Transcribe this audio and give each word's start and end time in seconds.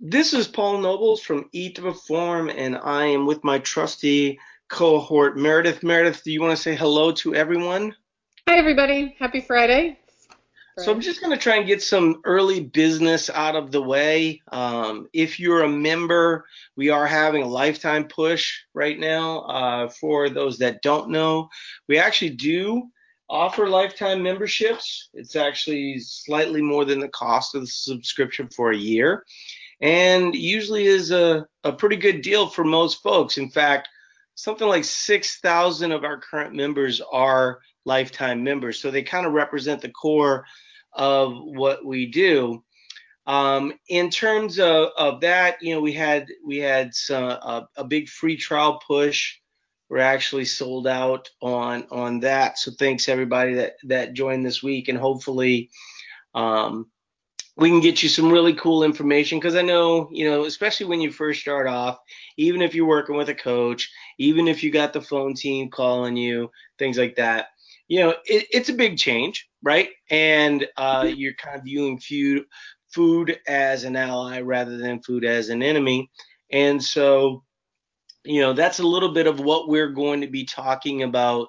This 0.00 0.34
is 0.34 0.46
Paul 0.46 0.82
Nobles 0.82 1.22
from 1.22 1.48
Eat 1.52 1.76
to 1.76 1.82
Perform, 1.82 2.50
and 2.50 2.76
I 2.76 3.06
am 3.06 3.24
with 3.24 3.42
my 3.42 3.58
trusty 3.60 4.38
cohort, 4.68 5.38
Meredith. 5.38 5.82
Meredith, 5.82 6.22
do 6.22 6.30
you 6.30 6.42
want 6.42 6.54
to 6.54 6.62
say 6.62 6.76
hello 6.76 7.12
to 7.12 7.34
everyone? 7.34 7.96
Hi, 8.46 8.58
everybody. 8.58 9.16
Happy 9.18 9.40
Friday. 9.40 9.98
So 10.78 10.92
I'm 10.92 11.00
just 11.00 11.22
going 11.22 11.34
to 11.34 11.42
try 11.42 11.56
and 11.56 11.66
get 11.66 11.82
some 11.82 12.20
early 12.26 12.60
business 12.60 13.30
out 13.30 13.56
of 13.56 13.72
the 13.72 13.80
way. 13.80 14.42
Um, 14.52 15.08
if 15.14 15.40
you're 15.40 15.62
a 15.62 15.68
member, 15.68 16.44
we 16.76 16.90
are 16.90 17.06
having 17.06 17.42
a 17.42 17.48
lifetime 17.48 18.06
push 18.06 18.54
right 18.74 18.98
now. 18.98 19.40
Uh, 19.44 19.88
for 19.88 20.28
those 20.28 20.58
that 20.58 20.82
don't 20.82 21.08
know, 21.08 21.48
we 21.88 21.98
actually 21.98 22.32
do 22.36 22.82
offer 23.30 23.66
lifetime 23.66 24.22
memberships. 24.22 25.08
It's 25.14 25.36
actually 25.36 26.00
slightly 26.00 26.60
more 26.60 26.84
than 26.84 27.00
the 27.00 27.08
cost 27.08 27.54
of 27.54 27.62
the 27.62 27.66
subscription 27.66 28.50
for 28.50 28.72
a 28.72 28.76
year 28.76 29.24
and 29.80 30.34
usually 30.34 30.86
is 30.86 31.10
a, 31.10 31.46
a 31.64 31.72
pretty 31.72 31.96
good 31.96 32.22
deal 32.22 32.46
for 32.46 32.64
most 32.64 33.02
folks. 33.02 33.38
In 33.38 33.50
fact, 33.50 33.88
something 34.34 34.68
like 34.68 34.84
6,000 34.84 35.92
of 35.92 36.04
our 36.04 36.18
current 36.18 36.54
members 36.54 37.00
are 37.12 37.60
lifetime 37.84 38.42
members. 38.42 38.80
So 38.80 38.90
they 38.90 39.02
kind 39.02 39.26
of 39.26 39.32
represent 39.32 39.80
the 39.80 39.90
core 39.90 40.44
of 40.92 41.32
what 41.42 41.84
we 41.84 42.06
do. 42.06 42.62
Um, 43.26 43.72
in 43.88 44.10
terms 44.10 44.60
of, 44.60 44.90
of 44.96 45.20
that, 45.22 45.60
you 45.60 45.74
know, 45.74 45.80
we 45.80 45.92
had 45.92 46.28
we 46.44 46.58
had 46.58 46.94
some, 46.94 47.24
a, 47.24 47.68
a 47.76 47.84
big 47.84 48.08
free 48.08 48.36
trial 48.36 48.80
push. 48.86 49.38
We're 49.88 49.98
actually 49.98 50.44
sold 50.44 50.86
out 50.86 51.28
on 51.40 51.86
on 51.90 52.20
that. 52.20 52.58
So 52.58 52.70
thanks 52.78 53.08
everybody 53.08 53.54
that 53.54 53.74
that 53.84 54.12
joined 54.12 54.46
this 54.46 54.62
week, 54.62 54.88
and 54.88 54.98
hopefully, 54.98 55.70
um, 56.34 56.88
we 57.56 57.70
can 57.70 57.80
get 57.80 58.02
you 58.02 58.08
some 58.08 58.30
really 58.30 58.52
cool 58.54 58.84
information 58.84 59.38
because 59.38 59.56
I 59.56 59.62
know, 59.62 60.08
you 60.12 60.28
know, 60.28 60.44
especially 60.44 60.86
when 60.86 61.00
you 61.00 61.10
first 61.10 61.40
start 61.40 61.66
off, 61.66 61.98
even 62.36 62.60
if 62.60 62.74
you're 62.74 62.86
working 62.86 63.16
with 63.16 63.30
a 63.30 63.34
coach, 63.34 63.90
even 64.18 64.46
if 64.46 64.62
you 64.62 64.70
got 64.70 64.92
the 64.92 65.00
phone 65.00 65.34
team 65.34 65.70
calling 65.70 66.16
you, 66.16 66.50
things 66.78 66.98
like 66.98 67.16
that, 67.16 67.46
you 67.88 68.00
know, 68.00 68.10
it, 68.26 68.46
it's 68.50 68.68
a 68.68 68.74
big 68.74 68.98
change, 68.98 69.48
right? 69.62 69.88
And 70.10 70.66
uh, 70.76 71.02
mm-hmm. 71.04 71.18
you're 71.18 71.34
kind 71.34 71.56
of 71.56 71.64
viewing 71.64 71.98
food, 71.98 72.44
food 72.92 73.38
as 73.46 73.84
an 73.84 73.96
ally 73.96 74.40
rather 74.40 74.76
than 74.76 75.02
food 75.02 75.24
as 75.24 75.48
an 75.48 75.62
enemy. 75.62 76.10
And 76.52 76.82
so, 76.82 77.42
you 78.24 78.40
know, 78.42 78.52
that's 78.52 78.80
a 78.80 78.86
little 78.86 79.12
bit 79.12 79.26
of 79.26 79.40
what 79.40 79.68
we're 79.68 79.90
going 79.90 80.20
to 80.20 80.26
be 80.26 80.44
talking 80.44 81.04
about 81.04 81.48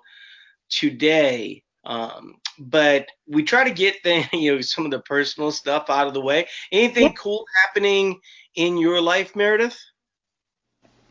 today. 0.69 1.63
Um, 1.83 2.35
but 2.59 3.07
we 3.27 3.43
try 3.43 3.63
to 3.63 3.71
get 3.71 3.95
the 4.03 4.27
you 4.33 4.55
know 4.55 4.61
some 4.61 4.85
of 4.85 4.91
the 4.91 4.99
personal 4.99 5.51
stuff 5.51 5.89
out 5.89 6.07
of 6.07 6.13
the 6.13 6.21
way. 6.21 6.47
Anything 6.71 7.03
yeah. 7.03 7.13
cool 7.13 7.45
happening 7.63 8.19
in 8.55 8.77
your 8.77 9.01
life, 9.01 9.35
Meredith? 9.35 9.77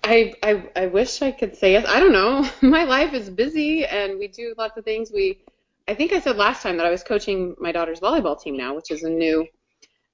I, 0.04 0.34
I 0.42 0.70
I 0.76 0.86
wish 0.86 1.20
I 1.22 1.32
could 1.32 1.56
say 1.56 1.72
yes. 1.72 1.84
I 1.88 1.98
don't 1.98 2.12
know. 2.12 2.48
My 2.68 2.84
life 2.84 3.12
is 3.12 3.28
busy 3.28 3.84
and 3.84 4.18
we 4.18 4.28
do 4.28 4.54
lots 4.56 4.76
of 4.76 4.84
things. 4.84 5.10
We 5.12 5.40
I 5.88 5.94
think 5.94 6.12
I 6.12 6.20
said 6.20 6.36
last 6.36 6.62
time 6.62 6.76
that 6.76 6.86
I 6.86 6.90
was 6.90 7.02
coaching 7.02 7.54
my 7.58 7.70
daughter's 7.70 8.00
volleyball 8.00 8.40
team 8.40 8.56
now, 8.56 8.74
which 8.74 8.90
is 8.90 9.04
a 9.04 9.10
new 9.10 9.46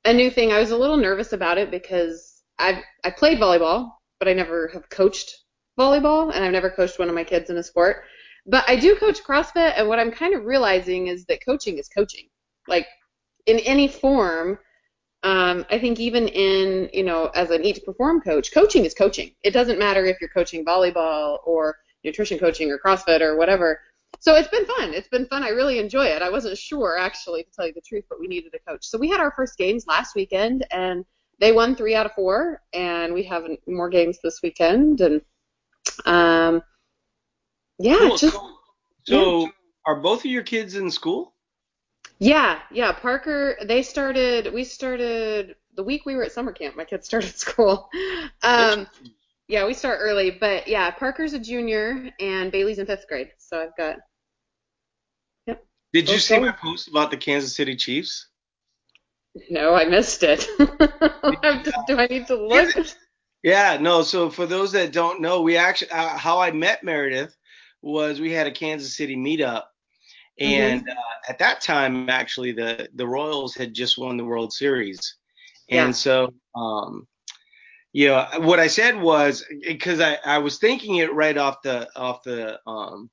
a 0.05 0.13
new 0.13 0.31
thing. 0.31 0.53
I 0.53 0.61
was 0.61 0.71
a 0.71 0.77
little 0.77 0.97
nervous 0.97 1.33
about 1.33 1.59
it 1.59 1.71
because 1.71 2.43
I've 2.59 2.83
I 3.05 3.11
played 3.11 3.39
volleyball, 3.39 3.93
but 4.19 4.29
I 4.29 4.33
never 4.33 4.69
have 4.69 4.89
coached 4.89 5.43
volleyball 5.79 6.35
and 6.35 6.45
I've 6.45 6.53
never 6.53 6.71
coached 6.71 6.99
one 6.99 7.09
of 7.09 7.15
my 7.15 7.25
kids 7.25 7.51
in 7.51 7.57
a 7.57 7.63
sport. 7.63 8.05
But 8.47 8.69
I 8.69 8.77
do 8.77 8.97
coach 8.97 9.23
CrossFit, 9.23 9.75
and 9.77 9.89
what 9.89 9.99
I'm 9.99 10.11
kind 10.11 10.35
of 10.35 10.45
realizing 10.45 11.07
is 11.07 11.25
that 11.27 11.45
coaching 11.45 11.79
is 11.79 11.89
coaching. 11.89 12.29
Like 12.67 12.87
in 13.47 13.59
any 13.61 13.89
form, 13.89 14.59
um, 15.23 15.65
I 15.71 15.79
think 15.79 16.01
even 16.01 16.27
in, 16.29 16.91
you 16.93 17.05
know, 17.05 17.27
as 17.35 17.51
an 17.51 17.65
eat 17.65 17.77
to 17.77 17.81
perform 17.83 18.21
coach, 18.21 18.53
coaching 18.53 18.85
is 18.85 18.95
coaching. 18.95 19.33
It 19.45 19.53
doesn't 19.53 19.79
matter 19.79 20.05
if 20.05 20.21
you're 20.21 20.31
coaching 20.31 20.65
volleyball 20.65 21.39
or 21.45 21.77
nutrition 22.05 22.39
coaching 22.39 22.71
or 22.71 22.79
CrossFit 22.79 23.21
or 23.21 23.37
whatever. 23.37 23.81
So 24.19 24.35
it's 24.35 24.49
been 24.49 24.67
fun. 24.67 24.93
It's 24.93 25.09
been 25.09 25.27
fun. 25.27 25.45
I 25.45 25.51
really 25.51 25.79
enjoy 25.79 26.07
it. 26.07 26.23
I 26.23 26.31
wasn't 26.31 26.59
sure 26.59 26.99
actually 26.99 27.45
to 27.45 27.51
tell 27.51 27.67
you 27.67 27.73
the 27.73 27.81
truth, 27.81 28.05
but 28.09 28.21
we 28.21 28.27
needed 28.27 28.53
a 28.55 28.71
coach. 28.71 28.85
So 28.85 28.99
we 28.99 29.09
had 29.09 29.21
our 29.21 29.33
first 29.33 29.57
games 29.57 29.87
last 29.87 30.15
weekend 30.15 30.67
and 30.71 31.05
they 31.39 31.53
won 31.53 31.75
three 31.75 31.95
out 31.95 32.07
of 32.07 32.13
four 32.13 32.61
and 32.73 33.15
we 33.15 33.23
have 33.25 33.45
more 33.67 33.89
games 33.89 34.19
this 34.23 34.41
weekend 34.43 35.01
and 35.01 35.21
um, 36.05 36.63
yeah, 37.83 37.99
cool. 37.99 38.17
just 38.17 38.39
so 39.05 39.41
yeah. 39.41 39.49
are 39.87 40.01
both 40.01 40.21
of 40.21 40.27
your 40.27 40.43
kids 40.43 40.77
in 40.77 40.91
school? 40.91 41.35
Yeah, 42.19 42.61
yeah. 42.71 42.93
Parker, 42.93 43.57
they 43.65 43.83
started. 43.83 44.53
We 44.53 44.65
started 44.65 45.57
the 45.75 45.83
week 45.83 46.07
we 46.07 46.15
were 46.15 46.23
at 46.23 46.33
summer 46.33 46.53
camp. 46.53 46.77
My 46.77 46.85
kids 46.85 47.07
started 47.07 47.35
school. 47.37 47.89
Um, 48.43 48.87
yeah, 49.49 49.67
we 49.67 49.75
start 49.75 49.99
early, 50.01 50.31
but 50.31 50.69
yeah, 50.69 50.91
Parker's 50.93 51.33
a 51.33 51.39
junior 51.39 52.11
and 52.21 52.53
Bailey's 52.53 52.79
in 52.79 52.87
fifth 52.87 53.07
grade. 53.09 53.31
So 53.39 53.61
I've 53.61 53.77
got. 53.77 53.97
Yep. 55.47 55.65
Did 55.93 56.09
you 56.09 56.19
see 56.19 56.39
my 56.39 56.53
post 56.53 56.89
about 56.89 57.11
the 57.11 57.17
Kansas 57.17 57.57
City 57.57 57.75
Chiefs? 57.75 58.29
No, 59.51 59.75
I 59.75 59.87
missed 59.87 60.23
it. 60.23 60.47
do 60.59 61.99
I 61.99 62.07
need 62.07 62.27
to 62.29 62.37
look? 62.37 62.87
Yeah, 63.43 63.79
no. 63.81 64.03
So 64.03 64.31
for 64.31 64.47
those 64.47 64.73
that 64.73 64.93
don't 64.93 65.21
know, 65.21 65.43
we 65.43 65.57
actually 65.57 65.91
uh, 65.91 66.17
how 66.17 66.39
I 66.39 66.53
met 66.53 66.85
Meredith 66.85 67.37
was 67.83 68.21
we 68.21 68.33
had 68.33 68.47
a 68.47 68.53
Kansas 68.53 68.97
City 68.97 69.17
meetup, 69.17 69.65
mm-hmm. 70.41 70.45
and 70.45 70.81
mm-hmm. 70.83 70.91
uh, 70.91 71.31
at 71.31 71.39
that 71.39 71.61
time, 71.61 72.09
actually, 72.09 72.53
the 72.53 72.89
the 72.95 73.07
Royals 73.07 73.55
had 73.55 73.75
just 73.75 73.99
won 73.99 74.17
the 74.17 74.25
World 74.25 74.53
Series, 74.53 75.17
yeah. 75.69 75.85
and 75.85 75.95
so 75.95 76.33
um, 76.55 77.07
you 77.93 78.09
know 78.09 78.27
what 78.39 78.61
I 78.61 78.69
said 78.69 79.01
was 79.01 79.45
because 79.67 80.01
I 80.01 80.19
I 80.25 80.39
was 80.39 80.59
thinking 80.59 80.97
it 80.97 81.13
right 81.13 81.37
off 81.37 81.63
the 81.63 81.89
off 81.97 82.23
the 82.23 82.59
um 82.67 83.11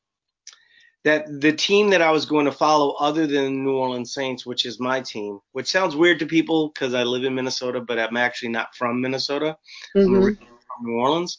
that 1.05 1.25
the 1.39 1.53
team 1.53 1.89
that 1.89 2.01
I 2.01 2.11
was 2.11 2.25
going 2.25 2.45
to 2.45 2.51
follow 2.51 2.91
other 2.99 3.25
than 3.25 3.63
New 3.63 3.77
Orleans 3.77 4.13
Saints, 4.13 4.45
which 4.45 4.65
is 4.65 4.79
my 4.79 4.99
team, 4.99 5.39
which 5.53 5.67
sounds 5.67 5.95
weird 5.95 6.19
to 6.19 6.25
people 6.25 6.69
because 6.69 6.93
I 6.93 7.03
live 7.03 7.23
in 7.23 7.35
Minnesota, 7.35 7.79
but 7.79 7.97
I'm 7.99 8.17
actually 8.17 8.49
not 8.49 8.75
from 8.75 8.99
Minnesota. 8.99 9.57
Mm-hmm. 9.95 10.15
I'm 10.15 10.35
from 10.35 10.85
New 10.85 10.99
Orleans. 10.99 11.37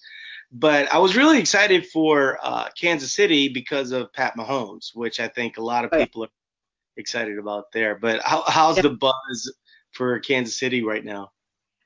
But 0.53 0.93
I 0.93 0.99
was 0.99 1.17
really 1.17 1.39
excited 1.39 1.87
for 1.87 2.39
uh, 2.43 2.69
Kansas 2.79 3.13
City 3.13 3.49
because 3.49 3.93
of 3.93 4.13
Pat 4.13 4.37
Mahomes, 4.37 4.95
which 4.95 5.21
I 5.21 5.29
think 5.29 5.59
a 5.59 5.63
lot 5.63 5.85
of 5.85 5.93
people 5.93 6.25
are 6.25 6.31
excited 6.97 7.39
about 7.39 7.71
there. 7.73 7.97
But 7.97 8.21
how, 8.23 8.43
how's 8.47 8.77
the 8.77 8.91
buzz 8.91 9.53
for 9.93 10.19
Kansas 10.19 10.57
City 10.57 10.83
right 10.83 11.05
now? 11.05 11.31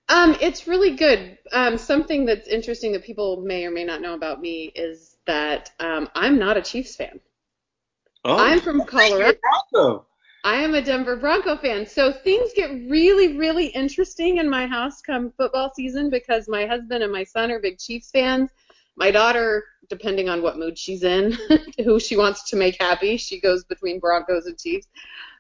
Um, 0.08 0.36
it's 0.40 0.66
really 0.66 0.96
good. 0.96 1.38
Um, 1.52 1.78
something 1.78 2.26
that's 2.26 2.46
interesting 2.48 2.92
that 2.92 3.04
people 3.04 3.42
may 3.42 3.64
or 3.64 3.70
may 3.70 3.84
not 3.84 4.00
know 4.00 4.14
about 4.14 4.40
me 4.40 4.72
is 4.74 5.16
that 5.26 5.70
um, 5.80 6.08
I'm 6.14 6.38
not 6.38 6.56
a 6.56 6.62
Chiefs 6.62 6.96
fan. 6.96 7.20
Oh, 8.24 8.38
I'm 8.38 8.60
from 8.60 8.84
Colorado. 8.84 10.06
I 10.44 10.56
am 10.56 10.74
a 10.74 10.82
Denver 10.82 11.16
Bronco 11.16 11.56
fan. 11.56 11.86
So 11.86 12.12
things 12.12 12.50
get 12.54 12.70
really, 12.90 13.38
really 13.38 13.68
interesting 13.68 14.36
in 14.36 14.48
my 14.48 14.66
house 14.66 15.00
come 15.00 15.32
football 15.38 15.72
season 15.74 16.10
because 16.10 16.48
my 16.48 16.66
husband 16.66 17.02
and 17.02 17.10
my 17.10 17.24
son 17.24 17.50
are 17.50 17.58
big 17.58 17.78
Chiefs 17.78 18.10
fans. 18.10 18.50
My 18.94 19.10
daughter, 19.10 19.64
depending 19.88 20.28
on 20.28 20.42
what 20.42 20.58
mood 20.58 20.78
she's 20.78 21.02
in, 21.02 21.36
who 21.84 21.98
she 21.98 22.18
wants 22.18 22.48
to 22.50 22.56
make 22.56 22.76
happy, 22.78 23.16
she 23.16 23.40
goes 23.40 23.64
between 23.64 23.98
Broncos 23.98 24.44
and 24.44 24.58
Chiefs. 24.58 24.86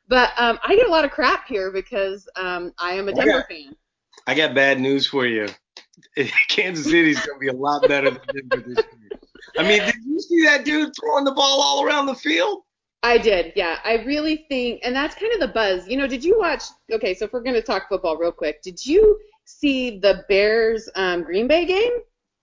But 0.08 0.30
um, 0.38 0.58
I 0.64 0.74
get 0.74 0.88
a 0.88 0.90
lot 0.90 1.04
of 1.04 1.10
crap 1.10 1.46
here 1.46 1.70
because 1.70 2.26
um, 2.36 2.72
I 2.78 2.94
am 2.94 3.08
a 3.08 3.12
Denver 3.12 3.30
I 3.30 3.36
got, 3.40 3.48
fan. 3.48 3.76
I 4.26 4.34
got 4.34 4.54
bad 4.54 4.80
news 4.80 5.06
for 5.06 5.26
you. 5.26 5.48
Kansas 6.48 6.86
City's 6.86 7.20
going 7.26 7.38
to 7.38 7.40
be 7.40 7.48
a 7.48 7.52
lot 7.52 7.86
better 7.86 8.10
than 8.10 8.48
Denver 8.48 8.68
this 8.68 8.76
year. 8.78 9.20
I 9.58 9.68
mean, 9.68 9.82
did 9.84 9.96
you 10.06 10.18
see 10.18 10.44
that 10.44 10.64
dude 10.64 10.92
throwing 10.98 11.24
the 11.24 11.32
ball 11.32 11.60
all 11.60 11.84
around 11.84 12.06
the 12.06 12.14
field? 12.14 12.62
I 13.04 13.18
did, 13.18 13.52
yeah. 13.54 13.80
I 13.84 14.02
really 14.04 14.46
think, 14.48 14.80
and 14.82 14.96
that's 14.96 15.14
kind 15.14 15.30
of 15.34 15.40
the 15.40 15.48
buzz. 15.48 15.86
You 15.86 15.98
know, 15.98 16.06
did 16.06 16.24
you 16.24 16.38
watch? 16.38 16.62
Okay, 16.90 17.12
so 17.12 17.26
if 17.26 17.34
we're 17.34 17.42
going 17.42 17.54
to 17.54 17.62
talk 17.62 17.86
football 17.90 18.16
real 18.16 18.32
quick, 18.32 18.62
did 18.62 18.84
you 18.84 19.20
see 19.44 19.98
the 19.98 20.24
Bears 20.26 20.88
um, 20.94 21.22
Green 21.22 21.46
Bay 21.46 21.66
game? 21.66 21.92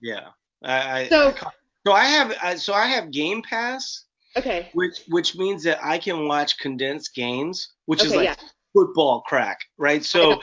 Yeah. 0.00 0.28
I, 0.64 1.08
so, 1.08 1.30
I, 1.30 1.50
so 1.84 1.92
I 1.92 2.04
have, 2.04 2.60
so 2.60 2.74
I 2.74 2.86
have 2.86 3.10
Game 3.10 3.42
Pass. 3.42 4.04
Okay. 4.36 4.70
Which 4.72 5.02
which 5.08 5.36
means 5.36 5.64
that 5.64 5.84
I 5.84 5.98
can 5.98 6.28
watch 6.28 6.56
condensed 6.58 7.14
games, 7.14 7.72
which 7.86 8.00
okay, 8.00 8.08
is 8.08 8.14
like 8.14 8.24
yeah. 8.24 8.34
football 8.72 9.20
crack, 9.22 9.58
right? 9.76 10.04
So. 10.04 10.40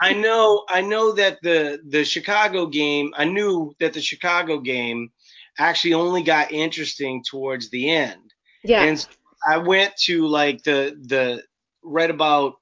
I 0.00 0.12
know 0.12 0.64
I 0.68 0.80
know 0.80 1.10
that 1.10 1.38
the 1.42 1.80
the 1.88 2.04
Chicago 2.04 2.66
game 2.66 3.12
I 3.16 3.24
knew 3.24 3.74
that 3.80 3.92
the 3.92 4.00
Chicago 4.00 4.60
game 4.60 5.10
actually 5.58 5.94
only 5.94 6.22
got 6.22 6.52
interesting 6.52 7.20
towards 7.28 7.68
the 7.70 7.90
end. 7.90 8.32
Yeah. 8.62 8.84
And 8.84 9.04
I 9.46 9.58
went 9.58 9.96
to 10.02 10.26
like 10.26 10.62
the 10.62 10.96
the 11.00 11.42
right 11.82 12.10
about 12.10 12.54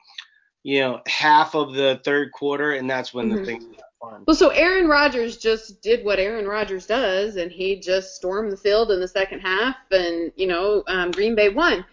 you 0.63 0.81
know 0.81 1.01
half 1.07 1.55
of 1.55 1.75
the 1.75 2.01
third 2.05 2.33
quarter, 2.33 2.73
and 2.73 2.89
that's 2.89 3.15
when 3.15 3.29
mm-hmm. 3.29 3.39
the 3.39 3.45
thing 3.45 3.59
got 3.73 4.11
fun. 4.11 4.25
Well, 4.27 4.37
so 4.37 4.49
Aaron 4.51 4.89
Rodgers 4.89 5.37
just 5.37 5.83
did 5.83 6.05
what 6.05 6.19
Aaron 6.19 6.47
Rodgers 6.47 6.87
does, 6.87 7.37
and 7.37 7.51
he 7.51 7.81
just 7.81 8.17
stormed 8.17 8.53
the 8.53 8.57
field 8.57 8.91
in 8.91 9.01
the 9.01 9.09
second 9.09 9.41
half, 9.41 9.77
and 9.91 10.33
you 10.37 10.47
know 10.47 10.83
um, 10.87 11.11
Green 11.11 11.35
Bay 11.35 11.49
won, 11.49 11.85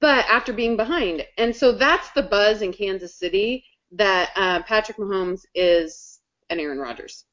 but 0.00 0.24
after 0.26 0.52
being 0.52 0.76
behind, 0.76 1.26
and 1.38 1.54
so 1.54 1.72
that's 1.72 2.10
the 2.10 2.22
buzz 2.22 2.62
in 2.62 2.72
Kansas 2.72 3.14
City 3.14 3.64
that 3.92 4.30
uh, 4.36 4.62
Patrick 4.62 4.98
Mahomes 4.98 5.44
is 5.54 6.20
and 6.48 6.60
Aaron 6.60 6.78
Rodgers 6.78 7.24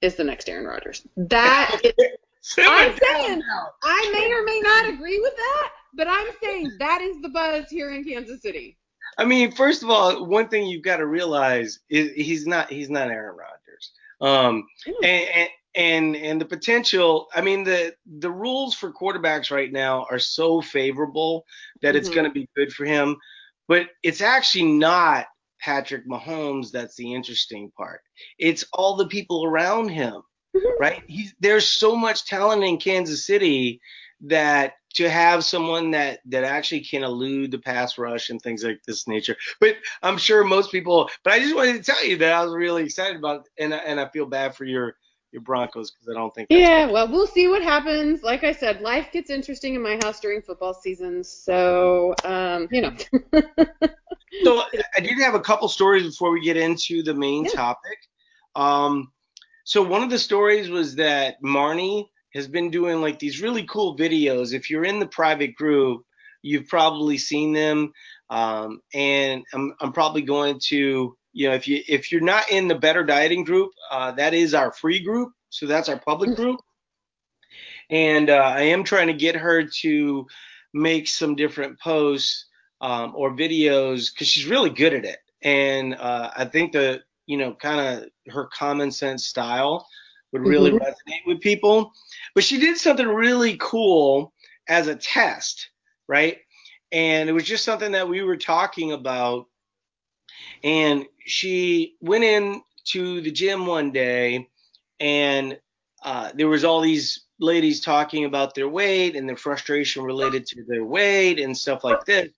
is 0.00 0.14
the 0.14 0.24
next 0.24 0.48
Aaron 0.48 0.66
Rodgers. 0.66 1.06
That 1.16 1.80
is, 1.84 2.14
I'm 2.58 2.96
saying 2.96 3.42
I 3.82 4.10
may 4.12 4.32
or 4.32 4.44
may 4.44 4.60
not 4.60 4.88
agree 4.88 5.18
with 5.20 5.36
that, 5.36 5.72
but 5.94 6.06
I'm 6.08 6.28
saying 6.42 6.72
that 6.78 7.00
is 7.00 7.20
the 7.22 7.28
buzz 7.28 7.66
here 7.70 7.92
in 7.92 8.04
Kansas 8.04 8.42
City. 8.42 8.76
I 9.16 9.24
mean, 9.24 9.50
first 9.52 9.82
of 9.82 9.90
all, 9.90 10.24
one 10.26 10.48
thing 10.48 10.66
you've 10.66 10.84
got 10.84 10.98
to 10.98 11.06
realize 11.06 11.80
is 11.90 12.12
he's 12.12 12.46
not 12.46 12.70
he's 12.70 12.90
not 12.90 13.10
Aaron 13.10 13.36
Rodgers. 13.36 13.92
Um, 14.20 14.66
and, 15.02 15.48
and 15.74 16.16
and 16.16 16.40
the 16.40 16.44
potential. 16.44 17.28
I 17.34 17.40
mean, 17.40 17.64
the 17.64 17.94
the 18.18 18.30
rules 18.30 18.74
for 18.74 18.92
quarterbacks 18.92 19.50
right 19.50 19.72
now 19.72 20.06
are 20.10 20.18
so 20.18 20.60
favorable 20.60 21.44
that 21.82 21.96
it's 21.96 22.08
Mhm. 22.08 22.14
going 22.14 22.26
to 22.26 22.32
be 22.32 22.48
good 22.54 22.72
for 22.72 22.84
him. 22.84 23.16
But 23.66 23.88
it's 24.02 24.20
actually 24.20 24.72
not 24.72 25.26
Patrick 25.60 26.06
Mahomes 26.06 26.70
that's 26.70 26.96
the 26.96 27.12
interesting 27.12 27.70
part. 27.76 28.00
It's 28.38 28.64
all 28.72 28.96
the 28.96 29.06
people 29.08 29.44
around 29.44 29.88
him, 29.88 30.22
Mhm. 30.56 30.78
right? 30.80 31.02
He's, 31.06 31.34
there's 31.40 31.68
so 31.68 31.94
much 31.96 32.24
talent 32.26 32.64
in 32.64 32.78
Kansas 32.78 33.26
City 33.26 33.80
that 34.22 34.74
to 34.98 35.08
have 35.10 35.44
someone 35.44 35.92
that 35.92 36.20
that 36.26 36.44
actually 36.44 36.80
can 36.80 37.02
elude 37.02 37.50
the 37.50 37.58
pass 37.58 37.98
rush 37.98 38.30
and 38.30 38.40
things 38.40 38.62
like 38.64 38.80
this 38.86 39.08
nature. 39.08 39.36
But 39.60 39.76
I'm 40.02 40.18
sure 40.18 40.44
most 40.44 40.70
people. 40.70 41.10
But 41.24 41.34
I 41.34 41.40
just 41.40 41.56
wanted 41.56 41.76
to 41.76 41.82
tell 41.82 42.04
you 42.04 42.16
that 42.18 42.32
I 42.32 42.44
was 42.44 42.54
really 42.54 42.84
excited 42.84 43.16
about, 43.16 43.46
and 43.58 43.74
I- 43.74 43.78
and 43.78 44.00
I 44.00 44.08
feel 44.08 44.26
bad 44.26 44.54
for 44.56 44.64
your 44.64 44.96
your 45.32 45.42
Broncos 45.42 45.90
because 45.90 46.08
I 46.08 46.14
don't 46.18 46.34
think. 46.34 46.50
That's 46.50 46.62
Yeah, 46.62 46.90
well, 46.90 47.08
we'll 47.08 47.26
see 47.26 47.48
what 47.48 47.62
happens. 47.62 48.22
Like 48.22 48.44
I 48.44 48.52
said, 48.52 48.80
life 48.80 49.12
gets 49.12 49.30
interesting 49.30 49.74
in 49.74 49.82
my 49.82 49.96
house 49.96 50.20
during 50.20 50.42
football 50.42 50.74
season, 50.74 51.22
so 51.24 52.14
um, 52.24 52.68
you 52.72 52.82
know. 52.82 52.92
So 54.44 54.62
I 54.96 55.00
did 55.00 55.18
have 55.18 55.34
a 55.34 55.40
couple 55.40 55.68
stories 55.68 56.04
before 56.04 56.30
we 56.32 56.40
get 56.40 56.56
into 56.56 57.02
the 57.02 57.14
main 57.14 57.44
Yeah. 57.44 57.50
topic. 57.50 57.98
Um, 58.54 59.12
so 59.64 59.82
one 59.82 60.02
of 60.02 60.10
the 60.10 60.18
stories 60.18 60.70
was 60.70 60.94
that 60.96 61.42
Marnie 61.42 62.08
has 62.34 62.48
been 62.48 62.70
doing 62.70 63.00
like 63.00 63.18
these 63.18 63.42
really 63.42 63.64
cool 63.64 63.96
videos. 63.96 64.52
If 64.52 64.70
you're 64.70 64.84
in 64.84 64.98
the 64.98 65.06
private 65.06 65.54
group, 65.54 66.04
you've 66.42 66.68
probably 66.68 67.18
seen 67.18 67.52
them. 67.52 67.92
Um, 68.30 68.80
and 68.94 69.44
I'm, 69.54 69.74
I'm 69.80 69.92
probably 69.92 70.22
going 70.22 70.60
to, 70.66 71.16
you 71.32 71.48
know, 71.48 71.54
if 71.54 71.66
you 71.66 71.82
if 71.88 72.12
you're 72.12 72.20
not 72.20 72.50
in 72.50 72.68
the 72.68 72.74
Better 72.74 73.04
Dieting 73.04 73.44
group, 73.44 73.70
uh, 73.90 74.12
that 74.12 74.34
is 74.34 74.54
our 74.54 74.72
free 74.72 75.00
group. 75.00 75.32
So 75.50 75.66
that's 75.66 75.88
our 75.88 75.98
public 75.98 76.36
group. 76.36 76.60
And 77.90 78.28
uh, 78.28 78.34
I 78.34 78.62
am 78.62 78.84
trying 78.84 79.06
to 79.06 79.14
get 79.14 79.36
her 79.36 79.64
to 79.80 80.26
make 80.74 81.08
some 81.08 81.36
different 81.36 81.80
posts 81.80 82.46
um, 82.80 83.14
or 83.16 83.34
videos 83.34 84.12
because 84.12 84.28
she's 84.28 84.46
really 84.46 84.70
good 84.70 84.92
at 84.92 85.04
it. 85.04 85.18
And 85.40 85.94
uh, 85.94 86.30
I 86.36 86.44
think 86.44 86.72
the, 86.72 87.00
you 87.26 87.38
know, 87.38 87.54
kind 87.54 87.80
of 87.80 88.32
her 88.32 88.46
common 88.52 88.90
sense 88.90 89.26
style 89.26 89.86
would 90.32 90.42
really 90.42 90.70
Mhm. 90.70 90.80
resonate 90.80 91.26
with 91.26 91.40
people. 91.40 91.92
But 92.34 92.44
she 92.44 92.58
did 92.58 92.76
something 92.76 93.06
really 93.06 93.56
cool 93.58 94.32
as 94.68 94.86
a 94.86 94.96
test, 94.96 95.70
right? 96.06 96.38
And 96.92 97.28
it 97.28 97.32
was 97.32 97.44
just 97.44 97.64
something 97.64 97.92
that 97.92 98.08
we 98.08 98.22
were 98.22 98.36
talking 98.36 98.92
about. 98.92 99.46
And 100.62 101.06
she 101.26 101.96
went 102.00 102.24
in 102.24 102.62
to 102.92 103.20
the 103.20 103.30
gym 103.30 103.66
one 103.66 103.92
day 103.92 104.48
and 105.00 105.58
uh, 106.02 106.30
there 106.34 106.48
was 106.48 106.64
all 106.64 106.80
these 106.80 107.24
ladies 107.40 107.80
talking 107.80 108.24
about 108.24 108.54
their 108.54 108.68
weight 108.68 109.16
and 109.16 109.28
their 109.28 109.36
frustration 109.36 110.02
related 110.02 110.46
to 110.46 110.64
their 110.64 110.84
weight 110.84 111.38
and 111.38 111.56
stuff 111.56 111.84
like 111.84 112.04
this. 112.04 112.28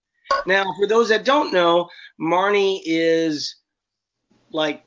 Now, 0.47 0.65
for 0.79 0.87
those 0.87 1.09
that 1.09 1.25
don't 1.25 1.53
know, 1.53 1.89
Marnie 2.21 2.81
is 2.85 3.57
like 4.53 4.85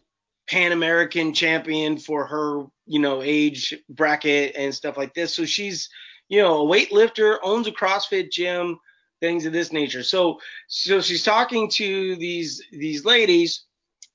Pan 0.50 0.72
American 0.72 1.34
champion 1.34 1.98
for 1.98 2.26
her, 2.26 2.66
you 2.86 3.00
know, 3.00 3.22
age 3.24 3.76
bracket 3.90 4.56
and 4.56 4.74
stuff 4.74 4.98
like 4.98 5.14
this. 5.14 5.36
So 5.36 5.46
she's, 5.46 5.90
you 6.30 6.42
know, 6.42 6.62
a 6.62 6.70
weightlifter, 6.70 7.38
owns 7.44 7.68
a 7.68 7.72
CrossFit 7.72 8.32
gym, 8.32 8.80
things 9.20 9.46
of 9.46 9.54
this 9.54 9.72
nature. 9.72 10.04
So, 10.04 10.40
so 10.68 11.02
she's 11.02 11.24
talking 11.24 11.70
to 11.72 12.16
these 12.18 12.62
these 12.72 13.06
ladies, 13.06 13.66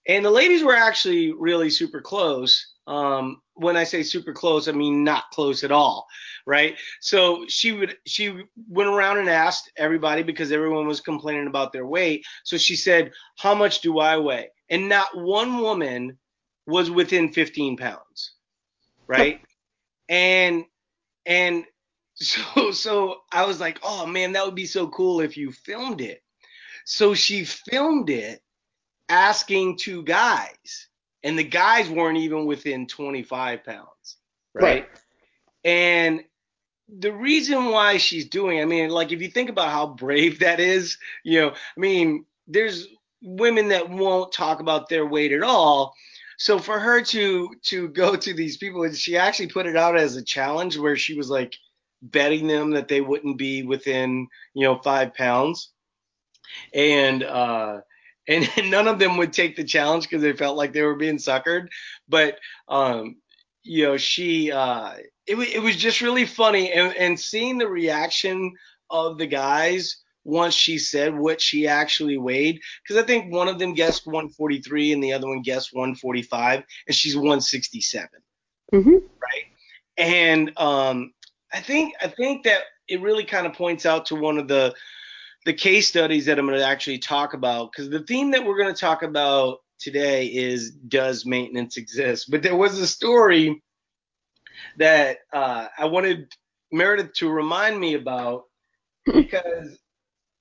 and 0.06 0.24
the 0.24 0.30
ladies 0.30 0.62
were 0.62 0.76
actually 0.76 1.32
really 1.32 1.70
super 1.70 2.00
close. 2.00 2.74
Um, 2.86 3.42
when 3.54 3.76
I 3.76 3.84
say 3.84 4.02
super 4.02 4.32
close, 4.32 4.68
I 4.68 4.72
mean 4.72 5.04
not 5.04 5.30
close 5.32 5.64
at 5.64 5.72
all, 5.72 6.06
right? 6.46 6.76
So 7.00 7.44
she 7.48 7.72
would 7.72 7.96
she 8.06 8.44
went 8.68 8.88
around 8.88 9.18
and 9.18 9.28
asked 9.28 9.70
everybody 9.76 10.22
because 10.22 10.52
everyone 10.52 10.86
was 10.86 11.00
complaining 11.00 11.46
about 11.46 11.72
their 11.72 11.86
weight. 11.86 12.24
So 12.44 12.56
she 12.56 12.76
said, 12.76 13.12
"How 13.38 13.54
much 13.54 13.80
do 13.80 13.98
I 13.98 14.16
weigh?" 14.18 14.50
And 14.70 14.88
not 14.88 15.16
one 15.16 15.58
woman 15.58 16.18
was 16.66 16.90
within 16.90 17.32
15 17.32 17.78
pounds, 17.78 18.34
right? 19.08 19.40
and 20.08 20.64
and 21.26 21.64
so 22.14 22.70
so 22.72 23.16
I 23.32 23.46
was 23.46 23.60
like, 23.60 23.78
"Oh 23.82 24.06
man, 24.06 24.32
that 24.32 24.44
would 24.44 24.54
be 24.54 24.66
so 24.66 24.88
cool 24.88 25.20
if 25.20 25.36
you 25.36 25.52
filmed 25.52 26.00
it." 26.00 26.22
So 26.84 27.14
she 27.14 27.44
filmed 27.44 28.10
it 28.10 28.40
asking 29.08 29.78
two 29.78 30.02
guys, 30.02 30.88
and 31.22 31.38
the 31.38 31.44
guys 31.44 31.90
weren't 31.90 32.18
even 32.18 32.46
within 32.46 32.86
25 32.86 33.64
pounds, 33.64 34.16
right? 34.54 34.62
Right. 34.62 34.88
And 35.64 36.24
the 36.88 37.12
reason 37.12 37.66
why 37.66 37.98
she's 37.98 38.28
doing, 38.28 38.60
I 38.60 38.64
mean, 38.64 38.90
like 38.90 39.12
if 39.12 39.20
you 39.20 39.28
think 39.28 39.50
about 39.50 39.70
how 39.70 39.88
brave 39.88 40.38
that 40.40 40.60
is, 40.60 40.98
you 41.24 41.40
know, 41.40 41.50
I 41.50 41.80
mean, 41.80 42.24
there's 42.46 42.88
women 43.22 43.68
that 43.68 43.90
won't 43.90 44.32
talk 44.32 44.60
about 44.60 44.88
their 44.88 45.06
weight 45.06 45.32
at 45.32 45.42
all. 45.42 45.94
So 46.38 46.58
for 46.58 46.78
her 46.80 47.02
to 47.02 47.50
to 47.66 47.88
go 47.88 48.16
to 48.16 48.34
these 48.34 48.56
people, 48.58 48.84
and 48.84 48.96
she 48.96 49.16
actually 49.18 49.48
put 49.48 49.66
it 49.66 49.76
out 49.76 49.98
as 49.98 50.16
a 50.16 50.24
challenge 50.24 50.78
where 50.78 50.96
she 50.96 51.14
was 51.14 51.30
like 51.30 51.54
betting 52.02 52.46
them 52.46 52.70
that 52.72 52.88
they 52.88 53.00
wouldn't 53.02 53.38
be 53.38 53.62
within, 53.64 54.28
you 54.54 54.64
know, 54.66 54.78
five 54.78 55.14
pounds, 55.14 55.72
and 56.74 57.22
uh, 57.22 57.80
and 58.28 58.48
none 58.70 58.88
of 58.88 58.98
them 58.98 59.16
would 59.16 59.32
take 59.32 59.56
the 59.56 59.64
challenge 59.64 60.04
because 60.04 60.22
they 60.22 60.32
felt 60.32 60.56
like 60.56 60.72
they 60.72 60.82
were 60.82 60.96
being 60.96 61.18
suckered. 61.18 61.68
But 62.08 62.38
um, 62.68 63.16
you 63.62 63.84
know, 63.84 63.96
she 63.96 64.52
uh, 64.52 64.94
it, 65.26 65.36
wa- 65.36 65.44
it 65.52 65.62
was 65.62 65.76
just 65.76 66.00
really 66.00 66.26
funny 66.26 66.72
and, 66.72 66.94
and 66.96 67.18
seeing 67.20 67.58
the 67.58 67.68
reaction 67.68 68.52
of 68.90 69.18
the 69.18 69.26
guys 69.26 70.02
once 70.28 70.54
she 70.54 70.78
said 70.78 71.16
what 71.16 71.40
she 71.40 71.66
actually 71.66 72.18
weighed 72.18 72.60
because 72.82 73.02
i 73.02 73.06
think 73.06 73.32
one 73.32 73.48
of 73.48 73.58
them 73.58 73.74
guessed 73.74 74.06
143 74.06 74.92
and 74.92 75.02
the 75.02 75.12
other 75.12 75.26
one 75.26 75.42
guessed 75.42 75.72
145 75.72 76.62
and 76.86 76.96
she's 76.96 77.16
167 77.16 78.08
hmm 78.72 78.96
and 79.96 80.52
um, 80.58 81.12
i 81.52 81.60
think 81.60 81.94
i 82.02 82.08
think 82.08 82.44
that 82.44 82.60
it 82.88 83.00
really 83.00 83.24
kind 83.24 83.46
of 83.46 83.52
points 83.52 83.84
out 83.84 84.06
to 84.06 84.14
one 84.14 84.38
of 84.38 84.46
the 84.46 84.74
the 85.44 85.52
case 85.52 85.88
studies 85.88 86.26
that 86.26 86.38
i'm 86.38 86.46
going 86.46 86.58
to 86.58 86.64
actually 86.64 86.98
talk 86.98 87.34
about 87.34 87.72
because 87.72 87.90
the 87.90 88.04
theme 88.04 88.30
that 88.30 88.44
we're 88.44 88.58
going 88.58 88.72
to 88.72 88.80
talk 88.80 89.02
about 89.02 89.58
today 89.78 90.26
is 90.26 90.72
does 90.72 91.24
maintenance 91.24 91.76
exist? 91.76 92.30
But 92.30 92.42
there 92.42 92.56
was 92.56 92.78
a 92.78 92.86
story 92.86 93.62
that 94.76 95.18
uh, 95.32 95.66
I 95.78 95.86
wanted 95.86 96.32
Meredith 96.72 97.14
to 97.14 97.30
remind 97.30 97.78
me 97.78 97.94
about 97.94 98.44
because 99.06 99.78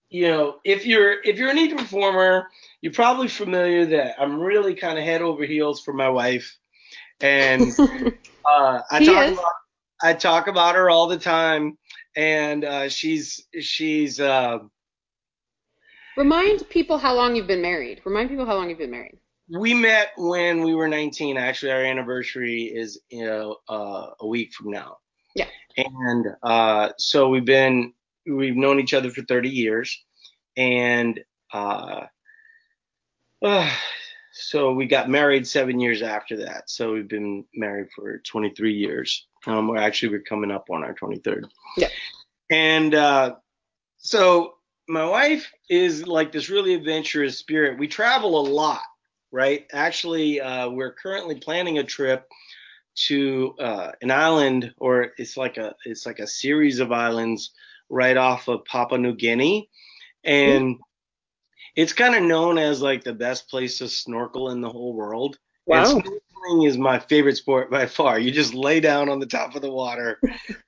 you 0.10 0.28
know 0.28 0.60
if 0.64 0.86
you're 0.86 1.22
if 1.24 1.38
you're 1.38 1.50
an 1.50 1.58
e 1.58 1.74
performer, 1.74 2.48
you're 2.82 2.94
probably 2.94 3.28
familiar 3.28 3.86
that 3.86 4.16
I'm 4.22 4.40
really 4.40 4.76
kind 4.76 4.98
of 4.98 5.04
head 5.04 5.22
over 5.22 5.44
heels 5.44 5.82
for 5.82 5.94
my 5.94 6.10
wife, 6.10 6.58
and 7.20 7.62
uh, 8.46 8.82
I 8.92 9.06
talk 9.06 9.26
is. 9.26 9.34
about 9.34 9.54
I 10.02 10.14
talk 10.14 10.48
about 10.48 10.76
her 10.76 10.90
all 10.90 11.08
the 11.08 11.18
time, 11.18 11.78
and 12.16 12.64
uh, 12.64 12.90
she's 12.90 13.46
she's 13.60 14.20
uh, 14.20 14.60
Remind 16.18 16.68
people 16.70 16.98
how 16.98 17.14
long 17.16 17.36
you've 17.36 17.48
been 17.48 17.62
married. 17.62 18.02
Remind 18.04 18.30
people 18.30 18.46
how 18.46 18.56
long 18.56 18.70
you've 18.70 18.80
been 18.80 18.92
married. 18.92 19.20
we 19.50 19.74
met 19.74 20.14
when 20.18 20.64
we 20.64 20.74
were 20.74 20.88
19. 20.88 21.38
Actually, 21.38 21.72
our 21.72 21.84
anniversary 21.84 22.64
is 22.64 23.00
you 23.10 23.26
know 23.26 23.58
uh, 23.70 24.08
a 24.20 24.28
week 24.28 24.54
from 24.54 24.72
now. 24.72 24.98
Yeah. 25.36 25.48
And 25.78 26.26
uh, 26.42 26.90
so 26.98 27.30
we've 27.30 27.46
been 27.46 27.94
we've 28.28 28.56
known 28.56 28.80
each 28.80 28.94
other 28.94 29.10
for 29.10 29.22
30 29.24 29.50
years, 29.50 30.04
and 30.56 31.20
uh, 31.54 32.06
uh, 33.44 33.72
so 34.32 34.72
we 34.72 34.86
got 34.86 35.10
married 35.10 35.48
seven 35.48 35.80
years 35.80 36.02
after 36.02 36.38
that. 36.38 36.70
So 36.70 36.94
we've 36.94 37.08
been 37.08 37.46
married 37.54 37.88
for 37.96 38.20
23 38.20 38.74
years. 38.74 39.26
Um, 39.46 39.68
we're 39.68 39.78
actually 39.78 40.10
we're 40.10 40.22
coming 40.22 40.52
up 40.52 40.70
on 40.70 40.84
our 40.84 40.94
23rd. 40.94 41.44
Yeah. 41.78 41.90
And 42.50 42.94
uh, 42.94 43.36
so 43.98 44.56
my 44.88 45.06
wife 45.06 45.52
is 45.70 46.08
like 46.08 46.32
this 46.32 46.50
really 46.50 46.74
adventurous 46.74 47.38
spirit. 47.38 47.80
We 47.80 47.88
travel 47.88 48.40
a 48.40 48.46
lot, 48.48 48.84
right? 49.32 49.66
Actually, 49.74 50.40
uh, 50.40 50.70
we're 50.70 50.94
currently 50.94 51.36
planning 51.36 51.78
a 51.78 51.84
trip 51.84 52.28
to 53.08 53.54
uh, 53.60 53.92
an 54.02 54.12
island, 54.12 54.74
or 54.78 55.12
it's 55.18 55.38
like 55.38 55.58
a 55.58 55.76
it's 55.86 56.06
like 56.06 56.20
a 56.20 56.28
series 56.28 56.80
of 56.80 56.92
islands 56.92 57.52
right 57.89 58.17
off 58.17 58.48
of 58.48 58.65
Papua 58.65 59.00
New 59.00 59.15
Guinea, 59.15 59.70
and 60.24 60.77
it's 61.75 61.94
kind 61.94 62.15
of 62.15 62.24
known 62.24 62.58
as 62.58 62.82
like 62.82 63.03
the 63.03 63.13
best 63.13 63.50
place 63.50 63.77
to 63.77 63.88
snorkel 63.88 64.50
in 64.50 64.62
the 64.62 64.70
whole 64.70 64.94
world. 64.94 65.38
And 65.67 66.03
snorkeling 66.03 66.67
is 66.67 66.77
my 66.77 67.00
favorite 67.00 67.38
sport 67.38 67.70
by 67.70 67.86
far. 67.86 68.20
You 68.20 68.32
just 68.32 68.53
lay 68.53 68.79
down 68.79 69.10
on 69.10 69.20
the 69.20 69.25
top 69.25 69.56
of 69.56 69.62
the 69.62 69.72
water 69.72 70.20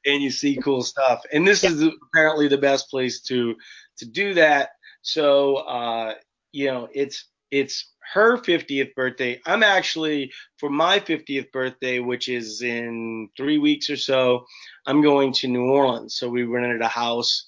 and 0.05 0.21
you 0.21 0.29
see 0.29 0.57
cool 0.57 0.83
stuff. 0.83 1.23
And 1.33 1.47
this 1.47 1.63
yeah. 1.63 1.71
is 1.71 1.83
apparently 1.83 2.47
the 2.47 2.57
best 2.57 2.89
place 2.89 3.21
to 3.21 3.55
to 3.97 4.05
do 4.05 4.33
that. 4.35 4.69
So 5.01 5.57
uh, 5.57 6.13
you 6.51 6.67
know, 6.67 6.89
it's 6.93 7.25
it's 7.51 7.91
her 8.13 8.38
50th 8.38 8.96
birthday. 8.96 9.39
I'm 9.46 9.63
actually 9.63 10.32
for 10.58 10.70
my 10.70 11.00
50th 11.00 11.51
birthday, 11.51 12.00
which 12.00 12.27
is 12.27 12.62
in 12.62 13.29
three 13.38 13.58
weeks 13.58 13.89
or 13.89 13.98
so. 13.98 14.46
I'm 14.86 15.01
going 15.01 15.34
to 15.34 15.48
New 15.48 15.65
Orleans. 15.65 16.15
So 16.15 16.29
we 16.29 16.44
rented 16.44 16.82
a 16.82 16.88
house, 16.88 17.48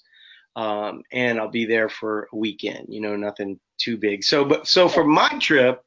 um, 0.54 1.02
and 1.12 1.38
I'll 1.38 1.50
be 1.50 1.66
there 1.66 1.88
for 1.88 2.28
a 2.32 2.36
weekend. 2.36 2.86
You 2.90 3.00
know, 3.00 3.16
nothing 3.16 3.58
too 3.78 3.96
big. 3.96 4.22
So, 4.22 4.44
but 4.44 4.68
so 4.68 4.88
for 4.88 5.04
my 5.04 5.28
trip, 5.40 5.82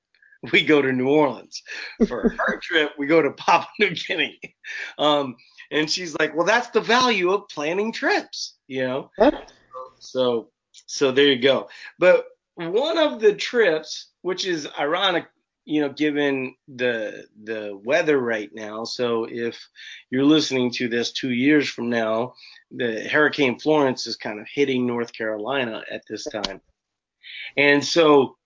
we 0.52 0.64
go 0.64 0.82
to 0.82 0.92
New 0.92 1.10
Orleans. 1.10 1.64
For 2.08 2.30
her 2.38 2.58
trip, 2.62 2.92
we 2.98 3.08
go 3.08 3.22
to 3.22 3.32
Papua 3.32 3.68
New 3.80 3.92
Guinea. 3.92 4.40
Um, 4.98 5.36
and 5.72 5.90
she's 5.90 6.16
like, 6.20 6.36
well, 6.36 6.46
that's 6.46 6.70
the 6.70 6.82
value 6.82 7.32
of 7.32 7.48
planning 7.50 7.92
trips, 7.92 8.56
you 8.68 8.86
know? 8.86 9.10
So, 10.00 10.50
so 10.86 11.12
there 11.12 11.26
you 11.26 11.42
go. 11.42 11.70
But 11.98 12.26
one 12.56 12.98
of 12.98 13.20
the 13.20 13.34
trips, 13.34 14.08
which 14.22 14.46
is 14.46 14.68
ironic, 14.80 15.26
you 15.66 15.82
know, 15.82 15.90
given 15.90 16.56
the 16.68 17.28
the 17.44 17.80
weather 17.84 18.18
right 18.18 18.50
now. 18.54 18.84
So 18.84 19.28
if 19.30 19.58
you're 20.10 20.24
listening 20.24 20.72
to 20.74 20.88
this 20.88 21.12
two 21.12 21.32
years 21.32 21.68
from 21.68 21.90
now, 21.90 22.34
the 22.72 23.08
Hurricane 23.10 23.60
Florence 23.60 24.08
is 24.08 24.16
kind 24.16 24.40
of 24.40 24.48
hitting 24.54 24.86
North 24.86 25.14
Carolina 25.14 25.84
at 25.92 26.04
this 26.08 26.26
time. 26.26 26.62
And 27.58 27.84
so 27.84 28.38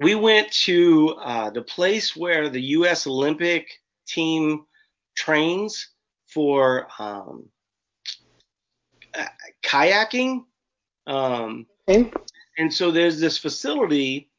we 0.00 0.14
went 0.14 0.50
to 0.52 1.14
uh, 1.22 1.50
the 1.50 1.62
place 1.62 2.16
where 2.16 2.48
the 2.48 2.60
U.S. 2.60 3.06
Olympic 3.06 3.70
team 4.06 4.64
trains 5.14 5.88
for 6.26 6.88
um, 6.98 7.48
uh, 9.14 9.26
kayaking. 9.64 10.44
Um, 11.06 11.66
okay. 11.88 12.12
And 12.58 12.72
so 12.72 12.90
there's 12.90 13.20
this 13.20 13.38
facility 13.38 14.30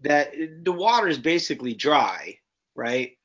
that 0.00 0.32
the 0.62 0.72
water 0.72 1.08
is 1.08 1.18
basically 1.18 1.74
dry, 1.74 2.38
right? 2.74 3.16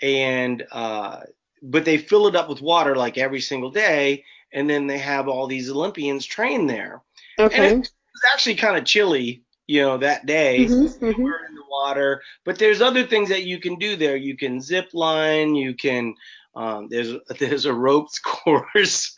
And 0.00 0.64
uh, 0.72 1.20
but 1.62 1.84
they 1.84 1.98
fill 1.98 2.26
it 2.26 2.36
up 2.36 2.48
with 2.48 2.60
water 2.60 2.96
like 2.96 3.18
every 3.18 3.40
single 3.40 3.70
day, 3.70 4.24
and 4.52 4.68
then 4.68 4.86
they 4.86 4.98
have 4.98 5.28
all 5.28 5.46
these 5.46 5.70
Olympians 5.70 6.26
train 6.26 6.66
there. 6.66 7.02
Okay. 7.38 7.72
And 7.72 7.82
it's 7.82 8.32
actually 8.32 8.56
kind 8.56 8.76
of 8.76 8.84
chilly 8.84 9.42
you 9.66 9.80
know, 9.80 9.96
that 9.98 10.26
day. 10.26 10.66
Mm-hmm, 10.66 11.04
mm-hmm. 11.04 11.22
We're 11.22 11.46
in 11.46 11.54
the 11.54 11.64
water, 11.70 12.22
but 12.44 12.58
there's 12.58 12.82
other 12.82 13.04
things 13.04 13.28
that 13.28 13.44
you 13.44 13.58
can 13.58 13.76
do 13.76 13.96
there. 13.96 14.16
You 14.16 14.36
can 14.36 14.60
zip 14.60 14.90
line, 14.92 15.54
you 15.54 15.74
can 15.74 16.14
um, 16.54 16.88
there's 16.90 17.14
there's 17.38 17.64
a 17.64 17.72
ropes 17.72 18.18
course, 18.24 19.16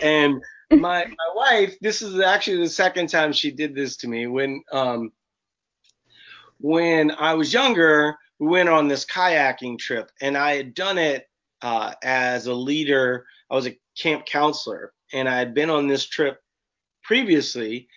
and 0.00 0.42
my 0.70 1.04
my 1.04 1.32
wife. 1.34 1.76
This 1.80 2.02
is 2.02 2.20
actually 2.20 2.58
the 2.58 2.68
second 2.68 3.08
time 3.08 3.32
she 3.32 3.50
did 3.50 3.74
this 3.74 3.96
to 3.98 4.08
me. 4.08 4.26
When 4.26 4.62
um 4.72 5.12
when 6.58 7.10
I 7.10 7.34
was 7.34 7.52
younger, 7.52 8.16
we 8.38 8.48
went 8.48 8.68
on 8.68 8.88
this 8.88 9.04
kayaking 9.04 9.78
trip, 9.78 10.10
and 10.20 10.36
I 10.36 10.56
had 10.56 10.74
done 10.74 10.98
it 10.98 11.28
uh, 11.62 11.92
as 12.02 12.46
a 12.46 12.54
leader. 12.54 13.26
I 13.50 13.54
was 13.54 13.66
a 13.66 13.78
camp 13.96 14.26
counselor, 14.26 14.92
and 15.12 15.28
I 15.28 15.38
had 15.38 15.54
been 15.54 15.70
on 15.70 15.86
this 15.86 16.06
trip 16.06 16.40
previously 17.02 17.88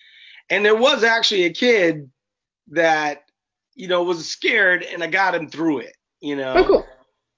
and 0.50 0.66
there 0.66 0.76
was 0.76 1.04
actually 1.04 1.46
a 1.46 1.54
kid 1.54 2.10
that, 2.70 3.24
you 3.76 3.88
know, 3.88 4.04
was 4.04 4.28
scared 4.28 4.84
and 4.84 5.04
I 5.04 5.08
got 5.08 5.36
him 5.36 5.50
through 5.50 5.80
it, 5.80 5.96
you 6.22 6.36
know. 6.36 6.54
Oh, 6.58 6.64
cool. 6.66 6.86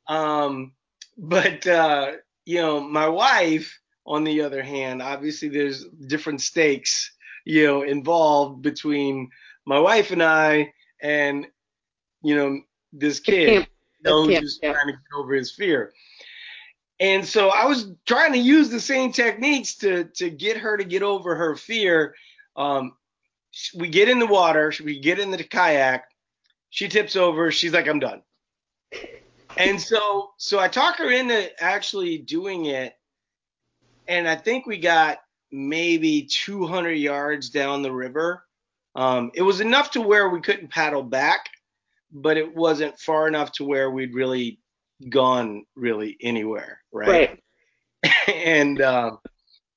Um, 0.07 0.73
but, 1.17 1.67
uh, 1.67 2.13
you 2.45 2.61
know, 2.61 2.79
my 2.79 3.07
wife, 3.07 3.79
on 4.05 4.23
the 4.23 4.41
other 4.41 4.63
hand, 4.63 5.01
obviously 5.01 5.49
there's 5.49 5.85
different 6.07 6.41
stakes, 6.41 7.11
you 7.45 7.65
know, 7.65 7.81
involved 7.83 8.61
between 8.61 9.29
my 9.65 9.79
wife 9.79 10.11
and 10.11 10.23
I 10.23 10.73
and, 11.01 11.47
you 12.23 12.35
know, 12.35 12.61
this 12.93 13.19
kid, 13.19 13.49
you 13.49 14.03
know, 14.03 14.25
who's 14.25 14.39
just 14.39 14.59
yeah. 14.63 14.73
trying 14.73 14.87
to 14.87 14.93
get 14.93 15.17
over 15.17 15.33
his 15.33 15.51
fear. 15.51 15.93
And 16.99 17.25
so 17.25 17.49
I 17.49 17.65
was 17.65 17.91
trying 18.05 18.33
to 18.33 18.37
use 18.37 18.69
the 18.69 18.79
same 18.79 19.11
techniques 19.11 19.75
to 19.77 20.05
to 20.15 20.29
get 20.29 20.57
her 20.57 20.77
to 20.77 20.83
get 20.83 21.01
over 21.01 21.35
her 21.35 21.55
fear. 21.55 22.15
Um, 22.55 22.93
we 23.75 23.89
get 23.89 24.07
in 24.07 24.19
the 24.19 24.27
water, 24.27 24.71
we 24.83 24.99
get 24.99 25.19
in 25.19 25.31
the 25.31 25.43
kayak, 25.43 26.05
she 26.69 26.87
tips 26.87 27.15
over, 27.15 27.51
she's 27.51 27.73
like, 27.73 27.87
I'm 27.87 27.99
done. 27.99 28.21
And 29.57 29.81
so, 29.81 30.31
so 30.37 30.59
I 30.59 30.69
talk 30.69 30.97
her 30.97 31.11
into 31.11 31.51
actually 31.61 32.19
doing 32.19 32.67
it, 32.67 32.93
and 34.07 34.27
I 34.27 34.35
think 34.35 34.65
we 34.65 34.77
got 34.77 35.19
maybe 35.51 36.27
200 36.29 36.93
yards 36.93 37.49
down 37.49 37.81
the 37.81 37.91
river. 37.91 38.43
Um, 38.95 39.31
it 39.33 39.41
was 39.41 39.61
enough 39.61 39.91
to 39.91 40.01
where 40.01 40.29
we 40.29 40.41
couldn't 40.41 40.69
paddle 40.69 41.03
back, 41.03 41.49
but 42.11 42.37
it 42.37 42.55
wasn't 42.55 42.99
far 42.99 43.27
enough 43.27 43.51
to 43.53 43.63
where 43.63 43.91
we'd 43.91 44.13
really 44.13 44.59
gone 45.09 45.65
really 45.75 46.17
anywhere, 46.21 46.81
right? 46.91 47.39
Right. 48.03 48.13
and 48.27 48.81
um, 48.81 49.19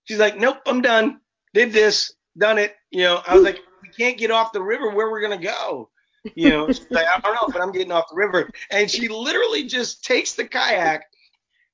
she's 0.04 0.18
like, 0.18 0.36
"Nope, 0.36 0.58
I'm 0.66 0.80
done. 0.80 1.20
Did 1.52 1.72
this 1.72 2.12
done 2.38 2.58
it. 2.58 2.74
You 2.90 3.02
know, 3.02 3.22
I 3.26 3.34
was 3.34 3.44
like, 3.44 3.60
we 3.82 3.88
can't 3.90 4.18
get 4.18 4.30
off 4.30 4.52
the 4.52 4.62
river. 4.62 4.90
Where 4.90 5.10
we're 5.10 5.20
gonna 5.20 5.42
go? 5.42 5.90
You 6.34 6.48
know, 6.48 6.66
she's 6.68 6.90
like, 6.90 7.06
I 7.06 7.20
don't 7.20 7.34
know, 7.34 7.48
but 7.52 7.60
I'm 7.60 7.72
getting 7.72 7.92
off 7.92 8.06
the 8.10 8.16
river. 8.16 8.48
And 8.70 8.90
she 8.90 9.08
literally 9.08 9.64
just 9.64 10.02
takes 10.04 10.32
the 10.32 10.46
kayak 10.46 11.04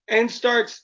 and 0.09 0.31
starts 0.31 0.83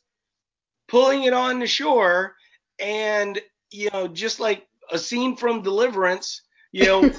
pulling 0.89 1.25
it 1.25 1.33
on 1.33 1.59
the 1.59 1.67
shore, 1.67 2.35
and 2.79 3.41
you 3.71 3.89
know, 3.93 4.09
just 4.09 4.41
like 4.41 4.67
a 4.91 4.99
scene 4.99 5.37
from 5.37 5.63
Deliverance, 5.63 6.43
you 6.73 6.87
know, 6.87 7.01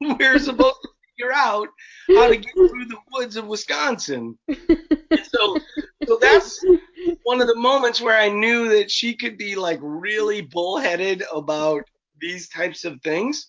we're, 0.00 0.16
we're 0.18 0.38
supposed 0.38 0.76
to 0.82 0.88
figure 1.16 1.32
out 1.34 1.68
how 2.08 2.28
to 2.28 2.36
get 2.36 2.52
through 2.54 2.86
the 2.86 2.98
woods 3.12 3.36
of 3.36 3.46
Wisconsin. 3.46 4.38
And 4.48 5.24
so, 5.24 5.58
so 6.06 6.18
that's 6.20 6.64
one 7.22 7.40
of 7.40 7.46
the 7.46 7.56
moments 7.56 8.00
where 8.00 8.18
I 8.18 8.28
knew 8.28 8.68
that 8.70 8.90
she 8.90 9.14
could 9.14 9.38
be 9.38 9.54
like 9.54 9.78
really 9.82 10.40
bullheaded 10.40 11.22
about 11.32 11.84
these 12.20 12.48
types 12.48 12.84
of 12.84 13.00
things. 13.02 13.48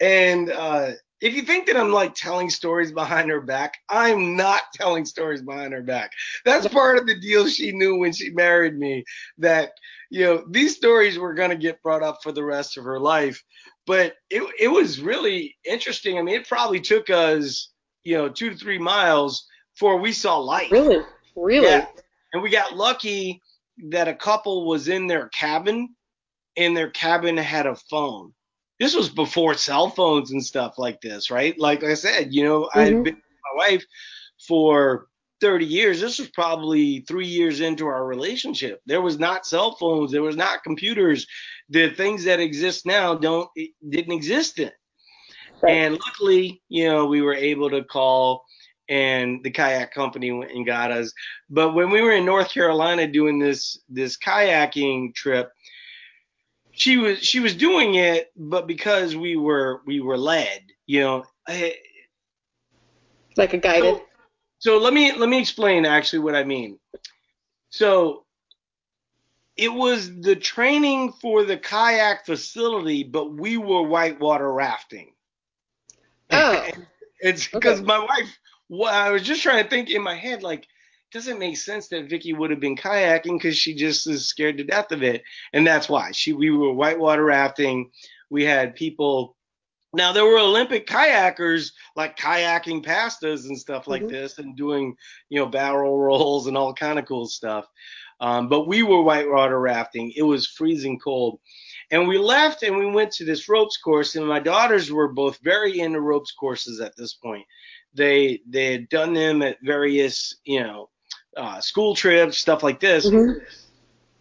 And 0.00 0.50
uh, 0.50 0.92
if 1.22 1.34
you 1.34 1.42
think 1.42 1.66
that 1.66 1.76
I'm 1.76 1.92
like 1.92 2.14
telling 2.14 2.50
stories 2.50 2.92
behind 2.92 3.30
her 3.30 3.40
back, 3.40 3.78
I'm 3.88 4.36
not 4.36 4.62
telling 4.74 5.04
stories 5.04 5.42
behind 5.42 5.72
her 5.72 5.82
back. 5.82 6.12
That's 6.44 6.68
part 6.68 6.98
of 6.98 7.06
the 7.06 7.18
deal 7.18 7.46
she 7.48 7.72
knew 7.72 7.96
when 7.96 8.12
she 8.12 8.30
married 8.30 8.78
me 8.78 9.04
that, 9.38 9.70
you 10.10 10.24
know, 10.24 10.44
these 10.50 10.76
stories 10.76 11.18
were 11.18 11.34
going 11.34 11.50
to 11.50 11.56
get 11.56 11.82
brought 11.82 12.02
up 12.02 12.18
for 12.22 12.32
the 12.32 12.44
rest 12.44 12.76
of 12.76 12.84
her 12.84 13.00
life. 13.00 13.42
But 13.86 14.14
it, 14.30 14.42
it 14.58 14.68
was 14.68 15.00
really 15.00 15.56
interesting. 15.64 16.18
I 16.18 16.22
mean, 16.22 16.36
it 16.36 16.48
probably 16.48 16.80
took 16.80 17.08
us, 17.10 17.72
you 18.04 18.16
know, 18.16 18.28
two 18.28 18.50
to 18.50 18.56
three 18.56 18.78
miles 18.78 19.46
before 19.74 19.98
we 19.98 20.12
saw 20.12 20.36
light. 20.36 20.70
Really? 20.70 21.04
Really? 21.34 21.66
Yeah 21.66 21.86
and 22.32 22.42
we 22.42 22.50
got 22.50 22.76
lucky 22.76 23.42
that 23.90 24.08
a 24.08 24.14
couple 24.14 24.66
was 24.66 24.88
in 24.88 25.06
their 25.06 25.28
cabin 25.28 25.94
and 26.56 26.76
their 26.76 26.90
cabin 26.90 27.36
had 27.36 27.66
a 27.66 27.76
phone. 27.76 28.32
This 28.82 28.96
was 28.96 29.08
before 29.08 29.54
cell 29.54 29.90
phones 29.90 30.32
and 30.32 30.44
stuff 30.44 30.76
like 30.76 31.00
this, 31.00 31.30
right? 31.30 31.56
Like 31.56 31.84
I 31.84 31.94
said, 31.94 32.34
you 32.34 32.42
know, 32.42 32.62
mm-hmm. 32.62 32.78
I've 32.80 33.04
been 33.04 33.14
with 33.14 33.14
my 33.14 33.68
wife 33.68 33.84
for 34.48 35.06
30 35.40 35.66
years. 35.66 36.00
This 36.00 36.18
was 36.18 36.30
probably 36.30 37.04
three 37.06 37.28
years 37.28 37.60
into 37.60 37.86
our 37.86 38.04
relationship. 38.04 38.80
There 38.86 39.00
was 39.00 39.20
not 39.20 39.46
cell 39.46 39.76
phones. 39.76 40.10
There 40.10 40.24
was 40.24 40.34
not 40.34 40.64
computers. 40.64 41.28
The 41.68 41.90
things 41.90 42.24
that 42.24 42.40
exist 42.40 42.84
now 42.84 43.14
don't 43.14 43.48
didn't 43.88 44.14
exist 44.14 44.56
then. 44.56 44.72
Right. 45.62 45.74
And 45.74 45.94
luckily, 46.04 46.60
you 46.68 46.88
know, 46.88 47.06
we 47.06 47.22
were 47.22 47.34
able 47.34 47.70
to 47.70 47.84
call 47.84 48.42
and 48.88 49.44
the 49.44 49.50
kayak 49.52 49.94
company 49.94 50.32
went 50.32 50.50
and 50.50 50.66
got 50.66 50.90
us. 50.90 51.12
But 51.48 51.72
when 51.74 51.90
we 51.90 52.02
were 52.02 52.14
in 52.14 52.24
North 52.24 52.50
Carolina 52.50 53.06
doing 53.06 53.38
this 53.38 53.78
this 53.88 54.18
kayaking 54.18 55.14
trip, 55.14 55.52
she 56.72 56.96
was 56.96 57.18
she 57.20 57.40
was 57.40 57.54
doing 57.54 57.94
it, 57.94 58.32
but 58.36 58.66
because 58.66 59.14
we 59.14 59.36
were 59.36 59.82
we 59.86 60.00
were 60.00 60.18
led, 60.18 60.62
you 60.86 61.00
know, 61.00 61.24
I, 61.46 61.76
like 63.36 63.54
a 63.54 63.58
guided. 63.58 63.96
So, 63.96 64.02
so 64.58 64.78
let 64.78 64.92
me 64.92 65.12
let 65.12 65.28
me 65.28 65.38
explain 65.38 65.86
actually 65.86 66.20
what 66.20 66.34
I 66.34 66.44
mean. 66.44 66.78
So 67.70 68.24
it 69.56 69.72
was 69.72 70.20
the 70.20 70.36
training 70.36 71.12
for 71.12 71.44
the 71.44 71.56
kayak 71.56 72.26
facility, 72.26 73.04
but 73.04 73.32
we 73.32 73.56
were 73.56 73.82
whitewater 73.82 74.52
rafting. 74.52 75.12
Oh. 76.30 76.66
it's 77.20 77.46
because 77.46 77.78
okay. 77.78 77.86
my 77.86 77.98
wife 77.98 78.38
well, 78.72 78.92
I 78.92 79.10
was 79.10 79.22
just 79.22 79.42
trying 79.42 79.62
to 79.62 79.68
think 79.68 79.90
in 79.90 80.00
my 80.00 80.14
head, 80.14 80.42
like, 80.42 80.66
doesn't 81.12 81.38
make 81.38 81.56
sense 81.56 81.88
that 81.88 82.08
Vicky 82.08 82.32
would 82.32 82.50
have 82.50 82.60
been 82.60 82.76
kayaking 82.76 83.38
because 83.38 83.56
she 83.56 83.74
just 83.74 84.06
is 84.08 84.28
scared 84.28 84.58
to 84.58 84.64
death 84.64 84.92
of 84.92 85.02
it, 85.02 85.22
and 85.52 85.66
that's 85.66 85.88
why 85.88 86.12
she 86.12 86.32
we 86.32 86.50
were 86.50 86.72
whitewater 86.72 87.24
rafting. 87.24 87.90
We 88.30 88.44
had 88.44 88.74
people 88.76 89.36
Now 89.94 90.12
there 90.12 90.24
were 90.26 90.38
Olympic 90.38 90.86
kayakers 90.86 91.72
like 91.96 92.16
kayaking 92.18 92.84
past 92.84 93.24
us 93.24 93.46
and 93.46 93.58
stuff 93.58 93.88
like 93.88 94.06
Mhm. 94.06 94.08
this, 94.08 94.38
and 94.38 94.56
doing 94.56 94.96
you 95.30 95.40
know 95.40 95.46
barrel 95.46 95.98
rolls 95.98 96.46
and 96.46 96.56
all 96.56 96.74
kind 96.74 96.98
of 96.98 97.06
cool 97.06 97.26
stuff. 97.26 97.66
Um, 98.20 98.48
but 98.48 98.66
we 98.68 98.82
were 98.82 99.02
whitewater 99.02 99.60
rafting. 99.60 100.12
It 100.16 100.22
was 100.22 100.46
freezing 100.46 100.98
cold, 101.00 101.40
and 101.90 102.08
we 102.08 102.18
left 102.18 102.62
and 102.62 102.76
we 102.78 102.86
went 102.86 103.12
to 103.12 103.24
this 103.24 103.48
ropes 103.48 103.76
course. 103.78 104.14
And 104.16 104.26
my 104.26 104.40
daughters 104.40 104.92
were 104.92 105.12
both 105.12 105.38
very 105.42 105.80
into 105.80 106.00
ropes 106.00 106.32
courses 106.32 106.80
at 106.80 106.96
this 106.96 107.14
point. 107.14 107.46
They 107.94 108.42
they 108.48 108.72
had 108.72 108.88
done 108.88 109.14
them 109.14 109.42
at 109.42 109.58
various 109.62 110.36
you 110.44 110.62
know 110.62 110.90
uh, 111.36 111.60
school 111.60 111.94
trips, 111.94 112.38
stuff 112.38 112.62
like 112.62 112.80
this. 112.80 113.06
Mhm. 113.06 113.40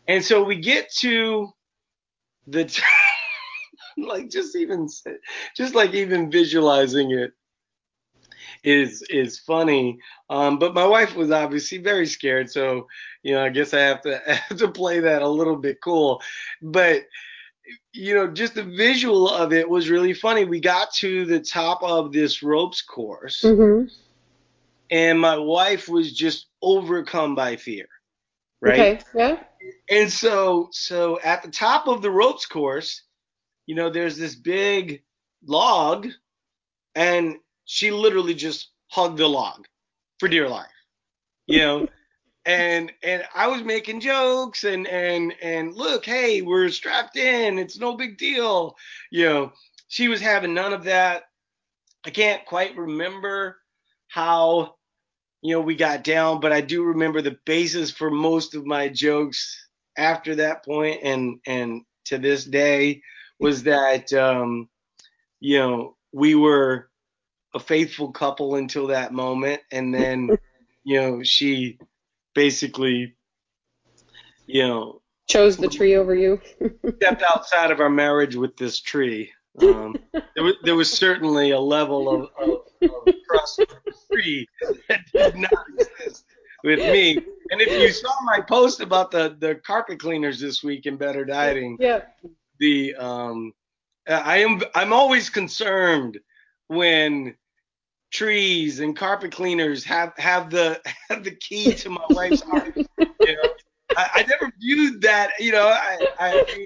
And 0.08 0.24
so 0.24 0.44
we 0.44 0.56
get 0.58 0.92
to 1.00 1.50
the 2.48 2.66
t- 2.66 2.82
like 3.98 4.30
just 4.30 4.56
even 4.56 4.88
just 5.56 5.76
like 5.76 5.94
even 5.94 6.32
visualizing 6.32 7.12
it 7.12 7.32
is 8.64 9.04
is 9.10 9.40
funny. 9.40 10.00
Um, 10.30 10.60
but 10.60 10.74
my 10.74 10.86
wife 10.86 11.16
was 11.16 11.32
obviously 11.32 11.78
very 11.78 12.06
scared, 12.06 12.50
so 12.50 12.88
you 13.24 13.34
know 13.34 13.44
I 13.44 13.50
guess 13.50 13.74
I 13.74 13.80
have 13.82 14.02
to 14.02 14.22
I 14.32 14.34
have 14.36 14.58
to 14.60 14.68
play 14.68 15.00
that 15.00 15.22
a 15.22 15.28
little 15.28 15.56
bit 15.56 15.78
cool. 15.84 16.22
But 16.62 17.04
you 17.94 18.16
know, 18.16 18.28
just 18.28 18.56
the 18.56 18.64
visual 18.64 19.30
of 19.30 19.54
it 19.54 19.70
was 19.70 19.90
really 19.90 20.14
funny. 20.14 20.46
We 20.46 20.60
got 20.60 20.94
to 20.96 21.26
the 21.26 21.40
top 21.40 21.84
of 21.84 22.12
this 22.12 22.42
ropes 22.44 22.82
course, 22.82 23.44
Mhm. 23.44 23.90
And 24.92 25.20
my 25.20 25.38
wife 25.38 25.88
was 25.88 26.14
just 26.14 26.48
overcome 26.62 27.34
by 27.34 27.56
fear. 27.56 27.88
Right. 28.62 28.74
Okay. 28.74 29.00
Yeah. 29.16 29.44
And 29.90 30.12
so, 30.12 30.70
so 30.72 31.20
at 31.24 31.42
the 31.42 31.50
top 31.50 31.88
of 31.88 32.02
the 32.02 32.12
ropes 32.12 32.46
course, 32.46 33.04
you 33.66 33.76
know, 33.76 33.90
there's 33.90 34.18
this 34.18 34.36
big 34.36 35.02
log, 35.46 36.08
and 36.94 37.38
she 37.66 37.92
literally 37.92 38.34
just 38.34 38.70
hugged 38.90 39.18
the 39.18 39.28
log 39.28 39.66
for 40.20 40.28
dear 40.28 40.48
life, 40.50 40.68
you 41.48 41.60
know. 41.60 41.88
and 42.46 42.92
and 43.04 43.24
I 43.34 43.48
was 43.48 43.64
making 43.64 44.02
jokes 44.02 44.64
and 44.64 44.88
and 44.88 45.34
and 45.42 45.74
look, 45.74 46.06
hey, 46.06 46.42
we're 46.42 46.70
strapped 46.70 47.18
in, 47.18 47.60
it's 47.60 47.80
no 47.80 47.96
big 47.96 48.18
deal, 48.18 48.76
you 49.10 49.26
know. 49.26 49.54
She 49.88 50.08
was 50.08 50.22
having 50.22 50.54
none 50.54 50.74
of 50.74 50.86
that. 50.86 51.24
I 52.06 52.12
can't 52.12 52.46
quite 52.46 52.78
remember 52.78 53.58
how 54.08 54.76
you 55.42 55.56
know 55.56 55.62
we 55.62 55.76
got 55.76 56.04
down, 56.04 56.40
but 56.40 56.52
I 56.52 56.62
do 56.62 56.84
remember 56.84 57.22
the 57.22 57.38
basis 57.46 57.92
for 57.92 58.12
most 58.12 58.56
of 58.56 58.66
my 58.66 58.90
jokes 58.90 59.68
after 59.98 60.36
that 60.36 60.64
point 60.64 61.02
and 61.04 61.40
and 61.46 61.82
to 62.06 62.18
this 62.18 62.46
day 62.46 63.02
was 63.40 63.64
that 63.64 64.12
um 64.14 64.70
you 65.40 65.60
know 65.60 65.96
we 66.14 66.36
were 66.36 66.90
a 67.54 67.60
faithful 67.60 68.12
couple 68.12 68.56
until 68.56 68.88
that 68.88 69.14
moment 69.14 69.62
and 69.72 69.94
then 69.94 70.30
you 70.84 71.00
know 71.00 71.24
she 71.24 71.78
basically 72.34 73.16
you 74.48 74.68
know 74.68 75.02
Chose 75.28 75.56
the 75.56 75.70
tree 75.70 75.96
over 75.96 76.14
you. 76.14 76.42
stepped 76.98 77.24
outside 77.24 77.72
of 77.72 77.80
our 77.80 77.90
marriage 77.90 78.36
with 78.36 78.58
this 78.58 78.80
tree 78.80 79.32
um 79.62 79.96
there 80.14 80.44
was, 80.44 80.56
there 80.64 80.76
was 80.76 80.92
certainly 80.92 81.52
a 81.52 81.60
level 81.60 82.10
of, 82.10 82.30
of, 82.42 82.61
of 82.84 83.14
trust 83.28 83.60
with 83.60 83.70
the 83.86 83.94
tree 84.12 84.48
that 84.90 85.02
did 85.14 85.36
not 85.36 85.66
exist 85.78 86.26
with 86.64 86.80
me 86.80 87.18
and 87.52 87.62
if 87.62 87.72
you 87.72 87.92
saw 87.92 88.14
my 88.24 88.40
post 88.40 88.82
about 88.82 89.12
the 89.12 89.36
the 89.40 89.56
carpet 89.56 90.00
cleaners 90.00 90.40
this 90.40 90.64
week 90.64 90.86
in 90.86 90.96
better 90.98 91.26
dieting 91.26 91.78
yeah. 91.80 92.02
the 92.60 92.96
um 92.96 93.54
I 94.08 94.38
am 94.38 94.62
I'm 94.76 94.94
always 94.94 95.30
concerned 95.30 96.20
when 96.68 97.36
trees 98.12 98.80
and 98.80 98.96
carpet 98.96 99.32
cleaners 99.32 99.84
have 99.86 100.14
have 100.18 100.50
the 100.50 100.82
have 101.10 101.24
the 101.24 101.36
key 101.36 101.74
to 101.76 101.90
my 101.90 102.06
wife's 102.10 102.42
heart. 102.42 102.76
You 102.76 102.86
know, 102.98 103.50
I, 103.96 104.10
I 104.16 104.26
never 104.28 104.52
viewed 104.60 105.02
that. 105.02 105.32
You 105.40 105.52
know, 105.52 105.68
I, 105.68 106.08
I 106.20 106.66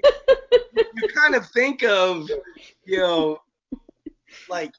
you 0.74 1.08
kind 1.14 1.34
of 1.34 1.46
think 1.50 1.82
of 1.82 2.28
you 2.84 2.98
know 2.98 3.40
like 4.48 4.72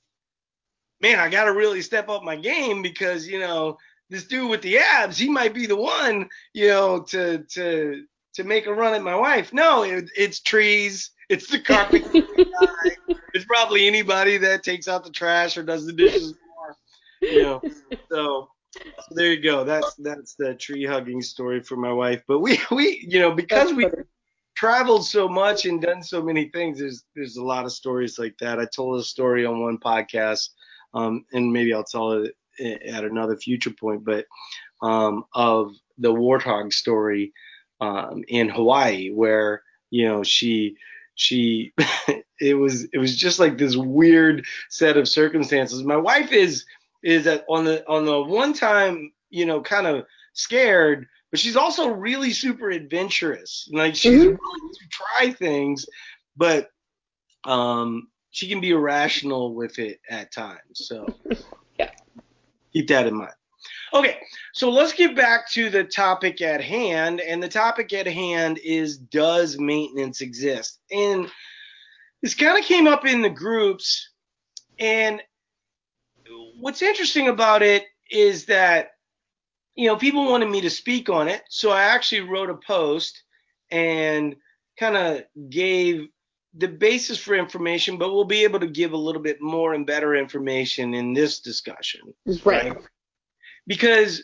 man, 1.01 1.19
I 1.19 1.29
got 1.29 1.45
to 1.45 1.53
really 1.53 1.81
step 1.81 2.09
up 2.09 2.23
my 2.23 2.35
game 2.35 2.81
because 2.81 3.27
you 3.27 3.39
know 3.39 3.77
this 4.09 4.25
dude 4.25 4.49
with 4.49 4.61
the 4.61 4.77
abs, 4.77 5.17
he 5.17 5.29
might 5.29 5.53
be 5.53 5.65
the 5.65 5.75
one 5.75 6.29
you 6.53 6.67
know 6.67 7.01
to 7.03 7.39
to 7.51 8.03
to 8.35 8.43
make 8.43 8.67
a 8.67 8.73
run 8.73 8.93
at 8.93 9.03
my 9.03 9.15
wife. 9.15 9.51
No, 9.51 9.83
it, 9.83 10.09
it's 10.15 10.41
trees. 10.41 11.11
It's 11.29 11.47
the 11.47 11.59
carpet 11.59 12.03
guy. 12.13 12.21
It's 13.33 13.45
probably 13.45 13.85
anybody 13.85 14.37
that 14.37 14.63
takes 14.63 14.87
out 14.87 15.03
the 15.03 15.11
trash 15.11 15.57
or 15.57 15.63
does 15.63 15.85
the 15.85 15.93
dishes 15.93 16.33
more. 16.57 16.75
You 17.21 17.43
know. 17.43 17.61
So, 18.09 18.49
so 18.73 18.87
there 19.11 19.31
you 19.31 19.43
go. 19.43 19.63
That's 19.63 19.93
that's 19.95 20.33
the 20.33 20.55
tree 20.55 20.85
hugging 20.85 21.21
story 21.21 21.61
for 21.61 21.75
my 21.75 21.91
wife. 21.91 22.23
But 22.27 22.39
we 22.39 22.59
we 22.71 23.05
you 23.07 23.19
know 23.19 23.31
because 23.33 23.73
we 23.73 23.87
traveled 24.55 25.05
so 25.05 25.29
much 25.29 25.65
and 25.65 25.79
done 25.79 26.01
so 26.01 26.21
many 26.21 26.49
things, 26.49 26.79
there's 26.79 27.03
there's 27.15 27.37
a 27.37 27.43
lot 27.43 27.65
of 27.65 27.71
stories 27.71 28.17
like 28.17 28.35
that. 28.39 28.59
I 28.59 28.65
told 28.65 28.99
a 28.99 29.03
story 29.03 29.45
on 29.45 29.61
one 29.61 29.77
podcast, 29.77 30.49
um, 30.93 31.25
and 31.31 31.51
maybe 31.51 31.73
I'll 31.73 31.83
tell 31.83 32.11
it 32.13 32.33
at 32.59 33.03
another 33.03 33.35
future 33.37 33.71
point, 33.71 34.03
but 34.05 34.25
um, 34.81 35.25
of 35.33 35.73
the 35.97 36.13
warthog 36.13 36.73
story 36.73 37.33
um, 37.81 38.23
in 38.27 38.49
Hawaii, 38.49 39.11
where 39.11 39.63
you 39.89 40.07
know 40.07 40.23
she 40.23 40.75
she 41.15 41.73
it 42.39 42.55
was 42.55 42.85
it 42.93 42.97
was 42.97 43.15
just 43.15 43.39
like 43.39 43.57
this 43.57 43.75
weird 43.75 44.45
set 44.69 44.97
of 44.97 45.07
circumstances. 45.07 45.83
My 45.83 45.97
wife 45.97 46.31
is 46.31 46.65
is 47.03 47.25
that 47.25 47.45
on 47.49 47.65
the 47.65 47.87
on 47.87 48.05
the 48.05 48.21
one 48.21 48.53
time 48.53 49.11
you 49.29 49.45
know 49.45 49.61
kind 49.61 49.87
of 49.87 50.05
scared, 50.33 51.07
but 51.31 51.39
she's 51.39 51.55
also 51.57 51.89
really 51.89 52.31
super 52.31 52.69
adventurous. 52.69 53.69
Like 53.71 53.95
she's 53.95 54.25
Mhm. 54.25 54.27
willing 54.27 54.71
to 54.73 54.85
try 54.91 55.31
things, 55.31 55.85
but 56.35 56.69
um 57.45 58.07
she 58.37 58.47
can 58.47 58.61
be 58.61 58.69
irrational 58.69 59.55
with 59.55 59.79
it 59.79 59.99
at 60.11 60.31
times. 60.31 60.59
So 60.73 61.07
Yeah. 61.79 61.89
keep 62.71 62.87
that 62.89 63.07
in 63.07 63.15
mind. 63.15 63.33
Okay, 63.93 64.17
so 64.53 64.69
let's 64.69 64.93
get 64.93 65.15
back 65.15 65.49
to 65.51 65.71
the 65.71 65.83
topic 65.83 66.41
at 66.41 66.63
hand. 66.63 67.19
And 67.19 67.41
the 67.41 67.47
topic 67.47 67.91
at 67.93 68.05
hand 68.05 68.59
is 68.63 68.97
Does 68.97 69.57
maintenance 69.57 70.21
exist? 70.21 70.79
And 70.91 71.27
this 72.21 72.35
kind 72.35 72.59
of 72.59 72.63
came 72.63 72.85
up 72.85 73.05
in 73.07 73.23
the 73.23 73.29
groups. 73.29 74.11
And 74.77 75.19
what's 76.59 76.83
interesting 76.83 77.27
about 77.27 77.63
it 77.63 77.85
is 78.11 78.45
that, 78.45 78.89
you 79.75 79.87
know, 79.87 79.95
people 79.95 80.25
wanted 80.29 80.49
me 80.49 80.61
to 80.61 80.69
speak 80.69 81.09
on 81.09 81.27
it. 81.27 81.41
So 81.49 81.71
I 81.71 81.83
actually 81.83 82.21
wrote 82.21 82.51
a 82.51 82.59
post 82.67 83.23
and 83.71 84.35
kind 84.79 84.95
of 84.95 85.23
gave 85.49 86.07
the 86.57 86.67
basis 86.67 87.19
for 87.19 87.35
information, 87.35 87.97
but 87.97 88.11
we'll 88.13 88.23
be 88.25 88.43
able 88.43 88.59
to 88.59 88.67
give 88.67 88.93
a 88.93 88.97
little 88.97 89.21
bit 89.21 89.41
more 89.41 89.73
and 89.73 89.85
better 89.85 90.15
information 90.15 90.93
in 90.93 91.13
this 91.13 91.39
discussion 91.39 92.01
Right. 92.43 92.75
because 93.67 94.23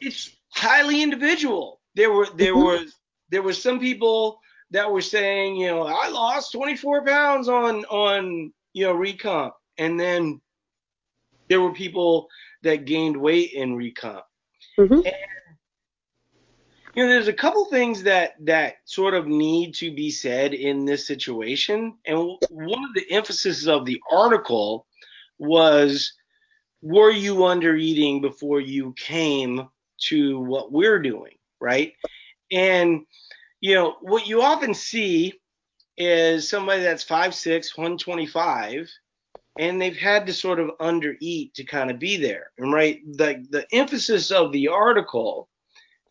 it's 0.00 0.30
highly 0.52 1.02
individual. 1.02 1.80
There 1.94 2.12
were 2.12 2.26
there 2.34 2.54
Mhm. 2.54 2.64
was 2.64 2.98
there 3.30 3.42
were 3.42 3.52
some 3.52 3.78
people 3.80 4.40
that 4.70 4.90
were 4.90 5.00
saying, 5.00 5.56
you 5.56 5.66
know, 5.66 5.82
I 5.82 6.08
lost 6.08 6.52
24 6.52 7.04
pounds 7.04 7.48
on 7.48 7.84
on 7.86 8.52
you 8.72 8.86
know 8.86 8.94
recomp, 8.94 9.52
and 9.78 9.98
then 9.98 10.40
there 11.48 11.60
were 11.60 11.72
people 11.72 12.28
that 12.62 12.84
gained 12.84 13.16
weight 13.16 13.52
in 13.52 13.76
recomp. 13.76 14.22
Mhm. 14.78 15.12
You 17.00 17.06
know, 17.06 17.12
there's 17.12 17.28
a 17.28 17.32
couple 17.32 17.64
things 17.64 18.02
that 18.02 18.34
that 18.40 18.74
sort 18.84 19.14
of 19.14 19.26
need 19.26 19.72
to 19.76 19.90
be 19.90 20.10
said 20.10 20.52
in 20.52 20.84
this 20.84 21.06
situation, 21.06 21.94
and 22.04 22.18
one 22.50 22.84
of 22.84 22.92
the 22.94 23.10
emphasis 23.10 23.66
of 23.66 23.86
the 23.86 23.98
article 24.12 24.86
was 25.38 26.12
were 26.82 27.10
you 27.10 27.46
under 27.46 27.74
eating 27.74 28.20
before 28.20 28.60
you 28.60 28.92
came 28.98 29.66
to 30.08 30.40
what 30.40 30.72
we're 30.72 30.98
doing, 30.98 31.32
right? 31.58 31.94
And 32.52 33.06
you 33.62 33.76
know, 33.76 33.96
what 34.02 34.26
you 34.26 34.42
often 34.42 34.74
see 34.74 35.40
is 35.96 36.50
somebody 36.50 36.82
that's 36.82 37.02
5'6, 37.02 37.78
125, 37.78 38.90
and 39.58 39.80
they've 39.80 39.96
had 39.96 40.26
to 40.26 40.34
sort 40.34 40.60
of 40.60 40.72
under 40.80 41.16
eat 41.22 41.54
to 41.54 41.64
kind 41.64 41.90
of 41.90 41.98
be 41.98 42.18
there. 42.18 42.50
And 42.58 42.74
right, 42.74 43.00
the 43.10 43.42
the 43.48 43.66
emphasis 43.72 44.30
of 44.30 44.52
the 44.52 44.68
article, 44.68 45.48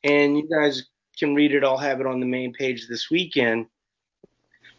and 0.03 0.38
you 0.38 0.47
guys 0.49 0.88
can 1.17 1.35
read 1.35 1.53
it, 1.53 1.63
I'll 1.63 1.77
have 1.77 1.99
it 1.99 2.07
on 2.07 2.19
the 2.19 2.25
main 2.25 2.53
page 2.53 2.88
this 2.88 3.09
weekend. 3.09 3.67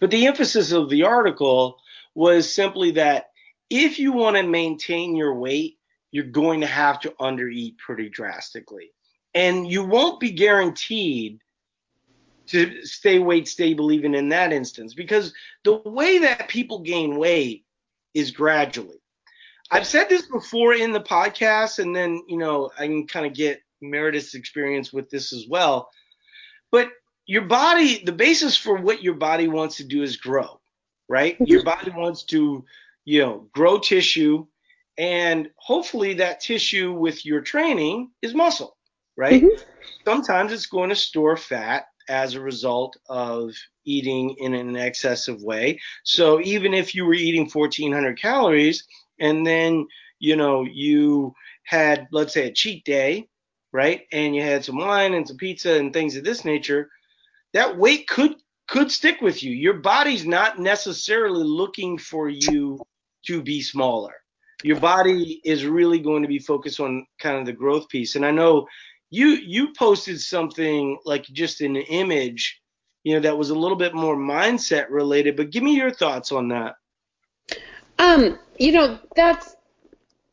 But 0.01 0.11
the 0.11 0.27
emphasis 0.27 0.73
of 0.73 0.89
the 0.89 1.05
article 1.05 1.77
was 2.15 2.53
simply 2.53 2.93
that 2.93 3.31
if 3.69 3.99
you 3.99 4.13
want 4.13 4.37
to 4.37 4.43
maintain 4.43 5.15
your 5.15 5.35
weight, 5.35 5.79
you're 6.11 6.25
going 6.25 6.61
to 6.63 6.67
have 6.67 7.01
to 7.01 7.15
undereat 7.21 7.79
pretty 7.79 8.09
drastically. 8.09 8.93
And 9.35 9.71
you 9.71 9.85
won't 9.85 10.19
be 10.19 10.33
guaranteed 10.33 11.41
to 12.49 12.85
stay 12.85 13.21
weight 13.21 13.47
stable 13.47 13.93
even 13.93 14.15
in 14.15 14.31
that 14.31 14.53
instance 14.53 14.93
because 14.93 15.33
the 15.63 15.77
way 15.85 16.19
that 16.19 16.49
people 16.49 16.81
gain 16.81 17.17
weight 17.17 17.65
is 18.13 18.33
gradually. 18.33 19.01
I've 19.71 19.87
said 19.87 20.09
this 20.09 20.27
before 20.27 20.75
in 20.75 20.91
the 20.91 21.01
podcast, 21.01 21.79
and 21.79 21.95
then 21.95 22.25
you 22.27 22.39
know 22.39 22.71
I 22.77 22.87
can 22.87 23.07
kind 23.07 23.25
of 23.25 23.35
get 23.35 23.63
Meredith's 23.81 24.35
experience 24.35 24.93
with 24.93 25.11
this 25.11 25.33
as 25.33 25.47
well. 25.49 25.91
But 26.71 26.89
your 27.27 27.43
body, 27.43 28.03
the 28.05 28.13
basis 28.13 28.57
for 28.57 28.77
what 28.77 29.03
your 29.03 29.15
body 29.15 29.49
wants 29.49 29.77
to 29.77 29.85
do 29.85 30.03
is 30.03 30.17
grow, 30.17 30.61
right? 31.09 31.35
Mm-hmm. 31.35 31.45
Your 31.45 31.63
body 31.63 31.91
wants 31.91 32.25
to, 32.25 32.65
you 33.05 33.21
know, 33.21 33.49
grow 33.53 33.79
tissue, 33.79 34.47
and 34.99 35.49
hopefully 35.57 36.15
that 36.15 36.41
tissue 36.41 36.93
with 36.93 37.25
your 37.25 37.41
training 37.41 38.11
is 38.21 38.35
muscle, 38.35 38.77
right? 39.17 39.43
Mm-hmm. 39.43 39.63
Sometimes 40.05 40.53
it's 40.53 40.67
going 40.67 40.91
to 40.91 40.97
store 40.97 41.37
fat 41.37 41.87
as 42.09 42.35
a 42.35 42.41
result 42.41 42.97
of 43.09 43.55
eating 43.85 44.35
in 44.39 44.53
an 44.53 44.77
excessive 44.77 45.41
way. 45.43 45.81
So 46.05 46.41
even 46.41 46.75
if 46.75 46.95
you 46.95 47.07
were 47.07 47.15
eating 47.15 47.49
1400 47.49 48.21
calories 48.21 48.85
and 49.21 49.47
then, 49.47 49.87
you 50.19 50.37
know, 50.37 50.65
you 50.65 51.35
had, 51.63 52.09
let's 52.11 52.35
say, 52.35 52.49
a 52.49 52.53
cheat 52.53 52.85
day, 52.85 53.29
right? 53.73 54.03
And 54.13 54.35
you 54.35 54.43
had 54.43 54.65
some 54.65 54.77
wine 54.79 55.15
and 55.15 55.27
some 55.27 55.37
pizza 55.37 55.75
and 55.75 55.93
things 55.93 56.17
of 56.17 56.25
this 56.25 56.45
nature, 56.45 56.91
that 57.53 57.77
weight 57.77 58.09
could 58.09 58.37
could 58.69 58.91
stick 58.91 59.21
with 59.21 59.43
you. 59.43 59.51
Your 59.53 59.75
body's 59.75 60.25
not 60.25 60.61
necessarily 60.61 61.43
looking 61.43 61.99
for 61.99 62.29
you 62.29 62.81
to 63.27 63.43
be 63.43 63.61
smaller. 63.61 64.15
Your 64.63 64.79
body 64.79 65.41
is 65.45 65.65
really 65.65 65.99
going 65.99 66.23
to 66.23 66.29
be 66.29 66.39
focused 66.39 66.79
on 66.79 67.07
kind 67.19 67.37
of 67.37 67.47
the 67.47 67.53
growth 67.53 67.89
piece. 67.89 68.15
And 68.15 68.25
I 68.25 68.31
know 68.31 68.69
you 69.11 69.29
you 69.29 69.73
posted 69.77 70.21
something 70.21 70.99
like 71.05 71.25
just 71.25 71.61
an 71.61 71.77
image, 71.77 72.61
you 73.03 73.15
know, 73.15 73.21
that 73.21 73.37
was 73.37 73.51
a 73.51 73.59
little 73.59 73.77
bit 73.77 73.95
more 73.95 74.17
mindset 74.17 74.89
related, 74.91 75.37
but 75.37 75.51
give 75.51 75.63
me 75.63 75.75
your 75.75 75.91
thoughts 75.91 76.31
on 76.31 76.49
that. 76.49 76.75
Um, 77.99 78.39
you 78.59 78.73
know, 78.73 78.99
that's 79.17 79.57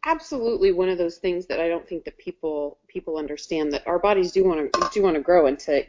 absolutely 0.07 0.71
one 0.71 0.89
of 0.89 0.97
those 0.97 1.17
things 1.17 1.45
that 1.47 1.59
I 1.59 1.67
don't 1.67 1.87
think 1.87 2.05
that 2.05 2.17
people 2.17 2.79
people 2.87 3.17
understand 3.17 3.73
that 3.73 3.85
our 3.85 3.99
bodies 3.99 4.31
do 4.31 4.43
want 4.43 4.71
to 4.73 4.89
do 4.93 5.03
want 5.03 5.15
to 5.15 5.21
grow 5.21 5.45
and 5.47 5.59
to 5.59 5.83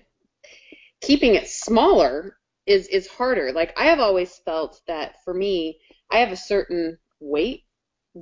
keeping 1.01 1.35
it 1.35 1.49
smaller 1.49 2.37
is 2.67 2.89
is 2.89 3.07
harder. 3.07 3.53
Like 3.53 3.73
I 3.79 3.85
have 3.85 4.01
always 4.01 4.37
felt 4.45 4.83
that 4.87 5.17
for 5.25 5.33
me, 5.33 5.79
I 6.11 6.19
have 6.19 6.33
a 6.33 6.37
certain 6.37 6.99
weight 7.21 7.65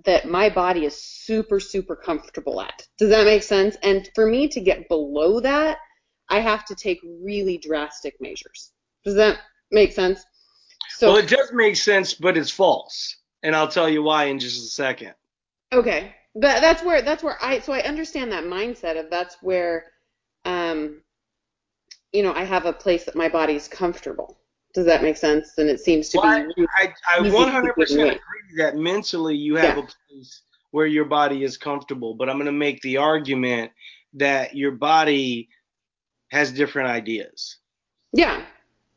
that 0.05 0.29
my 0.29 0.51
body 0.51 0.85
is 0.85 1.03
super 1.03 1.59
super 1.59 1.97
comfortable 1.97 2.61
at. 2.61 2.87
Does 2.99 3.09
that 3.09 3.25
make 3.25 3.43
sense? 3.43 3.77
And 3.83 4.09
for 4.15 4.27
me 4.27 4.49
to 4.49 4.61
get 4.61 4.89
below 4.89 5.41
that, 5.41 5.79
I 6.29 6.41
have 6.41 6.67
to 6.67 6.75
take 6.75 7.01
really 7.03 7.57
drastic 7.57 8.21
measures. 8.21 8.73
Does 9.05 9.15
that 9.15 9.39
make 9.71 9.93
sense? 9.93 10.25
So 10.91 11.09
Well, 11.09 11.17
it 11.17 11.29
does 11.29 11.53
make 11.53 11.77
sense, 11.77 12.13
but 12.13 12.37
it's 12.37 12.51
false. 12.51 13.17
And 13.43 13.57
I'll 13.57 13.69
tell 13.69 13.89
you 13.89 14.03
why 14.03 14.25
in 14.25 14.39
just 14.39 14.59
a 14.59 14.69
second. 14.69 15.15
Okay. 15.73 16.15
But 16.35 16.61
that's 16.61 16.83
where 16.83 17.03
that's 17.03 17.23
where 17.23 17.37
I 17.43 17.61
so 17.61 17.73
I 17.73 17.81
understand 17.83 18.33
that 18.33 18.45
mindset 18.45 18.99
of 18.99 19.11
that's 19.11 19.37
where 19.43 19.85
um 20.45 21.01
you 22.13 22.23
know, 22.23 22.33
I 22.33 22.45
have 22.45 22.65
a 22.67 22.73
place 22.73 23.05
that 23.05 23.15
my 23.15 23.29
body's 23.29 23.69
comfortable. 23.69 24.39
Does 24.73 24.87
that 24.87 25.03
make 25.03 25.17
sense? 25.17 25.59
And 25.59 25.69
it 25.69 25.81
seems 25.81 26.09
to 26.11 26.19
well, 26.19 26.49
be. 26.57 26.67
I, 26.77 26.93
I, 27.11 27.19
I 27.19 27.21
100% 27.21 27.71
agree 27.79 28.19
that 28.57 28.77
mentally 28.77 29.35
you 29.35 29.57
have 29.57 29.77
yeah. 29.77 29.85
a 29.85 30.13
place 30.13 30.43
where 30.71 30.87
your 30.87 31.05
body 31.07 31.45
is 31.45 31.57
comfortable, 31.57 32.15
but 32.15 32.29
I'm 32.29 32.37
going 32.37 32.47
to 32.47 32.53
make 32.53 32.81
the 32.83 32.99
argument 32.99 33.73
that 34.15 34.55
your 34.55 34.73
body 34.73 35.49
has 36.31 36.53
different 36.53 36.89
ideas. 36.89 37.59
Yeah. 38.13 38.43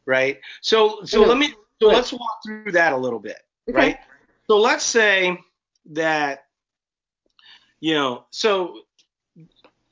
Right. 0.05 0.39
So 0.61 1.01
so 1.05 1.23
let 1.23 1.37
me 1.37 1.53
so 1.81 1.87
let's 1.87 2.11
walk 2.11 2.39
through 2.45 2.71
that 2.73 2.93
a 2.93 2.97
little 2.97 3.19
bit. 3.19 3.37
Okay. 3.69 3.77
Right. 3.77 3.97
So 4.47 4.59
let's 4.59 4.83
say 4.83 5.37
that 5.91 6.45
you 7.79 7.93
know. 7.93 8.25
So 8.29 8.81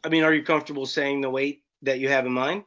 I 0.04 0.10
mean, 0.10 0.23
are 0.23 0.34
you 0.34 0.43
comfortable 0.43 0.86
saying 0.86 1.21
the 1.21 1.30
weight 1.30 1.63
that 1.82 2.00
you 2.00 2.10
have 2.10 2.26
in 2.26 2.32
mind? 2.32 2.63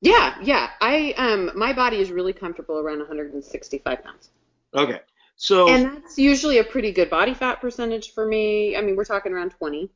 Yeah, 0.00 0.36
yeah. 0.42 0.70
I 0.80 1.14
um 1.16 1.50
my 1.54 1.72
body 1.72 1.98
is 1.98 2.10
really 2.10 2.32
comfortable 2.32 2.78
around 2.78 2.98
165 2.98 4.02
pounds. 4.02 4.30
Okay. 4.74 5.00
So 5.36 5.68
And 5.68 5.96
that's 5.96 6.18
usually 6.18 6.58
a 6.58 6.64
pretty 6.64 6.92
good 6.92 7.10
body 7.10 7.34
fat 7.34 7.60
percentage 7.60 8.12
for 8.12 8.26
me. 8.26 8.76
I 8.76 8.80
mean, 8.80 8.96
we're 8.96 9.04
talking 9.04 9.32
around 9.32 9.54
20% 9.60 9.88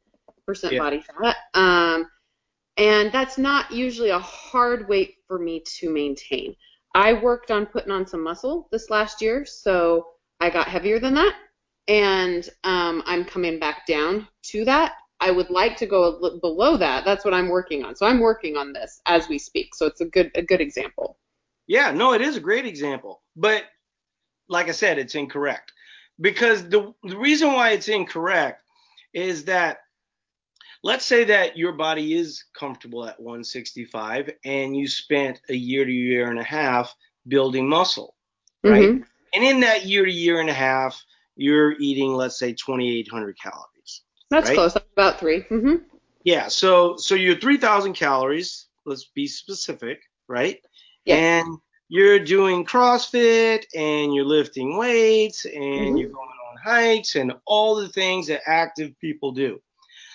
yeah. 0.71 0.79
body 0.79 1.03
fat. 1.03 1.37
Um 1.55 2.09
and 2.77 3.13
that's 3.13 3.39
not 3.39 3.71
usually 3.71 4.11
a 4.11 4.19
hard 4.19 4.89
weight 4.89 5.17
for 5.27 5.39
me 5.39 5.63
to 5.79 5.91
maintain. 5.91 6.55
I 6.95 7.13
worked 7.13 7.51
on 7.51 7.67
putting 7.67 7.91
on 7.91 8.07
some 8.07 8.23
muscle 8.23 8.69
this 8.73 8.91
last 8.91 9.21
year, 9.23 9.45
so 9.45 10.07
I 10.41 10.51
got 10.51 10.69
heavier 10.69 10.99
than 10.99 11.15
that. 11.15 11.35
And 11.87 12.49
um, 12.65 13.03
I'm 13.07 13.25
coming 13.25 13.59
back 13.59 13.87
down 13.87 14.27
to 14.51 14.65
that. 14.65 14.93
I 15.21 15.31
would 15.31 15.51
like 15.51 15.77
to 15.79 15.87
go 15.87 16.39
below 16.41 16.77
that. 16.77 17.05
That's 17.05 17.25
what 17.25 17.35
I'm 17.35 17.49
working 17.49 17.85
on. 17.85 17.97
So 17.97 18.07
I'm 18.07 18.21
working 18.21 18.57
on 18.57 18.73
this 18.73 19.01
as 19.07 19.29
we 19.29 19.39
speak. 19.39 19.75
So 19.75 19.87
it's 19.87 20.01
a 20.01 20.07
good 20.07 20.31
a 20.35 20.43
good 20.43 20.61
example. 20.61 21.19
Yeah, 21.67 21.93
no, 21.93 22.13
it 22.13 22.21
is 22.21 22.37
a 22.37 22.41
great 22.41 22.67
example. 22.67 23.23
But 23.37 23.65
like 24.49 24.69
I 24.69 24.73
said, 24.73 24.99
it's 24.99 25.15
incorrect. 25.15 25.73
Because 26.21 26.69
the 26.69 26.93
the 27.05 27.17
reason 27.17 27.53
why 27.53 27.71
it's 27.71 27.89
incorrect 27.89 28.63
is 29.15 29.45
that 29.45 29.79
let's 30.83 31.07
say 31.07 31.25
that 31.25 31.57
your 31.57 31.73
body 31.73 32.15
is 32.15 32.45
comfortable 32.59 33.07
at 33.07 33.19
165 33.19 34.31
and 34.45 34.77
you 34.77 34.87
spent 34.87 35.41
a 35.49 35.55
year 35.55 35.85
to 35.85 35.93
year 35.93 36.31
and 36.31 36.39
a 36.39 36.45
half 36.45 36.95
building 37.27 37.69
muscle, 37.69 38.15
right? 38.63 38.91
Mm-hmm. 38.91 39.03
And 39.35 39.45
in 39.45 39.61
that 39.61 39.87
year 39.87 40.05
to 40.05 40.13
year 40.13 40.41
and 40.41 40.51
a 40.51 40.55
half, 40.55 41.03
you're 41.37 41.73
eating, 41.81 42.13
let's 42.15 42.39
say, 42.39 42.53
2,800 42.53 43.37
calories. 43.39 43.74
That's 44.31 44.49
right? 44.49 44.55
close. 44.55 44.75
That's 44.75 44.87
about 44.93 45.21
3 45.21 45.43
mm-hmm. 45.43 45.75
Yeah. 46.25 46.49
So 46.49 46.97
so 46.97 47.15
you're 47.15 47.37
3,000 47.37 47.93
calories. 47.93 48.67
Let's 48.87 49.05
be 49.05 49.27
specific, 49.27 50.03
right? 50.29 50.61
Yeah. 51.05 51.17
And 51.17 51.59
you're 51.89 52.19
doing 52.19 52.65
CrossFit 52.65 53.65
and 53.75 54.15
you're 54.15 54.25
lifting 54.25 54.77
weights 54.77 55.45
and 55.45 55.55
mm-hmm. 55.55 55.97
you're 55.97 56.11
going 56.11 56.29
on 56.51 56.57
hikes 56.63 57.15
and 57.15 57.33
all 57.45 57.77
the 57.77 57.89
things 57.89 58.27
that 58.27 58.41
active 58.47 58.99
people 59.01 59.33
do. 59.33 59.61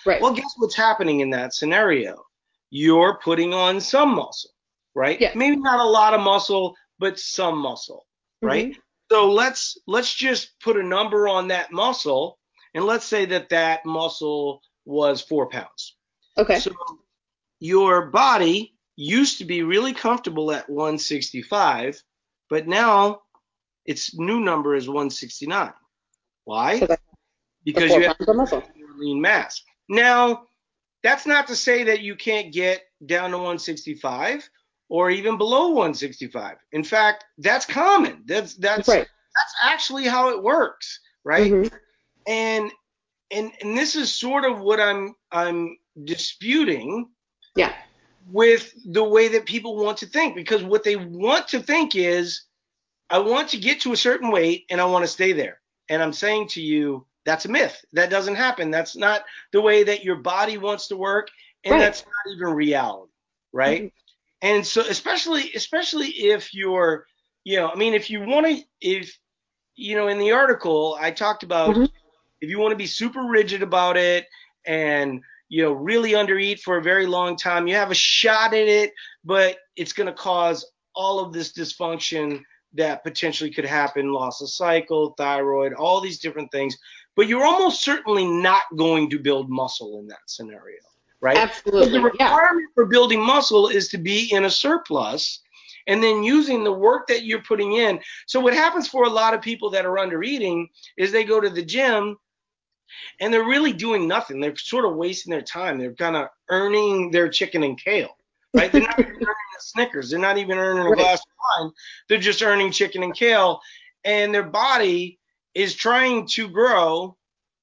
Right. 0.04 0.20
Well, 0.20 0.32
guess 0.32 0.54
what's 0.56 0.74
happening 0.74 1.20
in 1.20 1.30
that 1.30 1.54
scenario? 1.54 2.24
You're 2.70 3.18
putting 3.22 3.52
on 3.52 3.80
some 3.80 4.14
muscle, 4.14 4.50
right? 4.94 5.20
Yeah. 5.20 5.32
Maybe 5.34 5.56
not 5.56 5.80
a 5.80 5.88
lot 5.88 6.14
of 6.14 6.20
muscle, 6.20 6.74
but 6.98 7.18
some 7.18 7.58
muscle, 7.58 8.06
right? 8.42 8.70
Mm-hmm. 8.70 8.80
So 9.10 9.30
let's 9.30 9.76
let's 9.86 10.14
just 10.14 10.58
put 10.60 10.76
a 10.76 10.82
number 10.82 11.28
on 11.28 11.48
that 11.48 11.72
muscle 11.72 12.38
and 12.74 12.84
let's 12.84 13.06
say 13.06 13.24
that 13.26 13.48
that 13.50 13.84
muscle 13.84 14.62
was 14.84 15.20
four 15.20 15.48
pounds. 15.48 15.96
Okay. 16.38 16.58
So 16.58 16.72
your 17.58 18.06
body 18.06 18.74
used 18.96 19.38
to 19.38 19.44
be 19.44 19.62
really 19.62 19.92
comfortable 19.92 20.52
at 20.52 20.68
165, 20.68 22.02
but 22.48 22.66
now 22.66 23.22
its 23.84 24.16
new 24.18 24.40
number 24.40 24.74
is 24.74 24.88
169. 24.88 25.72
Why? 26.44 26.86
Because 27.64 27.90
you 27.90 28.02
have 28.02 28.16
muscle. 28.34 28.62
lean 28.98 29.20
mass. 29.20 29.62
Now, 29.88 30.44
that's 31.02 31.26
not 31.26 31.46
to 31.48 31.56
say 31.56 31.84
that 31.84 32.00
you 32.00 32.14
can't 32.14 32.52
get 32.52 32.82
down 33.04 33.30
to 33.30 33.36
165 33.36 34.48
or 34.88 35.10
even 35.10 35.38
below 35.38 35.68
165. 35.68 36.56
In 36.72 36.84
fact, 36.84 37.24
that's 37.38 37.66
common. 37.66 38.22
That's 38.26 38.54
that's 38.56 38.88
right. 38.88 38.98
that's 39.06 39.54
actually 39.62 40.04
how 40.06 40.30
it 40.30 40.42
works, 40.42 41.00
right? 41.24 41.50
Mm-hmm 41.50 41.76
and 42.30 42.70
and 43.30 43.52
and 43.60 43.76
this 43.76 43.96
is 43.96 44.12
sort 44.12 44.44
of 44.44 44.60
what 44.60 44.80
I'm 44.80 45.14
I'm 45.30 45.76
disputing. 46.04 47.08
Yeah. 47.56 47.74
With 48.30 48.72
the 48.92 49.02
way 49.02 49.26
that 49.28 49.44
people 49.44 49.76
want 49.76 49.98
to 49.98 50.06
think, 50.06 50.36
because 50.36 50.62
what 50.62 50.84
they 50.84 50.94
want 50.94 51.48
to 51.48 51.60
think 51.60 51.96
is, 51.96 52.42
I 53.08 53.18
want 53.18 53.48
to 53.48 53.58
get 53.58 53.80
to 53.80 53.92
a 53.92 53.96
certain 53.96 54.30
weight 54.30 54.66
and 54.70 54.80
I 54.80 54.84
want 54.84 55.02
to 55.02 55.08
stay 55.08 55.32
there. 55.32 55.60
And 55.88 56.00
I'm 56.00 56.12
saying 56.12 56.48
to 56.48 56.62
you, 56.62 57.06
that's 57.24 57.46
a 57.46 57.48
myth. 57.48 57.84
That 57.92 58.08
doesn't 58.08 58.36
happen. 58.36 58.70
That's 58.70 58.94
not 58.94 59.24
the 59.52 59.60
way 59.60 59.82
that 59.82 60.04
your 60.04 60.16
body 60.16 60.58
wants 60.58 60.86
to 60.88 60.96
work, 60.96 61.28
and 61.64 61.72
right. 61.72 61.80
that's 61.80 62.04
not 62.04 62.34
even 62.36 62.54
reality, 62.54 63.10
right? 63.52 63.82
Mm-hmm. 63.82 64.48
And 64.48 64.66
so, 64.66 64.82
especially 64.82 65.50
especially 65.54 66.08
if 66.08 66.54
you're, 66.54 67.06
you 67.42 67.56
know, 67.56 67.70
I 67.70 67.74
mean, 67.74 67.94
if 67.94 68.10
you 68.10 68.20
want 68.20 68.46
to, 68.46 68.62
if 68.80 69.18
you 69.74 69.96
know, 69.96 70.06
in 70.06 70.18
the 70.18 70.30
article 70.30 70.96
I 71.00 71.10
talked 71.10 71.42
about. 71.42 71.74
Mm-hmm 71.74 71.96
if 72.40 72.50
you 72.50 72.58
want 72.58 72.72
to 72.72 72.76
be 72.76 72.86
super 72.86 73.22
rigid 73.22 73.62
about 73.62 73.96
it 73.96 74.26
and 74.66 75.20
you 75.48 75.62
know 75.62 75.72
really 75.72 76.12
undereat 76.12 76.60
for 76.60 76.78
a 76.78 76.82
very 76.82 77.06
long 77.06 77.36
time, 77.36 77.66
you 77.66 77.74
have 77.74 77.90
a 77.90 77.94
shot 77.94 78.54
at 78.54 78.68
it, 78.68 78.92
but 79.24 79.58
it's 79.76 79.92
going 79.92 80.06
to 80.06 80.12
cause 80.12 80.64
all 80.94 81.18
of 81.20 81.32
this 81.32 81.52
dysfunction 81.52 82.42
that 82.74 83.02
potentially 83.02 83.50
could 83.50 83.64
happen, 83.64 84.12
loss 84.12 84.40
of 84.40 84.48
cycle, 84.48 85.14
thyroid, 85.18 85.72
all 85.72 86.00
these 86.00 86.20
different 86.20 86.50
things. 86.52 86.76
But 87.16 87.26
you're 87.26 87.44
almost 87.44 87.82
certainly 87.82 88.24
not 88.24 88.62
going 88.76 89.10
to 89.10 89.18
build 89.18 89.50
muscle 89.50 89.98
in 89.98 90.06
that 90.08 90.20
scenario, 90.26 90.78
right? 91.20 91.36
Absolutely. 91.36 91.90
the 91.90 92.00
requirement 92.00 92.68
yeah. 92.70 92.74
for 92.74 92.86
building 92.86 93.20
muscle 93.20 93.68
is 93.68 93.88
to 93.88 93.98
be 93.98 94.32
in 94.32 94.44
a 94.44 94.50
surplus. 94.50 95.40
and 95.86 96.02
then 96.02 96.22
using 96.22 96.62
the 96.62 96.72
work 96.72 97.08
that 97.08 97.24
you're 97.24 97.42
putting 97.42 97.72
in. 97.72 97.98
So 98.26 98.38
what 98.38 98.54
happens 98.54 98.86
for 98.86 99.04
a 99.04 99.10
lot 99.10 99.34
of 99.34 99.40
people 99.40 99.70
that 99.70 99.86
are 99.86 99.98
under 99.98 100.22
eating 100.22 100.68
is 100.96 101.10
they 101.10 101.24
go 101.24 101.40
to 101.40 101.50
the 101.50 101.64
gym 101.64 102.16
and 103.20 103.32
they're 103.32 103.44
really 103.44 103.72
doing 103.72 104.06
nothing. 104.08 104.40
They're 104.40 104.56
sort 104.56 104.84
of 104.84 104.96
wasting 104.96 105.30
their 105.30 105.42
time. 105.42 105.78
They're 105.78 105.94
kind 105.94 106.16
of 106.16 106.28
earning 106.50 107.10
their 107.10 107.28
chicken 107.28 107.62
and 107.62 107.82
kale, 107.82 108.16
right? 108.54 108.70
They're 108.72 108.82
not 108.82 108.98
even 108.98 109.14
earning 109.22 109.58
a 109.58 109.60
Snickers. 109.62 110.10
They're 110.10 110.18
not 110.20 110.38
even 110.38 110.58
earning 110.58 110.86
a 110.86 110.92
Right. 110.92 110.96
glass 110.96 111.20
of 111.20 111.62
wine. 111.64 111.72
They're 112.08 112.18
just 112.18 112.42
earning 112.42 112.72
chicken 112.72 113.02
and 113.02 113.14
kale, 113.14 113.60
and 114.04 114.34
their 114.34 114.44
body 114.44 115.18
is 115.54 115.74
trying 115.74 116.26
to 116.28 116.48
grow, 116.48 117.16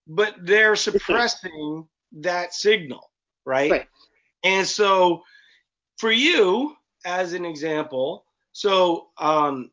but 0.07 0.35
they're 0.41 0.75
suppressing 0.75 1.87
that 2.13 2.53
signal, 2.53 3.11
right? 3.45 3.71
Right. 3.71 3.87
And 4.43 4.67
so, 4.67 5.23
for 5.97 6.11
you, 6.11 6.75
as 7.05 7.33
an 7.33 7.45
example, 7.45 8.25
so 8.51 9.09
um, 9.17 9.71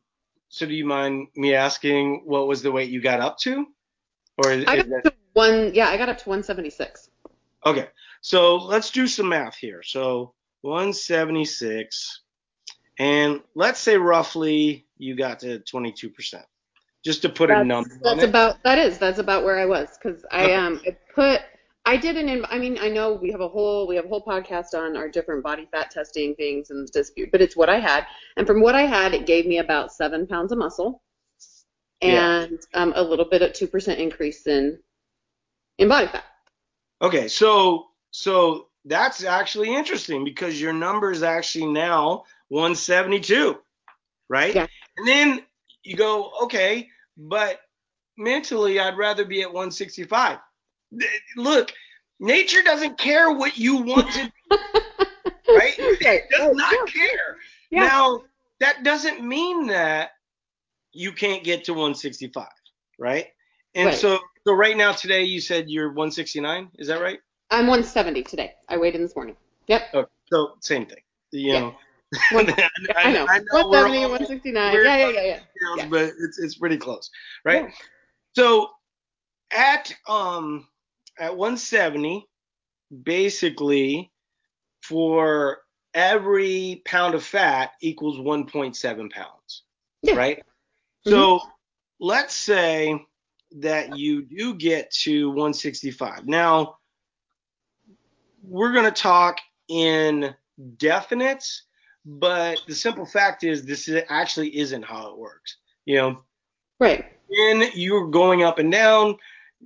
so 0.49 0.65
do 0.65 0.73
you 0.73 0.85
mind 0.85 1.27
me 1.35 1.53
asking 1.53 2.23
what 2.25 2.47
was 2.47 2.61
the 2.61 2.71
weight 2.71 2.89
you 2.89 3.01
got 3.01 3.19
up 3.21 3.37
to, 3.39 3.65
or 4.37 4.51
is, 4.51 4.65
I 4.67 4.75
got 4.77 4.85
that 4.89 5.03
to 5.05 5.11
one. 5.35 5.71
Yeah, 5.73 5.89
I 5.89 5.97
got 5.97 6.09
up 6.09 6.17
to 6.19 6.29
176. 6.29 7.09
Okay, 7.65 7.87
so 8.21 8.55
let's 8.57 8.89
do 8.91 9.07
some 9.07 9.29
math 9.29 9.55
here. 9.55 9.81
So 9.83 10.33
176, 10.61 12.21
and 12.99 13.41
let's 13.55 13.79
say 13.79 13.97
roughly 13.97 14.85
you 14.97 15.15
got 15.15 15.39
to 15.39 15.59
22%, 15.59 16.43
just 17.03 17.21
to 17.21 17.29
put 17.29 17.49
a 17.49 17.55
That's, 17.55 17.67
number 17.67 17.89
on 18.05 18.17
that's 18.17 18.23
about 18.23 18.63
that 18.63 18.77
is 18.77 18.97
that's 18.97 19.19
about 19.19 19.43
where 19.43 19.59
I 19.59 19.65
was 19.65 19.89
because 20.01 20.25
I 20.31 20.53
um 20.53 20.81
I 20.87 20.95
put 21.13 21.41
I 21.85 21.97
did 21.97 22.17
an 22.17 22.45
I 22.49 22.57
mean 22.57 22.77
I 22.79 22.89
know 22.89 23.13
we 23.13 23.31
have 23.31 23.41
a 23.41 23.47
whole 23.47 23.87
we 23.87 23.95
have 23.95 24.05
a 24.05 24.07
whole 24.07 24.23
podcast 24.23 24.73
on 24.73 24.95
our 24.95 25.09
different 25.09 25.43
body 25.43 25.67
fat 25.71 25.91
testing 25.91 26.33
things 26.35 26.69
and 26.69 26.87
dispute, 26.91 27.29
but 27.31 27.41
it's 27.41 27.55
what 27.55 27.69
I 27.69 27.79
had, 27.79 28.05
and 28.37 28.47
from 28.47 28.61
what 28.61 28.75
I 28.75 28.83
had, 28.83 29.13
it 29.13 29.25
gave 29.25 29.45
me 29.45 29.57
about 29.59 29.91
seven 29.91 30.25
pounds 30.27 30.51
of 30.51 30.57
muscle, 30.59 31.03
Yeah. 32.01 32.41
and 32.43 32.59
um 32.73 32.93
a 32.95 33.01
little 33.03 33.25
bit 33.29 33.41
of 33.41 33.53
two 33.53 33.67
percent 33.67 33.99
increase 33.99 34.47
in 34.47 34.79
in 35.77 35.87
body 35.87 36.07
fat. 36.07 36.23
Okay, 37.01 37.27
so 37.27 37.87
so 38.11 38.67
that's 38.85 39.23
actually 39.23 39.75
interesting 39.75 40.23
because 40.23 40.59
your 40.61 40.73
number 40.73 41.11
is 41.11 41.23
actually 41.23 41.65
now 41.65 42.23
172, 42.49 43.57
right? 44.29 44.55
Yeah. 44.55 44.67
And 44.97 45.07
then 45.07 45.41
you 45.83 45.95
go, 45.95 46.31
okay, 46.43 46.89
but 47.17 47.59
mentally 48.17 48.79
I'd 48.79 48.97
rather 48.97 49.25
be 49.25 49.41
at 49.41 49.47
165. 49.47 50.37
Look, 51.35 51.73
nature 52.19 52.61
doesn't 52.63 52.97
care 52.97 53.31
what 53.31 53.57
you 53.57 53.77
want 53.77 54.11
to 54.13 54.23
do, 54.23 54.57
right? 55.49 55.75
It 55.77 56.23
does 56.31 56.47
right, 56.47 56.55
not 56.55 56.73
yeah. 56.73 56.93
care. 56.93 57.37
Yeah. 57.71 57.83
Now, 57.87 58.21
that 58.59 58.83
doesn't 58.83 59.23
mean 59.23 59.67
that 59.67 60.11
you 60.93 61.11
can't 61.11 61.43
get 61.43 61.65
to 61.65 61.73
165, 61.73 62.47
right? 62.97 63.27
And 63.73 63.87
Right. 63.87 63.97
so 63.97 64.19
so 64.45 64.53
right 64.53 64.77
now 64.77 64.91
today 64.91 65.23
you 65.23 65.41
said 65.41 65.69
you're 65.69 65.89
169, 65.89 66.69
is 66.77 66.87
that 66.87 67.01
right? 67.01 67.19
I'm 67.51 67.67
170 67.67 68.23
today. 68.23 68.53
I 68.69 68.77
weighed 68.77 68.95
in 68.95 69.01
this 69.01 69.15
morning. 69.15 69.35
Yep. 69.67 69.81
Okay, 69.93 70.09
so 70.31 70.53
same 70.61 70.85
thing. 70.85 70.99
You 71.31 71.53
Yeah. 71.53 71.59
know, 71.59 71.75
One- 72.31 72.49
I 72.95 73.11
know. 73.11 73.25
we're 73.25 73.63
170, 73.63 73.97
all 74.03 74.09
169. 74.11 74.73
Yeah, 74.73 74.81
yeah, 74.83 74.97
yeah, 74.97 75.21
yeah. 75.21 75.33
details, 75.33 75.77
Yeah. 75.77 75.87
but 75.89 76.03
it's 76.19 76.39
it's 76.39 76.55
pretty 76.57 76.77
close, 76.77 77.09
right? 77.43 77.63
Yeah. 77.65 77.71
So 78.35 78.69
at 79.51 79.93
um 80.07 80.67
at 81.19 81.35
170, 81.35 82.25
basically 83.03 84.11
for 84.83 85.59
every 85.93 86.81
pound 86.85 87.15
of 87.15 87.23
fat 87.23 87.71
equals 87.81 88.17
1.7 88.17 89.11
pounds, 89.11 89.63
Yeah. 90.01 90.15
right? 90.15 90.43
Mhm. 91.05 91.09
So 91.11 91.39
let's 91.99 92.35
say 92.35 93.03
that 93.51 93.97
you 93.97 94.23
do 94.23 94.53
get 94.53 94.91
to 94.91 95.29
165. 95.29 96.27
Now 96.27 96.77
we're 98.43 98.73
going 98.73 98.85
to 98.85 98.91
talk 98.91 99.37
in 99.67 100.33
definites, 100.77 101.61
but 102.05 102.59
the 102.67 102.75
simple 102.75 103.05
fact 103.05 103.43
is 103.43 103.65
this 103.65 103.87
is, 103.87 104.03
actually 104.09 104.55
isn't 104.57 104.83
how 104.83 105.09
it 105.09 105.17
works. 105.17 105.57
You 105.85 105.95
know, 105.97 106.23
Right. 106.79 107.05
when 107.27 107.69
you're 107.73 108.07
going 108.07 108.43
up 108.43 108.59
and 108.59 108.71
down, 108.71 109.17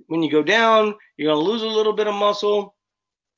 when 0.06 0.22
you 0.22 0.30
go 0.30 0.42
down, 0.42 0.94
you're 1.16 1.32
going 1.32 1.44
to 1.44 1.50
lose 1.50 1.62
a 1.62 1.66
little 1.66 1.92
bit 1.92 2.06
of 2.06 2.14
muscle. 2.14 2.74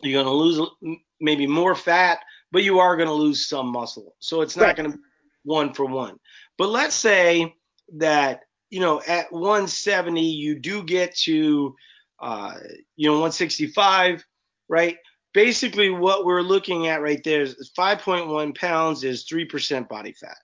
You're 0.00 0.22
going 0.22 0.26
to 0.26 0.33
lose 0.33 0.96
maybe 1.20 1.46
more 1.46 1.74
fat, 1.74 2.18
but 2.50 2.62
you 2.64 2.78
are 2.78 2.96
going 2.96 3.09
to 3.09 3.14
lose 3.14 3.46
some 3.46 3.68
muscle. 3.68 4.14
So 4.20 4.40
it's 4.42 4.57
not 4.57 4.66
Right. 4.66 4.76
going 4.76 4.92
to 4.92 4.96
be 4.98 5.02
one 5.44 5.72
for 5.72 5.87
one. 5.87 6.18
But 6.59 6.68
let's 6.68 6.94
say 6.94 7.55
that, 7.94 8.42
you 8.72 8.80
know, 8.80 9.02
at 9.06 9.30
170, 9.30 10.22
you 10.22 10.58
do 10.58 10.82
get 10.82 11.14
to, 11.14 11.76
uh, 12.20 12.54
you 12.96 13.06
know, 13.06 13.20
165, 13.20 14.24
right? 14.70 14.96
Basically, 15.35 15.90
what 15.90 16.24
we're 16.24 16.40
looking 16.40 16.87
at 16.87 17.02
right 17.02 17.22
there 17.22 17.42
is 17.42 17.70
5.1 17.76 18.56
pounds 18.58 19.04
is 19.04 19.26
3% 19.30 19.90
body 19.90 20.12
fat, 20.12 20.38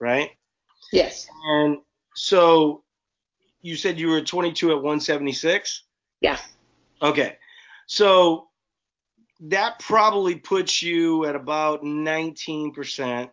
right? 0.00 0.30
Yes. 0.92 1.26
And 1.48 1.78
so 2.14 2.84
you 3.62 3.74
said 3.74 3.98
you 3.98 4.10
were 4.10 4.20
22 4.20 4.70
at 4.70 4.76
176? 4.76 5.82
Yeah. 6.20 6.38
Okay. 7.02 7.36
So 7.88 8.46
that 9.40 9.80
probably 9.80 10.36
puts 10.36 10.84
you 10.84 11.24
at 11.24 11.34
about 11.34 11.82
19%, 11.82 13.28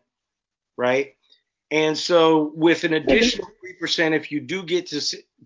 right? 0.75 1.13
And 1.73 1.97
so 1.97 2.51
with 2.53 2.83
an 2.83 2.93
additional 2.93 3.49
3%, 3.81 4.15
if 4.15 4.31
you 4.31 4.39
do 4.39 4.61
get 4.61 4.85
to 4.87 5.01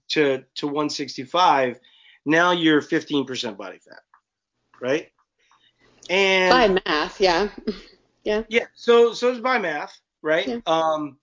to 0.09 0.43
to 0.55 0.67
165, 0.67 1.79
now 2.25 2.51
you're 2.51 2.81
15% 2.81 3.55
body 3.55 3.79
fat, 3.79 4.01
right? 4.81 5.07
And 6.09 6.51
By 6.51 6.81
math, 6.85 7.21
yeah. 7.21 7.49
Yeah. 8.25 8.43
yeah, 8.49 8.65
so 8.75 9.13
so 9.13 9.31
it's 9.31 9.39
by 9.39 9.57
math, 9.57 9.97
right? 10.21 10.45
Yeah. 10.45 10.59
Um, 10.65 11.17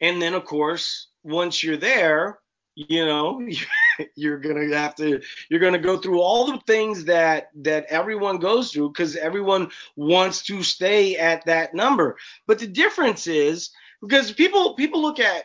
and 0.00 0.20
then 0.20 0.34
of 0.34 0.44
course, 0.46 1.06
once 1.22 1.62
you're 1.62 1.76
there, 1.76 2.40
you 2.74 3.06
know, 3.06 3.40
you're 4.16 4.38
gonna 4.40 4.74
have 4.76 4.96
to 4.96 5.20
you're 5.48 5.60
gonna 5.60 5.78
go 5.78 5.96
through 5.96 6.20
all 6.20 6.46
the 6.46 6.60
things 6.66 7.04
that 7.04 7.50
that 7.62 7.86
everyone 7.88 8.38
goes 8.38 8.72
through 8.72 8.88
because 8.88 9.14
everyone 9.14 9.70
wants 9.94 10.42
to 10.46 10.64
stay 10.64 11.16
at 11.16 11.44
that 11.44 11.72
number. 11.72 12.16
But 12.48 12.58
the 12.58 12.66
difference 12.66 13.28
is 13.28 13.70
because 14.02 14.32
people 14.32 14.74
people 14.74 15.00
look 15.00 15.18
at 15.20 15.44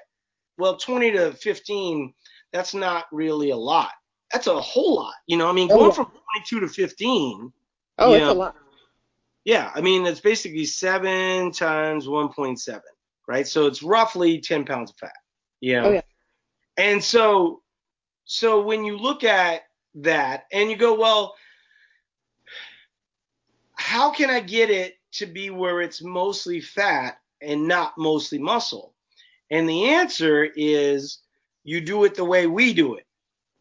well 0.58 0.76
20 0.76 1.12
to 1.12 1.32
15, 1.34 2.13
that's 2.52 2.74
not 2.74 3.06
really 3.12 3.52
a 3.52 3.56
lot. 3.56 3.91
That's 4.34 4.48
a 4.48 4.60
whole 4.60 4.96
lot, 4.96 5.13
you 5.28 5.38
know. 5.38 5.48
I 5.48 5.54
mean, 5.54 5.70
Oh, 5.72 5.78
going 5.78 5.89
yeah. 5.89 5.96
from 5.96 6.12
22 6.52 6.60
to 6.62 6.67
15 6.67 7.54
Oh, 8.00 8.12
Yeah. 8.12 8.17
it's 8.17 8.28
a 8.28 8.34
lot. 8.34 8.56
yeah, 9.46 9.72
I 9.74 9.82
mean 9.82 10.06
it's 10.06 10.20
basically 10.20 10.65
seven 10.65 11.52
times 11.52 12.08
1.7, 12.08 12.82
right? 13.28 13.48
So 13.48 13.65
it's 13.67 13.82
roughly 13.84 14.39
10 14.39 14.65
pounds 14.65 14.91
of 14.91 14.98
fat. 14.98 15.15
You 15.62 15.82
know? 15.82 15.88
Oh, 15.88 15.91
yeah. 15.93 16.02
And 16.78 17.04
so, 17.04 17.63
so 18.26 18.62
when 18.62 18.84
you 18.84 18.98
look 18.98 19.24
at 19.24 19.63
that 19.96 20.46
and 20.52 20.70
you 20.70 20.78
go, 20.78 20.93
well, 20.93 21.36
how 23.74 24.12
can 24.12 24.30
I 24.30 24.39
get 24.41 24.70
it 24.70 24.98
to 25.13 25.26
be 25.26 25.50
where 25.50 25.82
it's 25.82 26.04
mostly 26.04 26.62
fat 26.62 27.20
and 27.41 27.67
not 27.67 27.97
mostly 27.97 28.39
muscle? 28.39 28.93
And 29.52 29.67
the 29.67 29.86
answer 29.89 30.45
is 30.56 31.19
you 31.63 31.82
do 31.82 32.04
it 32.04 32.15
the 32.15 32.26
way 32.26 32.47
we 32.47 32.73
do 32.73 32.95
it, 32.95 33.06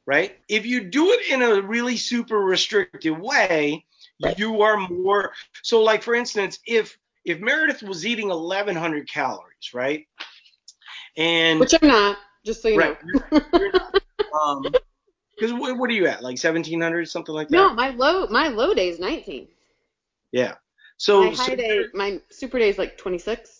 right? 0.06 0.36
If 0.48 0.66
you 0.66 0.84
do 0.84 1.12
it 1.12 1.30
in 1.30 1.42
a 1.42 1.60
really 1.62 1.96
super 1.96 2.38
restrictive 2.38 3.18
way, 3.18 3.84
you 4.36 4.62
are 4.62 4.88
more 4.88 5.32
so 5.62 5.82
like 5.82 6.02
for 6.02 6.14
instance, 6.14 6.58
if 6.66 6.98
if 7.24 7.40
Meredith 7.40 7.82
was 7.82 8.06
eating 8.06 8.28
1100 8.28 9.08
calories, 9.08 9.74
right? 9.74 10.06
And 11.16 11.60
Which 11.60 11.74
I'm 11.80 11.88
not, 11.88 12.18
just 12.44 12.62
so 12.62 12.68
you 12.68 12.78
right, 12.78 12.96
know. 13.12 13.20
you're, 13.32 13.42
you're 13.58 13.72
not, 13.72 14.00
um, 14.42 14.62
because 15.38 15.52
what, 15.52 15.76
what 15.78 15.90
are 15.90 15.94
you 15.94 16.06
at? 16.06 16.22
Like 16.22 16.38
1700, 16.38 17.08
something 17.08 17.34
like 17.34 17.48
that? 17.48 17.56
No, 17.56 17.74
my 17.74 17.90
low 17.90 18.26
my 18.28 18.48
low 18.48 18.74
day 18.74 18.88
is 18.88 18.98
19. 18.98 19.48
Yeah. 20.32 20.54
So, 20.98 21.22
my 21.22 21.30
so 21.30 21.42
high 21.42 21.54
day, 21.56 21.84
my 21.94 22.20
super 22.30 22.58
day 22.58 22.68
is 22.68 22.78
like 22.78 22.96
26. 22.96 23.55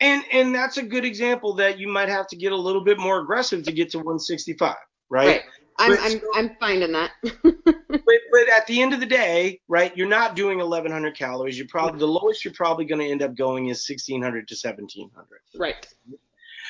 And 0.00 0.22
and 0.32 0.54
that's 0.54 0.76
a 0.76 0.82
good 0.82 1.04
example 1.04 1.54
that 1.54 1.78
you 1.78 1.88
might 1.88 2.08
have 2.08 2.26
to 2.28 2.36
get 2.36 2.52
a 2.52 2.56
little 2.56 2.82
bit 2.84 2.98
more 2.98 3.20
aggressive 3.20 3.62
to 3.64 3.72
get 3.72 3.90
to 3.90 3.98
165, 3.98 4.74
right? 5.08 5.26
Right. 5.26 5.42
I'm 5.78 5.90
But 5.90 6.00
I'm 6.00 6.10
so- 6.10 6.26
I'm 6.34 6.56
finding 6.60 6.92
that. 6.92 7.12
But, 7.88 8.20
but 8.30 8.48
at 8.56 8.66
the 8.66 8.82
end 8.82 8.92
of 8.94 9.00
the 9.00 9.06
day, 9.06 9.60
right, 9.68 9.96
you're 9.96 10.08
not 10.08 10.36
doing 10.36 10.58
1100 10.58 11.16
calories. 11.16 11.58
You're 11.58 11.66
probably 11.68 11.98
the 11.98 12.06
lowest 12.06 12.44
you're 12.44 12.54
probably 12.54 12.84
going 12.84 13.00
to 13.00 13.06
end 13.10 13.22
up 13.22 13.34
going 13.34 13.66
is 13.68 13.88
1600 13.88 14.46
to 14.48 14.54
1700. 14.54 15.26
right. 15.56 15.74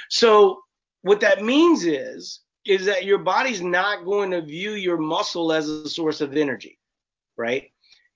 So 0.08 0.62
what 1.02 1.20
that 1.20 1.42
means 1.44 1.84
is 1.84 2.40
is 2.64 2.84
that 2.86 3.04
your 3.04 3.18
body's 3.18 3.60
not 3.62 4.04
going 4.04 4.30
to 4.32 4.40
view 4.42 4.72
your 4.72 4.96
muscle 4.98 5.52
as 5.52 5.68
a 5.68 5.88
source 5.88 6.20
of 6.20 6.36
energy, 6.36 6.78
right? 7.36 7.70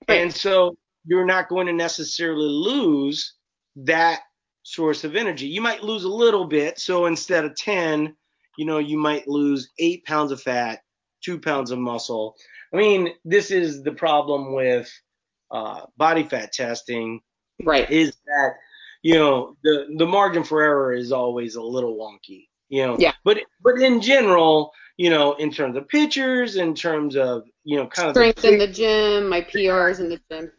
Right. 0.09 0.21
And 0.21 0.33
so 0.33 0.75
you're 1.05 1.25
not 1.25 1.47
going 1.47 1.67
to 1.67 1.73
necessarily 1.73 2.49
lose 2.49 3.33
that 3.77 4.21
source 4.63 5.03
of 5.03 5.15
energy. 5.15 5.47
You 5.47 5.61
might 5.61 5.83
lose 5.83 6.03
a 6.03 6.09
little 6.09 6.45
bit. 6.45 6.79
So 6.79 7.05
instead 7.05 7.45
of 7.45 7.55
10, 7.55 8.15
you 8.57 8.65
know, 8.65 8.79
you 8.79 8.97
might 8.97 9.27
lose 9.27 9.69
eight 9.79 10.05
pounds 10.05 10.31
of 10.31 10.41
fat, 10.41 10.83
two 11.21 11.39
pounds 11.39 11.71
of 11.71 11.79
muscle. 11.79 12.35
I 12.73 12.77
mean, 12.77 13.09
this 13.25 13.51
is 13.51 13.83
the 13.83 13.91
problem 13.91 14.53
with 14.53 14.91
uh, 15.49 15.81
body 15.97 16.23
fat 16.23 16.51
testing. 16.51 17.21
Right. 17.63 17.89
Is 17.89 18.15
that, 18.25 18.53
you 19.01 19.15
know, 19.15 19.57
the, 19.63 19.87
the 19.97 20.05
margin 20.05 20.43
for 20.43 20.61
error 20.61 20.93
is 20.93 21.11
always 21.11 21.55
a 21.55 21.61
little 21.61 21.95
wonky, 21.95 22.47
you 22.69 22.85
know. 22.85 22.95
Yeah. 22.99 23.13
But, 23.23 23.39
but 23.61 23.81
in 23.81 24.01
general, 24.01 24.71
you 24.97 25.09
know, 25.09 25.33
in 25.33 25.51
terms 25.51 25.75
of 25.75 25.87
pictures, 25.87 26.55
in 26.55 26.75
terms 26.75 27.15
of, 27.15 27.43
you 27.63 27.77
know, 27.77 27.87
kind 27.87 28.13
Strength 28.13 28.37
of 28.37 28.41
Strength 28.41 28.53
in 28.53 28.59
the 28.59 28.73
gym, 28.73 29.29
my 29.29 29.41
PRs 29.41 29.99
in 29.99 30.09
the 30.09 30.19
gym. 30.29 30.51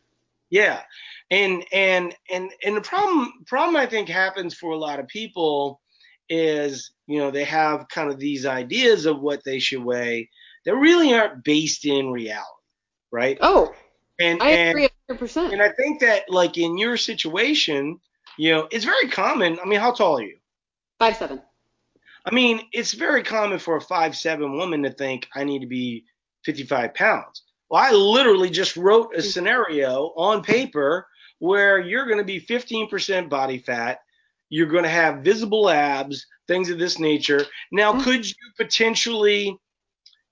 Yeah. 0.53 0.83
And 1.31 1.65
and 1.73 2.15
and 2.31 2.51
and 2.63 2.77
the 2.77 2.83
problem 2.83 3.33
problem 3.47 3.75
I 3.75 3.87
think 3.87 4.09
happens 4.09 4.55
for 4.55 4.73
a 4.73 4.79
lot 4.79 5.01
of 5.01 5.09
people 5.09 5.81
is, 6.29 6.93
you 7.07 7.19
know, 7.19 7.31
they 7.31 7.45
have 7.45 7.89
kind 7.89 8.11
of 8.11 8.19
these 8.19 8.45
ideas 8.45 9.07
of 9.07 9.21
what 9.21 9.43
they 9.45 9.59
should 9.59 9.83
weigh 9.83 10.29
that 10.67 10.77
really 10.77 11.15
aren't 11.15 11.43
based 11.43 11.87
in 11.87 12.11
reality, 12.11 12.45
right? 13.11 13.39
Oh, 13.41 13.73
and 14.21 14.43
I 14.43 14.51
and 14.51 14.71
agree 14.79 14.89
100%. 15.11 15.53
and 15.55 15.63
I 15.63 15.71
think 15.71 16.01
that 16.01 16.25
like 16.29 16.59
in 16.59 16.77
your 16.77 16.99
situation, 16.99 17.99
you 18.37 18.53
know, 18.53 18.69
it's 18.71 18.85
very 18.85 19.09
common. 19.09 19.59
I 19.59 19.67
mean, 19.67 19.81
how 19.81 19.93
tall 19.93 20.19
are 20.19 20.23
you? 20.23 20.37
Five 20.99 21.17
seven. 21.17 21.41
I 22.27 22.35
mean, 22.35 22.61
it's 22.73 22.93
very 22.93 23.23
common 23.23 23.59
for 23.59 23.77
a 23.77 23.81
five 23.81 24.15
seven 24.15 24.59
woman 24.59 24.83
to 24.83 24.91
think 24.91 25.29
I 25.35 25.45
need 25.45 25.61
to 25.61 25.67
be 25.67 26.05
55 26.45 26.93
pounds. 26.93 27.43
Well, 27.73 27.81
I 27.83 27.91
literally 27.93 28.51
just 28.51 28.77
wrote 28.77 29.17
a 29.17 29.23
scenario 29.23 30.13
on 30.15 30.43
paper 30.43 31.09
where 31.39 31.81
you're 31.81 32.05
going 32.05 32.19
to 32.19 32.25
be 32.25 32.39
15% 32.39 33.31
body 33.31 33.57
fat. 33.61 34.01
You're 34.51 34.67
going 34.67 34.83
to 34.83 34.91
have 34.91 35.25
visible 35.25 35.71
abs, 35.71 36.27
things 36.47 36.69
of 36.69 36.79
this 36.79 36.99
nature. 36.99 37.47
Now, 37.71 37.95
Mm. 37.95 38.05
could 38.05 38.29
you 38.29 38.35
potentially, 38.59 39.57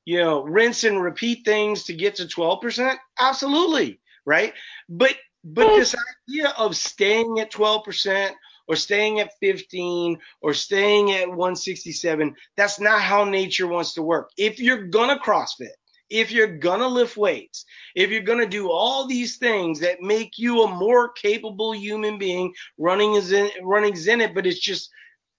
you 0.05 0.19
know, 0.19 0.43
rinse 0.43 0.85
and 0.85 1.03
repeat 1.03 1.47
things 1.47 1.85
to 1.85 1.95
get 1.95 2.17
to 2.17 2.27
12%? 2.27 2.99
Absolutely, 3.19 4.01
right? 4.27 4.53
But 4.91 5.17
but 5.43 5.67
Mm. 5.69 5.77
this 5.77 5.97
idea 6.29 6.51
of 6.59 6.77
staying 6.77 7.41
at 7.41 7.51
12% 7.51 8.37
or 8.69 8.77
staying 8.77 9.21
at 9.21 9.33
15 9.41 10.21
or 10.43 10.53
staying 10.53 11.13
at 11.13 11.31
167, 11.31 12.37
that's 12.59 12.79
not 12.79 13.01
how 13.01 13.25
nature 13.25 13.67
wants 13.67 13.95
to 13.95 14.03
work. 14.03 14.31
If 14.37 14.61
you're 14.61 14.89
gonna 14.89 15.19
CrossFit, 15.19 15.73
if 16.11 16.31
you're 16.31 16.59
gonna 16.59 16.89
lift 16.89 17.17
weights, 17.17 17.65
if 17.95 18.11
you're 18.11 18.23
gonna 18.23 18.47
do 18.47 18.71
all 18.71 19.07
these 19.07 19.37
things 19.37 19.81
that 19.81 20.03
make 20.03 20.39
you 20.39 20.63
a 20.63 20.69
more 20.69 21.11
capable 21.11 21.73
human 21.73 22.19
being, 22.19 22.53
running 22.79 23.15
is 23.15 23.33
in, 23.33 23.51
running 23.63 23.95
Zenit, 23.95 24.35
but 24.35 24.47
it's 24.47 24.59
just 24.61 24.91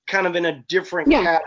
kind 0.08 0.26
of 0.26 0.36
in 0.36 0.46
a 0.46 0.64
different 0.68 1.12
Yeah. 1.12 1.24
cat. 1.24 1.42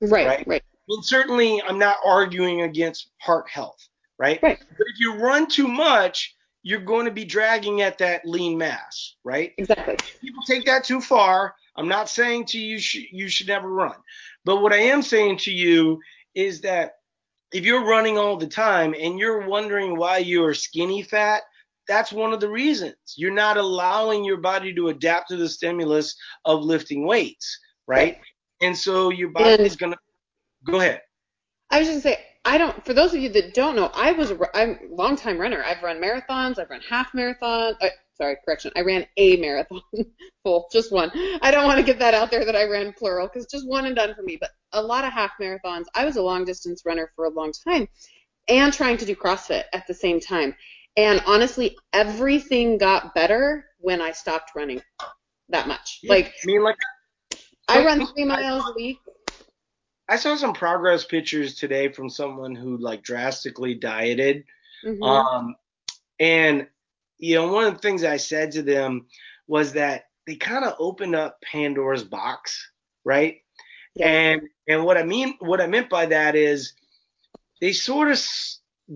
Right, 0.00 0.26
Right. 0.26 0.46
right, 0.46 0.62
mean, 0.88 1.02
certainly, 1.02 1.62
I'm 1.62 1.78
not 1.78 1.96
arguing 2.04 2.62
against 2.62 3.10
heart 3.18 3.48
health, 3.48 3.88
right? 4.18 4.40
right. 4.42 4.58
But 4.58 4.86
if 4.92 5.00
you 5.00 5.14
run 5.14 5.46
too 5.46 5.68
much, 5.68 6.34
you're 6.62 6.80
going 6.80 7.06
to 7.06 7.12
be 7.12 7.24
dragging 7.24 7.82
at 7.82 7.98
that 7.98 8.26
lean 8.26 8.58
mass, 8.58 9.14
right? 9.24 9.52
Exactly. 9.58 9.96
people 10.20 10.42
take 10.46 10.66
that 10.66 10.84
too 10.84 11.00
far. 11.00 11.54
I'm 11.76 11.88
not 11.88 12.08
saying 12.08 12.46
to 12.46 12.58
you 12.58 12.78
sh- 12.78 13.08
you 13.12 13.28
should 13.28 13.46
never 13.48 13.70
run, 13.70 13.96
but 14.44 14.56
what 14.62 14.72
I 14.72 14.78
am 14.78 15.02
saying 15.02 15.38
to 15.38 15.52
you 15.52 16.00
is 16.34 16.60
that 16.62 16.95
if 17.56 17.64
you're 17.64 17.86
running 17.86 18.18
all 18.18 18.36
the 18.36 18.46
time 18.46 18.94
and 19.00 19.18
you're 19.18 19.48
wondering 19.48 19.96
why 19.96 20.18
you're 20.18 20.52
skinny 20.52 21.02
fat, 21.02 21.42
that's 21.88 22.12
one 22.12 22.34
of 22.34 22.40
the 22.40 22.50
reasons. 22.50 22.96
You're 23.16 23.32
not 23.32 23.56
allowing 23.56 24.24
your 24.24 24.36
body 24.36 24.74
to 24.74 24.88
adapt 24.88 25.30
to 25.30 25.38
the 25.38 25.48
stimulus 25.48 26.14
of 26.44 26.62
lifting 26.62 27.06
weights, 27.06 27.58
right? 27.86 28.18
And 28.60 28.76
so 28.76 29.10
your 29.10 29.30
body 29.30 29.62
is 29.62 29.74
going 29.74 29.92
to 29.92 29.98
go 30.66 30.80
ahead. 30.80 31.00
I 31.70 31.78
was 31.78 31.88
just 31.88 32.04
gonna 32.04 32.14
say, 32.14 32.24
I 32.44 32.58
don't. 32.58 32.84
For 32.84 32.92
those 32.92 33.14
of 33.14 33.20
you 33.20 33.30
that 33.30 33.54
don't 33.54 33.74
know, 33.74 33.90
I 33.94 34.12
was 34.12 34.30
a, 34.30 34.38
I'm 34.54 34.78
a 34.92 34.94
long 34.94 35.16
time 35.16 35.38
runner. 35.38 35.64
I've 35.64 35.82
run 35.82 36.00
marathons. 36.00 36.58
I've 36.58 36.70
run 36.70 36.82
half 36.88 37.12
marathons. 37.12 37.76
Sorry, 38.16 38.36
correction. 38.44 38.72
I 38.76 38.80
ran 38.80 39.06
a 39.18 39.36
marathon, 39.36 39.82
full, 40.42 40.68
just 40.72 40.90
one. 40.90 41.10
I 41.42 41.50
don't 41.50 41.66
want 41.66 41.78
to 41.78 41.84
get 41.84 41.98
that 41.98 42.14
out 42.14 42.30
there 42.30 42.46
that 42.46 42.56
I 42.56 42.64
ran 42.64 42.94
plural 42.94 43.28
because 43.28 43.46
just 43.46 43.68
one 43.68 43.84
and 43.84 43.94
done 43.94 44.14
for 44.14 44.22
me. 44.22 44.38
But 44.40 44.50
a 44.72 44.82
lot 44.82 45.04
of 45.04 45.12
half 45.12 45.32
marathons. 45.40 45.84
I 45.94 46.04
was 46.04 46.16
a 46.16 46.22
long 46.22 46.44
distance 46.44 46.82
runner 46.86 47.12
for 47.14 47.26
a 47.26 47.30
long 47.30 47.52
time, 47.52 47.88
and 48.48 48.72
trying 48.72 48.96
to 48.98 49.04
do 49.04 49.14
CrossFit 49.14 49.64
at 49.72 49.86
the 49.86 49.94
same 49.94 50.20
time. 50.20 50.54
And 50.96 51.22
honestly, 51.26 51.76
everything 51.92 52.78
got 52.78 53.14
better 53.14 53.66
when 53.78 54.00
I 54.00 54.12
stopped 54.12 54.52
running 54.56 54.80
that 55.50 55.68
much. 55.68 56.00
Like 56.04 56.28
I 56.42 56.46
mean, 56.46 56.62
like 56.62 56.76
I 57.68 57.84
run 57.84 58.06
three 58.06 58.24
miles 58.24 58.64
a 58.66 58.72
week. 58.74 58.98
I 60.08 60.16
saw 60.16 60.36
some 60.36 60.54
progress 60.54 61.04
pictures 61.04 61.54
today 61.56 61.92
from 61.92 62.08
someone 62.08 62.54
who 62.54 62.78
like 62.78 63.02
drastically 63.02 63.74
dieted. 63.74 64.44
Mhm. 64.84 65.02
Um, 65.02 65.56
and 66.18 66.68
you 67.18 67.34
know, 67.36 67.52
one 67.52 67.64
of 67.64 67.74
the 67.74 67.80
things 67.80 68.04
I 68.04 68.16
said 68.16 68.52
to 68.52 68.62
them 68.62 69.06
was 69.46 69.72
that 69.72 70.04
they 70.26 70.36
kind 70.36 70.64
of 70.64 70.74
opened 70.78 71.14
up 71.14 71.38
Pandora's 71.42 72.04
box, 72.04 72.70
right? 73.04 73.38
Yeah. 73.94 74.08
And 74.08 74.42
and 74.68 74.84
what 74.84 74.98
I 74.98 75.04
mean, 75.04 75.36
what 75.38 75.60
I 75.60 75.66
meant 75.66 75.88
by 75.88 76.06
that 76.06 76.34
is 76.34 76.74
they 77.60 77.72
sort 77.72 78.10
of 78.10 78.20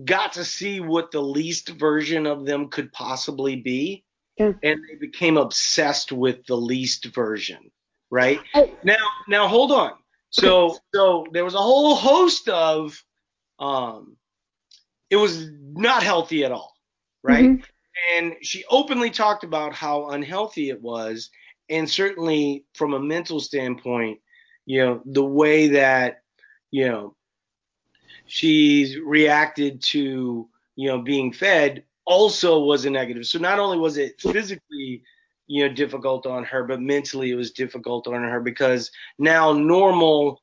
got 0.05 0.33
to 0.33 0.45
see 0.45 0.79
what 0.79 1.11
the 1.11 1.21
least 1.21 1.69
version 1.69 2.25
of 2.25 2.45
them 2.45 2.69
could 2.69 2.91
possibly 2.93 3.55
be, 3.55 4.03
Yeah. 4.37 4.53
and 4.63 4.81
they 4.87 4.95
became 4.99 5.37
obsessed 5.37 6.11
with 6.11 6.45
the 6.45 6.55
least 6.55 7.05
version, 7.05 7.71
right? 8.09 8.39
Oh. 8.53 8.69
Now, 8.83 9.05
now 9.27 9.47
hold 9.47 9.71
on. 9.71 9.93
So, 10.29 10.77
so 10.93 11.25
there 11.33 11.43
was 11.43 11.55
a 11.55 11.59
whole 11.59 11.95
host 11.95 12.47
of, 12.47 13.03
um, 13.59 14.15
it 15.09 15.17
was 15.17 15.49
not 15.73 16.03
healthy 16.03 16.45
at 16.45 16.53
all, 16.53 16.73
right? 17.21 17.49
Mhm. 17.49 17.63
And 18.15 18.35
she 18.41 18.63
openly 18.69 19.09
talked 19.09 19.43
about 19.43 19.73
how 19.73 20.09
unhealthy 20.09 20.69
it 20.69 20.81
was, 20.81 21.29
and 21.69 21.89
certainly 21.89 22.65
from 22.73 22.93
a 22.93 22.99
mental 22.99 23.39
standpoint, 23.39 24.19
you 24.65 24.83
know, 24.83 25.01
the 25.05 25.25
way 25.25 25.67
that, 25.69 26.21
you 26.71 26.87
know, 26.87 27.15
she's 28.25 28.97
reacted 28.97 29.81
to, 29.81 30.49
you 30.75 30.87
know, 30.87 31.01
being 31.01 31.33
fed 31.33 31.83
also 32.05 32.59
was 32.59 32.85
a 32.85 32.89
negative. 32.89 33.25
So 33.25 33.39
not 33.39 33.59
only 33.59 33.77
was 33.77 33.97
it 33.97 34.19
physically, 34.21 35.03
you 35.47 35.67
know, 35.67 35.73
difficult 35.73 36.25
on 36.25 36.43
her, 36.45 36.63
but 36.63 36.81
mentally 36.81 37.31
it 37.31 37.35
was 37.35 37.51
difficult 37.51 38.07
on 38.07 38.23
her 38.23 38.39
because 38.39 38.91
now 39.19 39.51
normal 39.51 40.41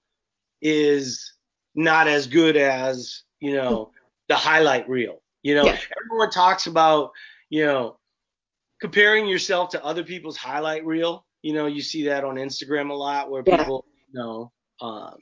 is 0.60 1.32
not 1.74 2.08
as 2.08 2.26
good 2.26 2.56
as, 2.56 3.22
you 3.40 3.54
know, 3.54 3.90
the 4.28 4.34
highlight 4.34 4.88
reel. 4.88 5.22
You 5.42 5.54
know, 5.54 5.64
Yeah. 5.66 5.78
everyone 6.04 6.30
talks 6.30 6.66
about, 6.66 7.12
you 7.50 7.64
know, 7.64 7.98
comparing 8.80 9.26
yourself 9.26 9.70
to 9.70 9.84
other 9.84 10.04
people's 10.04 10.36
highlight 10.36 10.84
reel. 10.84 11.24
You 11.42 11.54
know, 11.54 11.66
you 11.66 11.82
see 11.82 12.04
that 12.06 12.24
on 12.24 12.36
Instagram 12.36 12.90
a 12.90 12.94
lot 12.94 13.30
where 13.30 13.42
Yeah. 13.42 13.58
people, 13.58 13.84
you 14.12 14.20
know, 14.20 14.52
um, 14.80 15.16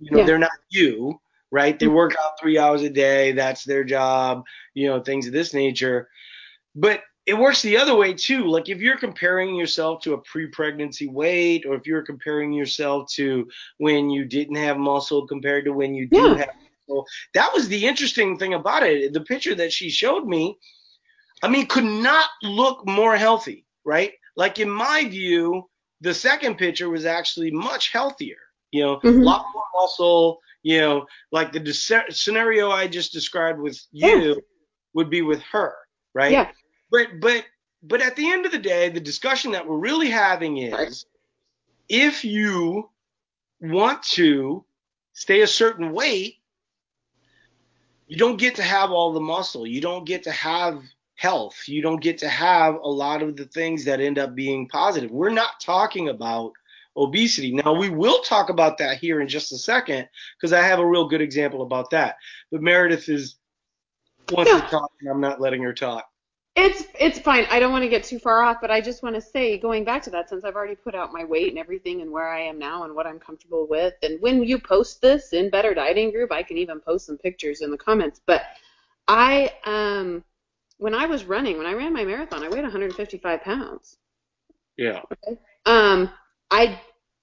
you 0.00 0.10
know, 0.10 0.18
Yeah. 0.18 0.26
they're 0.26 0.38
not 0.38 0.50
you, 0.70 1.20
right? 1.50 1.78
They 1.78 1.88
work 1.88 2.14
out 2.22 2.32
three 2.40 2.58
hours 2.58 2.82
a 2.82 2.90
day. 2.90 3.32
That's 3.32 3.64
their 3.64 3.84
job, 3.84 4.44
you 4.74 4.88
know, 4.88 5.00
things 5.00 5.26
of 5.26 5.32
this 5.32 5.54
nature. 5.54 6.08
But 6.74 7.02
it 7.26 7.34
works 7.34 7.62
the 7.62 7.78
other 7.78 7.94
way 7.96 8.12
too. 8.12 8.44
Like 8.46 8.68
if 8.68 8.80
you're 8.80 8.98
comparing 8.98 9.54
yourself 9.54 10.02
to 10.02 10.12
a 10.14 10.18
pre-pregnancy 10.22 11.08
weight, 11.08 11.64
or 11.64 11.74
if 11.74 11.86
you're 11.86 12.02
comparing 12.02 12.52
yourself 12.52 13.08
to 13.12 13.48
when 13.78 14.10
you 14.10 14.24
didn't 14.24 14.56
have 14.56 14.76
muscle 14.76 15.26
compared 15.26 15.64
to 15.64 15.72
when 15.72 15.94
you 15.94 16.06
do 16.06 16.34
Yeah. 16.34 16.38
have 16.38 16.48
muscle, 16.88 17.06
that 17.34 17.52
was 17.52 17.68
the 17.68 17.86
interesting 17.86 18.38
thing 18.38 18.54
about 18.54 18.82
it. 18.82 19.12
The 19.12 19.20
picture 19.20 19.54
that 19.56 19.72
she 19.72 19.90
showed 19.90 20.26
me, 20.26 20.58
I 21.42 21.48
mean, 21.48 21.66
could 21.66 21.84
not 21.84 22.28
look 22.42 22.86
more 22.86 23.16
healthy, 23.16 23.66
right? 23.84 24.12
Like 24.36 24.58
in 24.58 24.70
my 24.70 25.04
view, 25.08 25.68
the 26.00 26.14
second 26.14 26.56
picture 26.58 26.88
was 26.88 27.04
actually 27.06 27.50
much 27.50 27.92
healthier. 27.92 28.36
You 28.72 28.84
know, 28.84 28.94
a 28.94 29.06
Mhm. 29.06 29.24
lot 29.24 29.46
more 29.54 29.64
muscle. 29.74 30.40
You 30.62 30.80
know, 30.80 31.06
like 31.30 31.52
the 31.52 31.60
de- 31.60 32.12
scenario 32.12 32.70
I 32.70 32.86
just 32.88 33.12
described 33.12 33.60
with 33.60 33.80
you 33.92 34.42
would 34.94 35.10
be 35.10 35.22
with 35.22 35.42
her, 35.52 35.74
right? 36.14 36.32
Yeah. 36.32 36.50
But 36.90 37.20
but 37.20 37.44
but 37.82 38.00
at 38.00 38.16
the 38.16 38.30
end 38.30 38.46
of 38.46 38.52
the 38.52 38.58
day, 38.58 38.88
the 38.88 39.00
discussion 39.00 39.52
that 39.52 39.66
we're 39.66 39.78
really 39.78 40.10
having 40.10 40.58
is 40.58 41.04
if 41.88 42.24
you 42.24 42.90
want 43.60 44.02
to 44.02 44.64
stay 45.12 45.42
a 45.42 45.46
certain 45.46 45.92
weight, 45.92 46.36
you 48.06 48.16
don't 48.16 48.38
get 48.38 48.54
to 48.56 48.62
have 48.62 48.90
all 48.90 49.12
the 49.12 49.20
muscle. 49.20 49.66
You 49.66 49.80
don't 49.80 50.04
get 50.04 50.22
to 50.24 50.30
have 50.32 50.82
health. 51.16 51.56
You 51.66 51.82
don't 51.82 52.02
get 52.02 52.18
to 52.18 52.28
have 52.28 52.74
a 52.74 52.88
lot 52.88 53.22
of 53.22 53.36
the 53.36 53.46
things 53.46 53.84
that 53.84 54.00
end 54.00 54.18
up 54.18 54.34
being 54.34 54.68
positive. 54.68 55.10
We're 55.10 55.30
not 55.30 55.60
talking 55.60 56.08
about 56.08 56.52
obesity. 56.96 57.52
Now, 57.52 57.72
we 57.74 57.88
will 57.88 58.20
talk 58.22 58.50
about 58.50 58.78
that 58.78 58.98
here 58.98 59.20
in 59.20 59.28
just 59.28 59.52
a 59.52 59.58
second 59.58 60.08
because 60.36 60.52
I 60.52 60.62
have 60.62 60.78
a 60.78 60.86
real 60.86 61.08
good 61.08 61.20
example 61.20 61.62
about 61.62 61.90
that. 61.90 62.16
But 62.50 62.62
Meredith 62.62 63.08
is 63.08 63.36
wants 64.30 64.52
Yeah. 64.52 64.60
to 64.60 64.66
talk, 64.66 64.90
and 65.00 65.10
I'm 65.10 65.20
not 65.20 65.40
letting 65.40 65.62
her 65.62 65.74
talk. 65.74 66.08
It's 66.56 66.84
it's 67.00 67.18
fine. 67.18 67.46
I 67.50 67.58
don't 67.58 67.72
want 67.72 67.82
to 67.82 67.88
get 67.88 68.04
too 68.04 68.20
far 68.20 68.42
off, 68.42 68.58
but 68.60 68.70
I 68.70 68.80
just 68.80 69.02
want 69.02 69.16
to 69.16 69.20
say, 69.20 69.58
going 69.58 69.84
back 69.84 70.02
to 70.04 70.10
that, 70.10 70.28
since 70.28 70.44
I've 70.44 70.54
already 70.54 70.76
put 70.76 70.94
out 70.94 71.12
my 71.12 71.24
weight 71.24 71.48
and 71.48 71.58
everything, 71.58 72.00
and 72.00 72.12
where 72.12 72.28
I 72.28 72.42
am 72.42 72.58
now, 72.60 72.84
and 72.84 72.94
what 72.94 73.08
I'm 73.08 73.18
comfortable 73.18 73.66
with, 73.66 73.94
and 74.02 74.20
when 74.20 74.44
you 74.44 74.60
post 74.60 75.02
this 75.02 75.32
in 75.32 75.50
Better 75.50 75.74
Dieting 75.74 76.12
Group, 76.12 76.30
I 76.30 76.44
can 76.44 76.56
even 76.56 76.78
post 76.78 77.06
some 77.06 77.18
pictures 77.18 77.60
in 77.60 77.72
the 77.72 77.76
comments. 77.76 78.20
But 78.24 78.42
I 79.08 79.52
um 79.64 80.22
when 80.78 80.94
I 80.94 81.06
was 81.06 81.24
running, 81.24 81.58
when 81.58 81.66
I 81.66 81.72
ran 81.72 81.92
my 81.92 82.04
marathon, 82.04 82.42
I 82.44 82.48
weighed 82.48 82.62
155 82.62 83.42
pounds. 83.42 83.96
Yeah. 84.76 85.02
Okay. 85.12 85.38
Um, 85.66 86.10
I 86.50 86.80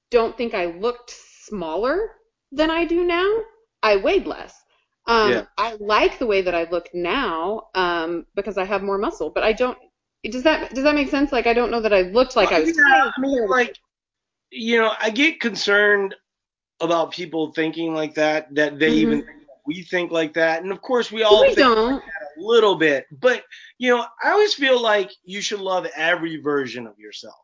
don't 0.09 0.35
think 0.37 0.53
I 0.53 0.65
looked 0.65 1.11
smaller 1.11 2.11
than 2.51 2.69
I 2.69 2.85
do 2.85 3.03
now. 3.03 3.29
I 3.83 3.97
weighed 3.97 4.27
less. 4.27 4.60
Um, 5.07 5.31
Yeah. 5.31 5.45
I 5.57 5.75
like 5.79 6.19
the 6.19 6.27
way 6.27 6.41
that 6.41 6.53
I 6.55 6.63
look 6.69 6.89
now 6.93 7.67
um, 7.75 8.25
because 8.35 8.57
I 8.57 8.65
have 8.65 8.83
more 8.83 8.97
muscle, 8.97 9.29
but 9.29 9.43
I 9.43 9.53
don't. 9.53 9.77
Does 10.23 10.43
that 10.43 10.73
does 10.73 10.83
that 10.83 10.95
make 10.95 11.09
sense? 11.09 11.31
Like 11.31 11.47
I 11.47 11.53
don't 11.53 11.71
know 11.71 11.81
that 11.81 11.93
I 11.93 12.01
looked 12.01 12.35
like 12.35 12.51
I 12.51 12.59
was. 12.59 12.69
Yeah, 12.75 13.11
I 13.15 13.19
mean, 13.19 13.47
like, 13.49 13.75
you 14.51 14.77
know, 14.79 14.93
I 15.01 15.09
get 15.09 15.39
concerned 15.39 16.15
about 16.79 17.11
people 17.11 17.51
thinking 17.53 17.93
like 17.93 18.15
that, 18.15 18.53
that 18.55 18.79
they 18.79 18.91
Mhm. 18.91 18.95
even 18.97 19.17
think 19.23 19.37
we 19.65 19.83
think 19.83 20.11
like 20.11 20.33
that, 20.33 20.63
and 20.63 20.71
of 20.71 20.81
course 20.81 21.11
we 21.11 21.23
all 21.23 21.41
we 21.41 21.53
think 21.53 21.67
don't. 21.67 22.01
a 22.03 22.39
little 22.39 22.75
bit. 22.75 23.05
But 23.11 23.43
you 23.79 23.95
know, 23.95 24.05
I 24.23 24.31
always 24.31 24.53
feel 24.53 24.79
like 24.81 25.11
you 25.23 25.41
should 25.41 25.59
love 25.61 25.87
every 25.95 26.37
version 26.37 26.87
of 26.87 26.97
yourself, 26.99 27.35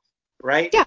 right? 0.43 0.70
Yeah. 0.74 0.86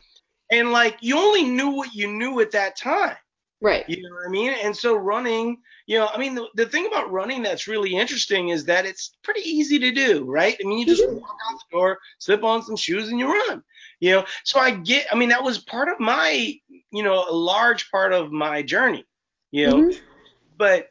And 0.52 0.72
like 0.72 0.96
you 1.00 1.18
only 1.18 1.44
knew 1.44 1.70
what 1.70 1.94
you 1.94 2.08
knew 2.08 2.40
at 2.40 2.52
that 2.52 2.76
time. 2.76 3.16
Right. 3.60 3.84
You 3.88 4.02
know 4.02 4.10
what 4.14 4.26
I 4.26 4.30
mean? 4.30 4.52
And 4.62 4.76
so 4.76 4.94
running, 4.94 5.58
you 5.86 5.98
know, 5.98 6.08
I 6.12 6.18
mean, 6.18 6.34
the, 6.34 6.48
the 6.54 6.66
thing 6.66 6.86
about 6.86 7.10
running 7.10 7.42
that's 7.42 7.68
really 7.68 7.94
interesting 7.94 8.48
is 8.48 8.64
that 8.66 8.86
it's 8.86 9.16
pretty 9.22 9.40
easy 9.42 9.78
to 9.80 9.90
do, 9.90 10.24
right? 10.24 10.56
I 10.62 10.66
mean, 10.66 10.78
you 10.78 10.86
just 10.86 11.08
Mhm. 11.08 11.14
walk 11.20 11.36
out 11.50 11.58
the 11.70 11.76
door, 11.76 11.98
slip 12.18 12.44
on 12.44 12.62
some 12.62 12.76
shoes, 12.76 13.08
and 13.08 13.18
you 13.18 13.26
run. 13.26 13.62
You 14.00 14.12
know, 14.12 14.24
so 14.44 14.58
I 14.60 14.70
get. 14.70 15.06
I 15.12 15.16
mean, 15.16 15.28
that 15.28 15.44
was 15.44 15.58
part 15.58 15.88
of 15.88 16.00
my, 16.00 16.54
you 16.90 17.02
know, 17.02 17.28
a 17.28 17.32
large 17.34 17.90
part 17.90 18.12
of 18.12 18.32
my 18.32 18.62
journey. 18.62 19.04
You 19.50 19.66
know, 19.66 19.84
Mhm. 19.84 19.98
but 20.56 20.88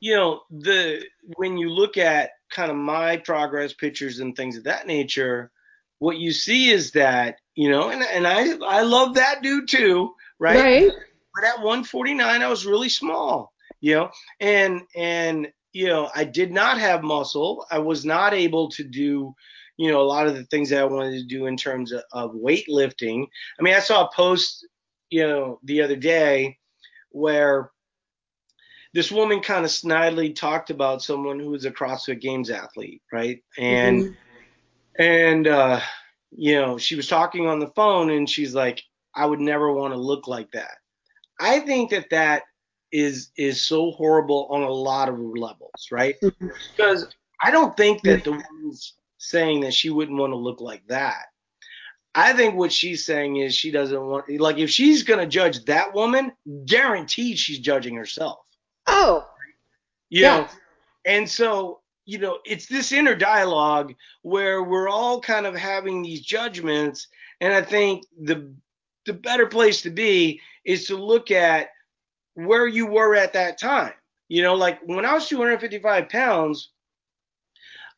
you 0.00 0.16
know, 0.16 0.42
the 0.50 1.04
when 1.36 1.58
you 1.58 1.70
look 1.70 1.96
at 1.98 2.30
kind 2.50 2.70
of 2.70 2.76
my 2.76 3.18
progress 3.18 3.72
pictures 3.72 4.18
and 4.18 4.34
things 4.34 4.56
of 4.56 4.64
that 4.64 4.86
nature, 4.86 5.50
what 5.98 6.16
you 6.18 6.32
see 6.32 6.70
is 6.70 6.92
that, 6.92 7.36
you 7.54 7.70
know, 7.70 7.90
and 7.90 8.02
and 8.02 8.26
I 8.26 8.56
I 8.66 8.82
love 8.82 9.14
that 9.14 9.42
dude 9.42 9.68
too, 9.68 10.14
right? 10.38 10.58
Right. 10.58 10.90
But 11.40 11.48
at 11.48 11.64
149 11.64 12.42
I 12.42 12.48
was 12.48 12.66
really 12.66 12.88
small, 12.88 13.52
you 13.80 13.94
know, 13.94 14.10
and 14.40 14.82
and 14.94 15.48
you 15.72 15.86
know 15.86 16.10
I 16.14 16.24
did 16.24 16.52
not 16.52 16.78
have 16.78 17.02
muscle. 17.02 17.66
I 17.70 17.78
was 17.78 18.04
not 18.04 18.34
able 18.34 18.70
to 18.70 18.84
do, 18.84 19.34
you 19.76 19.90
know, 19.90 20.00
a 20.00 20.02
lot 20.02 20.26
of 20.26 20.34
the 20.36 20.44
things 20.44 20.70
that 20.70 20.80
I 20.80 20.84
wanted 20.84 21.12
to 21.18 21.24
do 21.24 21.46
in 21.46 21.56
terms 21.56 21.92
of, 21.92 22.02
of 22.12 22.32
weightlifting. 22.32 23.26
I 23.58 23.62
mean, 23.62 23.74
I 23.74 23.80
saw 23.80 24.06
a 24.06 24.12
post, 24.14 24.66
you 25.10 25.26
know, 25.26 25.60
the 25.64 25.82
other 25.82 25.96
day 25.96 26.58
where 27.10 27.70
this 28.92 29.10
woman 29.10 29.40
kind 29.40 29.64
of 29.64 29.70
snidely 29.70 30.34
talked 30.34 30.70
about 30.70 31.02
someone 31.02 31.38
who 31.38 31.50
was 31.50 31.64
a 31.64 31.70
CrossFit 31.70 32.20
Games 32.20 32.50
athlete, 32.50 33.02
right? 33.12 33.42
And 33.58 34.04
Mhm. 34.04 34.16
and 34.98 35.46
uh, 35.46 35.80
you 36.32 36.60
know, 36.60 36.76
she 36.78 36.96
was 36.96 37.08
talking 37.08 37.46
on 37.46 37.60
the 37.60 37.68
phone 37.68 38.10
and 38.10 38.28
she's 38.28 38.54
like, 38.54 38.82
I 39.14 39.26
would 39.26 39.40
never 39.40 39.72
want 39.72 39.94
to 39.94 40.00
look 40.00 40.28
like 40.28 40.50
that. 40.52 40.76
I 41.40 41.60
think 41.60 41.90
that 41.90 42.10
that 42.10 42.42
is 42.92 43.30
is 43.36 43.62
so 43.62 43.92
horrible 43.92 44.46
on 44.50 44.62
a 44.62 44.70
lot 44.70 45.08
of 45.08 45.18
levels, 45.18 45.88
right? 45.90 46.16
Mhm. 46.20 46.52
Because 46.76 47.08
I 47.42 47.50
don't 47.50 47.76
think 47.76 48.02
that 48.02 48.24
the 48.24 48.32
woman's 48.32 48.94
saying 49.18 49.60
that 49.60 49.74
she 49.74 49.90
wouldn't 49.90 50.18
want 50.18 50.32
to 50.32 50.36
look 50.36 50.60
like 50.60 50.86
that. 50.88 51.26
I 52.14 52.32
think 52.32 52.56
what 52.56 52.72
she's 52.72 53.04
saying 53.06 53.36
is 53.36 53.54
she 53.54 53.70
doesn't 53.70 54.00
want 54.06 54.28
like 54.40 54.58
if 54.58 54.70
she's 54.70 55.02
gonna 55.04 55.26
judge 55.26 55.64
that 55.66 55.94
woman, 55.94 56.32
guaranteed 56.66 57.38
she's 57.38 57.60
judging 57.60 57.94
herself. 57.94 58.40
Oh. 58.86 59.28
You 60.08 60.22
Yeah. 60.22 60.36
know? 60.38 60.48
And 61.06 61.30
so, 61.30 61.80
you 62.04 62.18
know, 62.18 62.40
it's 62.44 62.66
this 62.66 62.90
inner 62.92 63.14
dialogue 63.14 63.94
where 64.22 64.62
we're 64.64 64.88
all 64.88 65.20
kind 65.20 65.46
of 65.46 65.54
having 65.54 66.02
these 66.02 66.20
judgments. 66.20 67.06
And 67.40 67.54
I 67.54 67.62
think 67.62 68.04
the 68.20 68.52
the 69.06 69.12
better 69.14 69.46
place 69.46 69.80
to 69.82 69.90
be 69.90 70.40
is 70.64 70.86
to 70.86 70.96
look 70.96 71.30
at 71.30 71.68
where 72.34 72.66
you 72.66 72.86
were 72.86 73.14
at 73.14 73.32
that 73.34 73.58
time. 73.58 73.92
You 74.28 74.42
know, 74.42 74.54
like 74.54 74.78
when 74.84 75.04
I 75.04 75.14
was 75.14 75.28
255 75.28 76.08
pounds, 76.08 76.70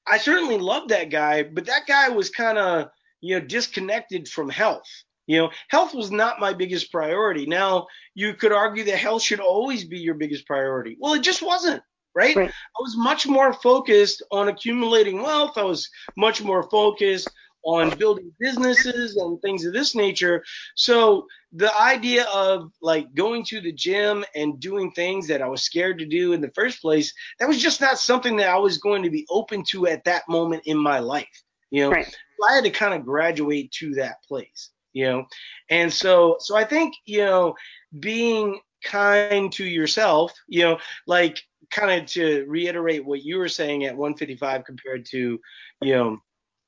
I 0.07 0.19
certainly 0.19 0.59
loved 0.59 0.89
that 0.91 1.11
guy, 1.11 1.43
but 1.43 1.67
that 1.67 1.87
guy 1.87 2.09
was 2.09 2.31
kind 2.31 2.59
of, 2.59 2.89
you 3.21 3.39
know, 3.39 3.47
disconnected 3.47 4.29
from 4.29 4.49
health. 4.49 4.89
You 5.27 5.39
know, 5.39 5.51
health 5.69 5.95
was 5.95 6.11
not 6.11 6.41
my 6.41 6.53
biggest 6.53 6.91
priority. 6.91 7.47
Now, 7.47 7.87
you 8.15 8.35
could 8.35 8.53
argue 8.53 8.85
that 8.85 8.97
health 8.97 9.23
should 9.23 9.41
always 9.41 9.85
be 9.85 9.99
your 9.99 10.15
biggest 10.15 10.47
priority. 10.47 10.97
Well, 10.99 11.15
it 11.15 11.23
just 11.23 11.43
wasn't, 11.43 11.83
right? 12.15 12.35
Right. 12.35 12.51
I 12.51 12.81
was 12.81 12.97
much 12.97 13.27
more 13.27 13.53
focused 13.53 14.23
on 14.33 14.49
accumulating 14.49 15.23
wealth. 15.23 15.57
I 15.57 15.63
was 15.63 15.89
much 16.17 16.43
more 16.43 16.69
focused 16.69 17.29
on 17.65 17.97
building 17.97 18.33
businesses 18.41 19.17
and 19.17 19.41
things 19.41 19.65
of 19.65 19.73
this 19.73 19.95
nature. 19.95 20.43
So 20.75 21.27
the 21.53 21.75
idea 21.79 22.25
of 22.33 22.73
like 22.81 23.15
going 23.15 23.45
to 23.47 23.61
the 23.61 23.73
gym 23.73 24.25
and 24.35 24.59
doing 24.61 24.91
things 24.93 25.29
that 25.29 25.43
I 25.43 25.49
was 25.49 25.63
scared 25.63 25.99
to 25.99 26.07
do 26.07 26.33
in 26.33 26.41
the 26.41 26.51
first 26.55 26.81
place, 26.81 27.13
that 27.39 27.49
was 27.49 27.61
just 27.61 27.81
not 27.81 27.99
something 27.99 28.37
that 28.37 28.49
I 28.49 28.59
was 28.59 28.79
going 28.79 29.03
to 29.03 29.11
be 29.11 29.27
open 29.31 29.65
to 29.71 29.87
at 29.87 30.05
that 30.05 30.29
moment 30.29 30.63
in 30.67 30.79
my 30.79 30.99
life. 30.99 31.43
You 31.71 31.85
know, 31.85 31.91
Right. 31.91 32.17
I 32.49 32.55
had 32.57 32.65
to 32.65 32.71
kind 32.71 32.95
of 32.95 33.05
graduate 33.05 33.71
to 33.73 33.95
that 33.95 34.23
place, 34.27 34.71
you 34.93 35.05
know. 35.05 35.27
And 35.71 35.93
so 35.93 36.37
so 36.41 36.57
I 36.57 36.65
think, 36.65 36.95
you 37.07 37.19
know, 37.19 37.55
being 38.01 38.61
kind 38.85 39.53
to 39.53 39.65
yourself, 39.65 40.33
you 40.49 40.63
know, 40.63 40.79
like 41.07 41.39
kind 41.71 42.01
of 42.03 42.09
to 42.11 42.45
reiterate 42.49 43.05
what 43.05 43.23
you 43.23 43.39
were 43.39 43.49
saying 43.49 43.85
at 43.85 43.97
155 43.97 44.65
compared 44.65 45.07
to, 45.07 45.41
you 45.83 45.95
know, 45.95 46.19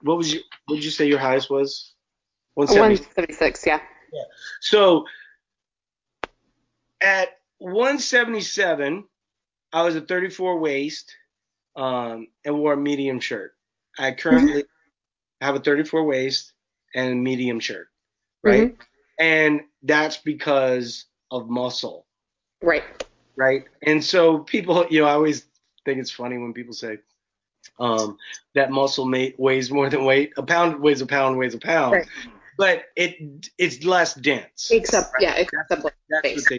what 0.05 0.19
was 0.19 0.33
your 0.33 0.43
what 0.67 0.77
did 0.77 0.85
you 0.85 0.91
say 0.91 1.09
your 1.09 1.19
highest 1.19 1.51
was? 1.51 1.95
176. 2.55 3.67
Yeah. 3.67 3.81
Yeah. 4.13 4.23
So 4.61 5.07
at 7.01 7.29
177, 7.59 9.05
I 9.73 9.83
was 9.83 9.97
a 9.97 10.01
34 10.01 10.59
waist 10.59 11.13
um, 11.75 12.29
and 12.45 12.57
wore 12.59 12.75
a 12.75 12.77
medium 12.77 13.19
shirt. 13.19 13.55
I 13.99 14.13
currently 14.13 14.65
have 15.41 15.57
a 15.57 15.61
34 15.61 16.05
waist 16.05 16.53
and 16.95 17.13
a 17.13 17.15
medium 17.17 17.59
shirt, 17.59 17.89
right? 18.43 18.77
And 19.19 19.63
that's 19.83 20.19
because 20.19 21.07
of 21.31 21.49
muscle, 21.49 22.07
Right. 22.63 22.85
right? 23.37 23.65
And 23.83 24.03
so 24.03 24.39
people, 24.39 24.87
you 24.91 25.01
know, 25.01 25.07
I 25.07 25.13
always 25.13 25.47
think 25.85 25.99
it's 25.99 26.11
funny 26.11 26.39
when 26.39 26.53
people 26.53 26.75
say 26.75 26.99
um, 27.79 28.17
that 28.55 28.71
muscle 28.71 29.05
mate 29.07 29.35
weighs 29.39 29.71
more 29.71 29.89
than 29.91 30.05
weight. 30.05 30.33
A 30.37 30.43
pound 30.43 30.81
weighs 30.81 31.01
a 31.01 31.07
pound 31.07 31.39
weighs 31.39 31.55
a 31.55 31.59
pound, 31.59 31.93
Right. 31.93 32.07
but 32.57 32.85
it 32.97 33.49
it's 33.59 33.85
less 33.85 34.15
dense. 34.15 34.71
Except, 34.71 35.13
right? 35.15 35.23
yeah, 35.23 35.35
except 35.37 35.69
That's 35.69 36.23
Base. 36.23 36.37
what 36.37 36.49
they 36.51 36.59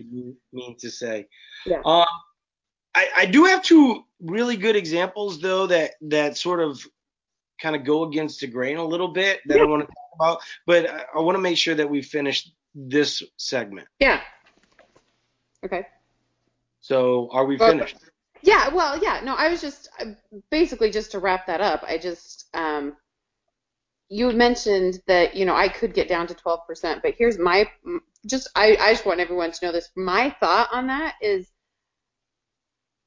mean, 0.51 0.75
to 0.79 0.89
say. 0.89 1.27
Yeah. 1.65 1.81
Um, 1.85 2.05
I, 2.93 3.07
I 3.17 3.25
do 3.25 3.45
have 3.45 3.61
two 3.61 4.03
really 4.21 4.55
good 4.57 4.75
examples 4.75 5.39
though 5.41 5.67
that 5.67 5.91
that 6.01 6.37
sort 6.37 6.59
of 6.61 6.81
kind 7.61 7.75
of 7.75 7.83
go 7.85 8.03
against 8.03 8.41
the 8.41 8.47
grain 8.47 8.77
a 8.77 8.85
little 8.85 9.07
bit 9.09 9.39
that 9.45 9.59
I 9.59 9.63
want 9.65 9.81
to 9.83 9.87
talk 9.87 9.95
about, 10.19 10.41
but 10.65 10.89
I, 10.89 11.05
I 11.15 11.19
want 11.21 11.35
to 11.37 11.41
make 11.41 11.57
sure 11.57 11.75
that 11.75 11.89
we 11.89 12.01
finish 12.01 12.49
this 12.73 13.23
segment. 13.37 13.87
Yeah. 13.99 14.21
Okay. 15.63 15.87
So 16.81 17.29
are 17.31 17.45
we 17.45 17.55
Well, 17.57 17.69
finished? 17.71 17.95
Yeah, 18.45 18.69
well, 18.69 18.97
yeah, 19.01 19.21
no, 19.23 19.33
I 19.35 19.49
was 19.49 19.59
just 19.59 19.89
basically 20.51 20.91
just 20.91 21.11
to 21.11 21.19
wrap 21.19 21.47
that 21.47 21.61
up. 21.61 21.83
I 21.87 21.97
just 21.97 22.45
um 22.53 22.95
you 24.09 24.31
mentioned 24.31 25.01
that, 25.07 25.35
you 25.35 25.45
know, 25.45 25.55
I 25.55 25.67
could 25.67 25.93
get 25.93 26.07
down 26.07 26.27
to 26.27 26.33
12%, 26.35 27.01
but 27.01 27.15
here's 27.17 27.39
my 27.39 27.69
just 28.27 28.49
I 28.55 28.75
I 28.79 28.93
just 28.93 29.05
want 29.05 29.19
everyone 29.19 29.51
to 29.51 29.65
know 29.65 29.71
this. 29.71 29.89
My 29.95 30.35
thought 30.39 30.69
on 30.71 30.87
that 30.87 31.15
is 31.21 31.51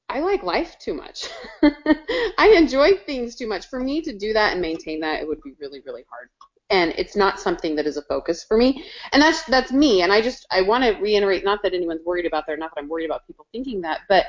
I 0.09 0.21
like 0.21 0.43
life 0.43 0.79
too 0.79 0.95
much. 0.95 1.29
I 1.63 2.55
enjoy 2.57 2.97
things 2.97 3.37
too 3.37 3.47
much. 3.47 3.67
For 3.69 3.79
me 3.79 4.01
to 4.03 4.17
do 4.17 4.33
that 4.33 4.53
and 4.53 4.61
maintain 4.61 5.01
that, 5.01 5.21
it 5.21 5.29
would 5.29 5.43
be 5.43 5.53
really, 5.61 5.81
really 5.85 6.05
hard. 6.09 6.31
And 6.71 6.95
it's 6.97 7.17
not 7.17 7.41
something 7.41 7.77
that 7.77 7.87
is 7.87 7.97
a 7.97 8.03
focus 8.03 8.45
for 8.45 8.57
me. 8.57 8.85
And 9.13 9.23
that's 9.23 9.45
that's 9.45 9.73
me. 9.73 10.03
And 10.03 10.13
I 10.13 10.21
just 10.23 10.47
I 10.51 10.63
want 10.63 10.85
to 10.85 10.93
reiterate, 11.01 11.45
not 11.45 11.63
that 11.63 11.75
anyone's 11.75 12.05
worried 12.05 12.27
about 12.27 12.47
that, 12.47 12.59
not 12.59 12.75
that 12.75 12.81
I'm 12.81 12.89
worried 12.89 13.07
about 13.07 13.27
people 13.27 13.47
thinking 13.53 13.83
that, 13.83 14.01
but 14.09 14.27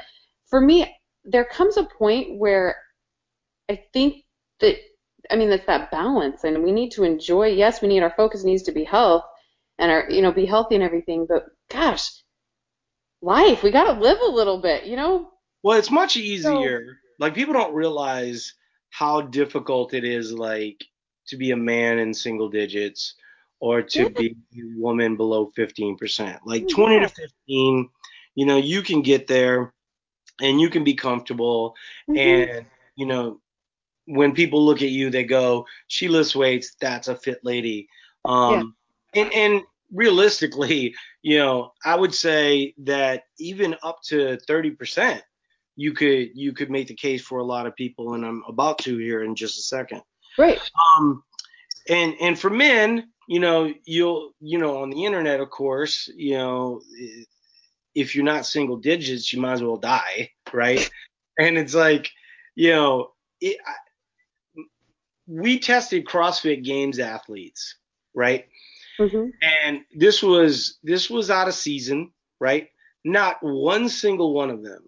for 0.49 0.59
me, 0.61 0.93
there 1.25 1.45
comes 1.45 1.77
a 1.77 1.83
point 1.83 2.37
where 2.39 2.77
I 3.69 3.83
think 3.93 4.25
that 4.59 4.77
I 5.31 5.35
mean 5.35 5.49
that's 5.49 5.65
that 5.67 5.91
balance, 5.91 6.43
and 6.43 6.63
we 6.63 6.71
need 6.71 6.91
to 6.91 7.03
enjoy. 7.03 7.47
Yes, 7.47 7.81
we 7.81 7.87
need 7.87 8.03
our 8.03 8.13
focus 8.15 8.43
needs 8.43 8.63
to 8.63 8.71
be 8.71 8.83
health, 8.83 9.25
and 9.77 9.91
our 9.91 10.09
you 10.09 10.21
know 10.21 10.31
be 10.31 10.45
healthy 10.45 10.75
and 10.75 10.83
everything. 10.83 11.25
But 11.27 11.45
gosh, 11.69 12.09
life 13.21 13.63
we 13.63 13.71
got 13.71 13.85
to 13.93 13.99
live 13.99 14.19
a 14.21 14.25
little 14.31 14.61
bit, 14.61 14.85
you 14.85 14.95
know. 14.97 15.31
Well, 15.63 15.77
it's 15.77 15.91
much 15.91 16.17
easier. 16.17 16.99
like 17.19 17.33
people 17.35 17.53
don't 17.53 17.73
realize 17.73 18.53
how 18.91 19.21
difficult 19.21 19.93
it 19.93 20.03
is, 20.03 20.33
like 20.33 20.83
to 21.27 21.37
be 21.37 21.51
a 21.51 21.57
man 21.57 21.99
in 21.99 22.13
single 22.13 22.49
digits 22.49 23.15
or 23.59 23.81
to 23.81 24.09
Yeah. 24.09 24.09
be 24.09 24.35
a 24.55 24.61
woman 24.79 25.15
below 25.17 25.51
15%. 25.55 26.45
Like 26.45 26.67
Oh, 26.67 26.69
20 26.69 26.99
yeah. 26.99 27.01
to 27.01 27.07
15, 27.09 27.89
you 28.35 28.45
know, 28.45 28.57
you 28.57 28.81
can 28.81 29.01
get 29.01 29.27
there 29.27 29.73
and 30.41 30.59
you 30.59 30.69
can 30.69 30.83
be 30.83 30.93
comfortable. 30.93 31.75
Mhm. 32.09 32.17
And, 32.17 32.65
you 32.95 33.05
know, 33.05 33.39
when 34.05 34.33
people 34.33 34.65
look 34.65 34.81
at 34.81 34.89
you, 34.89 35.09
they 35.09 35.23
go, 35.23 35.65
she 35.87 36.07
lifts 36.07 36.35
weights, 36.35 36.75
that's 36.79 37.07
a 37.07 37.15
fit 37.15 37.39
lady. 37.43 37.87
Um, 38.25 38.75
and, 39.13 39.33
and 39.33 39.61
realistically, 39.93 40.95
you 41.21 41.37
know, 41.37 41.73
I 41.85 41.95
would 41.95 42.13
say 42.13 42.73
that 42.79 43.23
even 43.37 43.75
up 43.83 44.01
to 44.05 44.37
30%, 44.47 45.21
you 45.79 45.93
could 45.93 46.31
you 46.35 46.51
could 46.51 46.69
make 46.69 46.87
the 46.87 46.93
case 46.93 47.21
for 47.21 47.39
a 47.39 47.43
lot 47.43 47.65
of 47.65 47.75
people, 47.75 48.13
and 48.13 48.25
I'm 48.25 48.43
about 48.49 48.79
to 48.79 48.97
here 48.97 49.23
in 49.23 49.33
just 49.33 49.57
a 49.57 49.61
second. 49.61 50.01
Right. 50.37 50.59
Um, 50.97 51.23
and 51.87 52.15
and 52.19 52.37
for 52.37 52.49
men, 52.49 53.09
you 53.29 53.39
know, 53.39 53.73
you'll 53.85 54.33
you 54.41 54.57
know 54.57 54.81
on 54.81 54.89
the 54.89 55.05
internet, 55.05 55.39
of 55.39 55.49
course, 55.49 56.09
you 56.13 56.37
know, 56.37 56.81
if 57.95 58.15
you're 58.15 58.25
not 58.25 58.45
single 58.45 58.77
digits, 58.77 59.31
you 59.33 59.41
might 59.41 59.53
as 59.53 59.63
well 59.63 59.77
die, 59.77 60.31
right? 60.53 60.89
and 61.39 61.57
it's 61.57 61.73
like, 61.73 62.09
you 62.55 62.71
know, 62.71 63.11
it, 63.41 63.57
I, 63.65 63.73
we 65.27 65.59
tested 65.59 66.05
CrossFit 66.05 66.63
Games 66.63 66.99
athletes, 66.99 67.75
right? 68.13 68.47
hmm 68.97 69.29
And 69.41 69.81
this 69.95 70.21
was 70.21 70.77
this 70.83 71.09
was 71.09 71.29
out 71.29 71.47
of 71.47 71.53
season, 71.53 72.11
right? 72.39 72.69
Not 73.05 73.37
one 73.41 73.87
single 73.89 74.33
one 74.33 74.49
of 74.49 74.63
them 74.63 74.83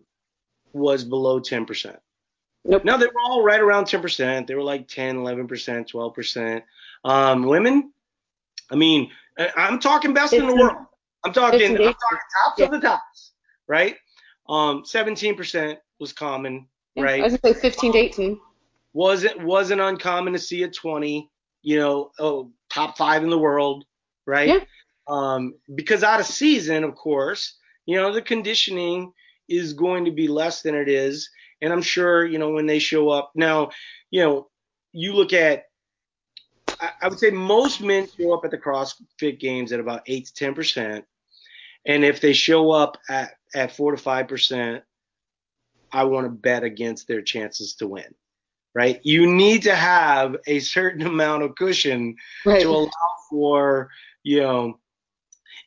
was 0.73 1.03
below 1.03 1.39
10%. 1.39 1.97
Nope. 2.63 2.85
No, 2.85 2.97
they 2.97 3.07
were 3.07 3.21
all 3.23 3.43
right 3.43 3.59
around 3.59 3.85
10%. 3.85 4.45
They 4.45 4.55
were 4.55 4.61
like 4.61 4.87
10, 4.87 5.17
11%, 5.17 5.47
12%. 5.91 6.63
Um, 7.03 7.43
women, 7.43 7.91
I 8.69 8.75
mean, 8.75 9.09
I'm 9.57 9.79
talking 9.79 10.13
best 10.13 10.33
in 10.33 10.41
the 10.41 10.53
15. 10.53 10.59
world. 10.59 10.85
I'm 11.23 11.33
talking, 11.33 11.61
I'm 11.61 11.77
talking 11.77 11.93
tops 11.97 12.59
Yeah. 12.59 12.65
of 12.65 12.71
the 12.71 12.79
tops, 12.79 13.33
right? 13.67 13.95
Um, 14.49 14.83
17% 14.83 15.77
was 15.99 16.13
common, 16.13 16.67
Yeah, 16.95 17.03
right? 17.03 17.21
I 17.21 17.23
was 17.23 17.37
gonna 17.37 17.53
say 17.55 17.61
15 17.61 17.93
to 17.93 17.97
18. 17.97 18.39
wasn't 18.93 19.41
wasn't 19.43 19.81
uncommon 19.81 20.33
to 20.33 20.39
see 20.39 20.63
a 20.63 20.67
20 20.69 21.29
you 21.61 21.77
know 21.79 22.11
oh 22.19 22.51
top 22.69 22.97
five 22.97 23.23
in 23.23 23.29
the 23.29 23.37
world 23.37 23.85
right 24.25 24.49
Yeah. 24.49 24.59
um 25.07 25.53
because 25.75 26.03
out 26.03 26.19
of 26.19 26.25
season 26.25 26.83
of 26.83 26.95
course 26.95 27.57
you 27.85 27.95
know 27.95 28.11
the 28.11 28.21
conditioning 28.21 29.13
is 29.47 29.73
going 29.73 30.03
to 30.05 30.11
be 30.11 30.27
less 30.27 30.61
than 30.61 30.75
it 30.75 30.89
is 30.89 31.29
and 31.61 31.71
i'm 31.71 31.81
sure 31.81 32.25
you 32.25 32.37
know 32.39 32.49
when 32.51 32.65
they 32.65 32.79
show 32.79 33.09
up 33.09 33.31
now 33.35 33.69
you 34.09 34.21
know 34.21 34.49
you 34.91 35.13
look 35.13 35.31
at 35.33 35.65
i, 36.81 37.07
would 37.07 37.19
say 37.19 37.29
most 37.29 37.79
men 37.81 38.07
show 38.17 38.33
up 38.33 38.43
at 38.43 38.51
the 38.51 38.57
crossfit 38.57 39.39
games 39.39 39.71
at 39.71 39.79
about 39.79 40.01
8 40.07 40.25
to 40.25 40.33
10 40.33 40.53
percent 40.53 41.05
and 41.85 42.03
if 42.03 42.21
they 42.21 42.33
show 42.33 42.71
up 42.71 42.97
at 43.09 43.31
at 43.53 43.75
4 43.75 43.91
to 43.91 43.97
5 43.97 44.27
percent 44.27 44.83
i 45.91 46.03
want 46.03 46.25
to 46.25 46.31
bet 46.31 46.63
against 46.63 47.07
their 47.07 47.21
chances 47.21 47.75
to 47.75 47.87
win 47.87 48.13
right? 48.73 48.99
You 49.03 49.27
need 49.27 49.63
to 49.63 49.75
have 49.75 50.35
a 50.47 50.59
certain 50.59 51.01
amount 51.07 51.43
of 51.43 51.55
cushion 51.55 52.15
Right. 52.45 52.61
to 52.61 52.69
allow 52.69 52.89
for, 53.29 53.89
you 54.23 54.41
know, 54.41 54.79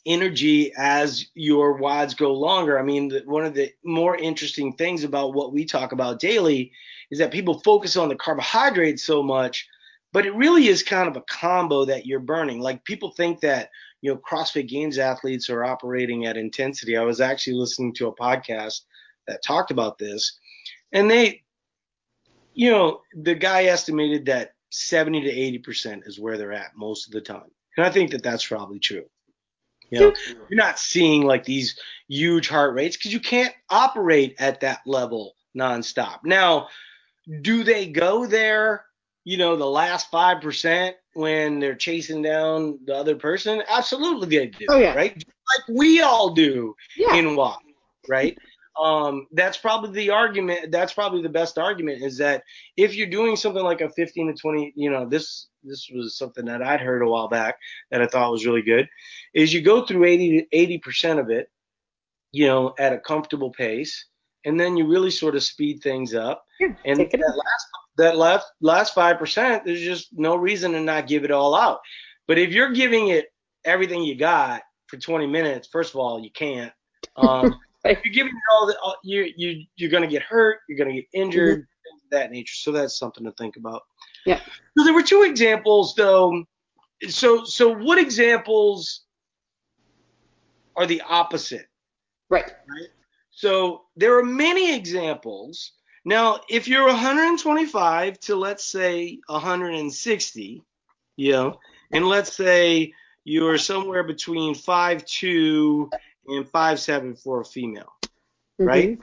energy 0.07 0.73
as 0.77 1.27
your 1.35 1.79
WODs 1.79 2.15
go 2.15 2.33
longer. 2.33 2.79
I 2.79 2.83
mean, 2.83 3.09
the, 3.09 3.23
one 3.25 3.45
of 3.45 3.55
the 3.55 3.73
more 3.85 4.17
interesting 4.17 4.75
things 4.75 5.05
about 5.05 5.35
what 5.35 5.53
we 5.53 5.65
talk 5.65 5.93
about 5.93 6.21
daily 6.21 6.73
is 7.11 7.19
that 7.19 7.31
people 7.31 7.61
focus 7.61 7.97
on 7.97 8.09
the 8.09 8.17
carbohydrates 8.17 9.03
so 9.03 9.23
much, 9.23 9.67
but 10.13 10.27
it 10.27 10.35
really 10.35 10.69
is 10.69 10.83
kind 10.83 11.09
of 11.09 11.17
a 11.17 11.23
combo 11.23 11.85
that 11.87 12.07
you're 12.07 12.21
burning. 12.21 12.61
Like 12.61 12.85
people 12.85 13.11
think 13.13 13.41
that, 13.41 13.71
you 14.05 14.13
know, 14.13 14.21
CrossFit 14.21 14.69
Games 14.69 14.99
athletes 14.99 15.49
are 15.49 15.65
operating 15.65 16.27
at 16.27 16.37
intensity. 16.37 16.95
I 16.95 17.05
was 17.05 17.23
actually 17.23 17.55
listening 17.55 17.95
to 17.95 18.09
a 18.09 18.15
podcast 18.15 18.83
that 19.27 19.43
talked 19.43 19.71
about 19.71 19.97
this, 19.97 20.39
and 20.93 21.11
they 21.11 21.43
you 22.53 22.71
know, 22.71 23.01
the 23.15 23.35
guy 23.35 23.65
estimated 23.65 24.27
that 24.27 24.53
70 24.71 25.23
to 25.23 25.31
80 25.31 25.59
percent 25.61 26.03
is 26.05 26.21
where 26.21 26.37
they're 26.37 26.53
at 26.53 26.77
most 26.77 27.07
of 27.07 27.13
the 27.13 27.23
time, 27.23 27.51
and 27.79 27.87
I 27.87 27.91
think 27.91 28.11
that 28.11 28.23
that's 28.23 28.47
probably 28.47 28.79
true. 28.79 29.07
You 29.89 30.01
know, 30.01 30.15
you're 30.51 30.59
not 30.59 30.79
seeing 30.79 31.23
like 31.23 31.45
these 31.45 31.79
huge 32.07 32.47
heart 32.47 32.75
rates 32.75 32.99
because 32.99 33.13
you 33.13 33.21
can't 33.21 33.55
operate 33.71 34.35
at 34.39 34.61
that 34.61 34.81
level 34.85 35.35
nonstop. 35.57 36.19
Now, 36.25 36.69
do 37.41 37.65
they 37.65 37.87
go 37.87 38.27
there? 38.27 38.85
You 39.25 39.39
know, 39.39 39.57
the 39.57 39.67
last 39.67 40.11
five 40.11 40.41
percent 40.43 40.97
when 41.15 41.59
they're 41.59 41.75
chasing 41.75 42.23
down 42.23 42.79
the 42.85 42.95
other 42.95 43.17
person? 43.17 43.63
Absolutely, 43.69 44.39
they 44.39 44.47
do. 44.47 44.67
Oh, 44.69 44.79
yeah. 44.79 44.95
Right, 44.95 45.15
like 45.15 45.69
we 45.69 46.01
all 46.01 46.35
do 46.35 46.75
Yeah. 46.97 47.17
in 47.17 47.35
WOP, 47.37 47.61
right? 48.09 48.37
Um, 48.79 49.29
that's 49.33 49.57
probably 49.57 49.93
the 49.93 50.11
argument. 50.11 50.73
That's 50.73 50.93
probably 50.93 51.23
the 51.23 51.29
best 51.29 51.59
argument 51.59 52.03
is 52.03 52.19
that 52.19 52.43
if 52.77 52.95
you're 52.97 53.07
doing 53.09 53.37
something 53.37 53.63
like 53.63 53.81
a 53.81 53.89
15 53.91 54.27
to 54.29 54.35
20, 54.35 54.73
you 54.77 54.91
know, 54.91 55.09
this 55.09 55.49
this 55.63 55.89
was 55.95 56.19
something 56.19 56.45
that 56.45 56.61
I'd 56.61 56.81
heard 56.81 57.03
a 57.03 57.09
while 57.09 57.29
back 57.29 57.57
that 57.91 58.03
I 58.03 58.07
thought 58.07 58.33
was 58.33 58.45
really 58.45 58.63
good, 58.63 58.89
is 59.33 59.55
you 59.55 59.63
go 59.63 59.87
through 59.87 60.05
80 60.05 60.41
to 60.41 60.47
80 60.53 60.79
percent 60.79 61.21
of 61.21 61.31
it, 61.31 61.49
you 62.33 62.47
know, 62.47 62.75
at 62.79 62.93
a 62.93 62.99
comfortable 62.99 63.51
pace, 63.53 64.07
and 64.45 64.59
then 64.59 64.77
you 64.77 64.87
really 64.87 65.11
sort 65.11 65.35
of 65.37 65.43
speed 65.43 65.83
things 65.83 66.15
up. 66.15 66.45
Yeah, 66.61 66.69
And 66.85 67.01
that 67.01 67.15
in. 67.15 67.21
last 67.21 67.67
that 67.97 68.17
last 68.17 68.47
last 68.61 68.95
five 68.95 69.19
percent, 69.19 69.65
there's 69.65 69.81
just 69.81 70.09
no 70.13 70.37
reason 70.37 70.73
to 70.73 70.81
not 70.81 71.07
give 71.07 71.25
it 71.25 71.31
all 71.31 71.55
out. 71.55 71.81
But 72.27 72.39
if 72.39 72.53
you're 72.53 72.73
giving 72.73 73.09
it 73.09 73.27
everything 73.65 74.03
you 74.03 74.17
got 74.17 74.63
for 74.87 74.97
20 74.97 75.27
minutes, 75.27 75.69
first 75.71 75.95
of 75.95 76.01
all, 76.01 76.21
you 76.21 76.31
can't. 76.33 76.73
Um, 77.17 77.55
if 77.85 77.99
you're 78.05 78.15
giving 78.15 78.33
it 78.33 78.53
all, 78.53 78.67
the, 78.67 78.79
all 78.83 78.97
you 79.05 79.33
you 79.37 79.65
you're 79.77 79.91
gonna 79.91 80.07
get 80.07 80.23
hurt, 80.23 80.61
you're 80.69 80.79
gonna 80.79 80.95
get 80.95 81.07
injured, 81.13 81.59
things 81.59 82.03
of 82.05 82.11
that 82.11 82.31
nature. 82.31 82.55
So 82.57 82.73
that's 82.73 82.99
something 82.99 83.25
to 83.25 83.33
think 83.33 83.57
about. 83.57 83.83
Yeah. 84.27 84.41
So 84.77 84.85
there 84.85 84.95
were 84.95 85.03
two 85.03 85.23
examples 85.23 85.95
though. 85.95 86.45
So 87.09 87.45
so 87.45 87.73
what 87.73 87.99
examples 87.99 89.03
are 90.77 90.87
the 90.87 91.01
opposite? 91.03 91.67
Right. 92.29 92.51
Right. 92.69 92.89
So 93.37 93.83
there 93.97 94.17
are 94.19 94.25
many 94.25 94.75
examples. 94.75 95.73
Now, 96.05 96.41
if 96.49 96.69
you're 96.69 96.87
125 96.87 98.21
to 98.21 98.37
let's 98.37 98.65
say 98.65 99.19
160, 99.27 100.63
you 101.17 101.33
know, 101.33 101.59
and 101.91 102.07
let's 102.07 102.37
say 102.37 102.93
you're 103.25 103.59
somewhere 103.59 104.05
between 104.05 104.55
5'2 104.55 105.91
and 106.29 106.47
5'7 106.47 107.17
for 107.17 107.41
a 107.41 107.45
female, 107.45 107.93
right? 108.59 108.99
Mhm. 108.99 109.03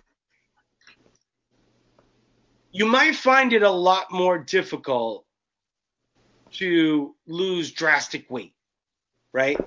You 2.72 2.86
might 2.86 3.16
find 3.16 3.52
it 3.52 3.64
a 3.64 3.70
lot 3.70 4.12
more 4.12 4.38
difficult 4.38 5.26
to 6.52 7.16
lose 7.26 7.72
drastic 7.72 8.30
weight, 8.30 8.54
right? 9.34 9.58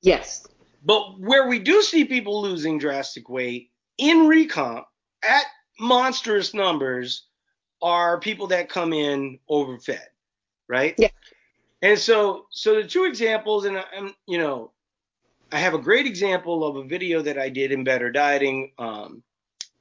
Yes. 0.00 0.46
But 0.82 1.18
where 1.20 1.46
we 1.46 1.58
do 1.58 1.82
see 1.82 2.04
people 2.06 2.40
losing 2.40 2.78
drastic 2.78 3.28
weight 3.28 3.70
in 3.98 4.28
recomp 4.28 4.84
at 5.22 5.44
monstrous 5.78 6.54
numbers 6.54 7.24
are 7.82 8.18
people 8.18 8.46
that 8.48 8.68
come 8.68 8.92
in 8.92 9.38
overfed, 9.48 9.98
right? 10.68 10.94
Yeah. 10.98 11.08
And 11.82 11.98
so, 11.98 12.46
so 12.50 12.74
the 12.74 12.88
two 12.88 13.04
examples, 13.04 13.64
and 13.64 13.78
I'm, 13.96 14.14
you 14.26 14.38
know, 14.38 14.72
I 15.52 15.58
have 15.58 15.74
a 15.74 15.78
great 15.78 16.06
example 16.06 16.64
of 16.64 16.76
a 16.76 16.84
video 16.84 17.22
that 17.22 17.38
I 17.38 17.48
did 17.48 17.72
in 17.72 17.84
Better 17.84 18.10
Dieting. 18.10 18.72
Um, 18.78 19.22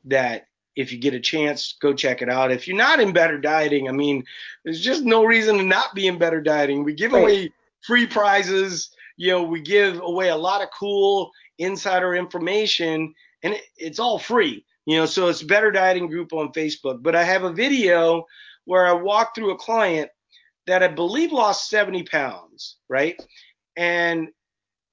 that 0.05 0.47
if 0.75 0.91
you 0.91 0.99
get 0.99 1.13
a 1.13 1.19
chance, 1.19 1.75
go 1.81 1.93
check 1.93 2.21
it 2.21 2.29
out. 2.29 2.51
If 2.51 2.67
you're 2.67 2.77
not 2.77 2.99
in 2.99 3.11
Better 3.11 3.37
Dieting, 3.37 3.89
I 3.89 3.91
mean, 3.91 4.23
there's 4.63 4.79
just 4.79 5.03
no 5.03 5.25
reason 5.25 5.57
to 5.57 5.63
not 5.63 5.95
be 5.95 6.07
in 6.07 6.17
Better 6.17 6.39
Dieting. 6.39 6.83
We 6.83 6.93
give 6.93 7.13
away 7.13 7.51
free 7.81 8.05
prizes. 8.05 8.91
You 9.17 9.31
know, 9.31 9.43
we 9.43 9.59
give 9.59 9.99
away 10.01 10.29
a 10.29 10.35
lot 10.35 10.61
of 10.61 10.69
cool 10.77 11.31
insider 11.57 12.15
information, 12.15 13.13
and 13.43 13.53
it, 13.53 13.61
it's 13.77 13.99
all 13.99 14.19
free. 14.19 14.65
You 14.85 14.97
know, 14.97 15.05
so 15.05 15.27
it's 15.27 15.43
Better 15.43 15.71
Dieting 15.71 16.07
Group 16.07 16.31
on 16.33 16.53
Facebook. 16.53 17.03
But 17.03 17.15
I 17.15 17.23
have 17.23 17.43
a 17.43 17.51
video 17.51 18.25
where 18.65 18.87
I 18.87 18.93
walk 18.93 19.35
through 19.35 19.51
a 19.51 19.57
client 19.57 20.09
that 20.65 20.83
I 20.83 20.87
believe 20.87 21.31
lost 21.31 21.69
70 21.69 22.03
pounds, 22.03 22.77
right? 22.89 23.21
And 23.75 24.29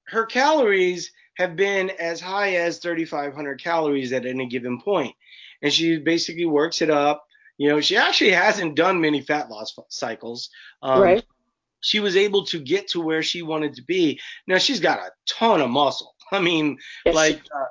her 0.06 0.26
calories 0.26 1.12
have 1.36 1.56
been 1.56 1.90
as 1.90 2.20
high 2.20 2.54
as 2.56 2.78
3,500 2.78 3.60
calories 3.62 4.12
at 4.12 4.26
any 4.26 4.46
given 4.46 4.80
point. 4.80 5.14
And 5.62 5.72
she 5.72 5.98
basically 5.98 6.46
works 6.46 6.82
it 6.82 6.90
up. 6.90 7.24
You 7.56 7.68
know, 7.68 7.80
she 7.80 7.96
actually 7.96 8.32
hasn't 8.32 8.76
done 8.76 9.00
many 9.00 9.20
fat 9.20 9.48
loss 9.48 9.74
cycles. 9.88 10.50
Um, 10.82 11.02
right. 11.02 11.24
She 11.80 12.00
was 12.00 12.16
able 12.16 12.46
to 12.46 12.58
get 12.58 12.88
to 12.88 13.00
where 13.00 13.22
she 13.22 13.42
wanted 13.42 13.74
to 13.74 13.82
be. 13.82 14.20
Now 14.46 14.58
she's 14.58 14.80
got 14.80 14.98
a 14.98 15.10
ton 15.28 15.60
of 15.60 15.70
muscle. 15.70 16.14
I 16.32 16.40
mean, 16.40 16.78
Yes. 17.04 17.14
like, 17.14 17.40
uh, 17.54 17.64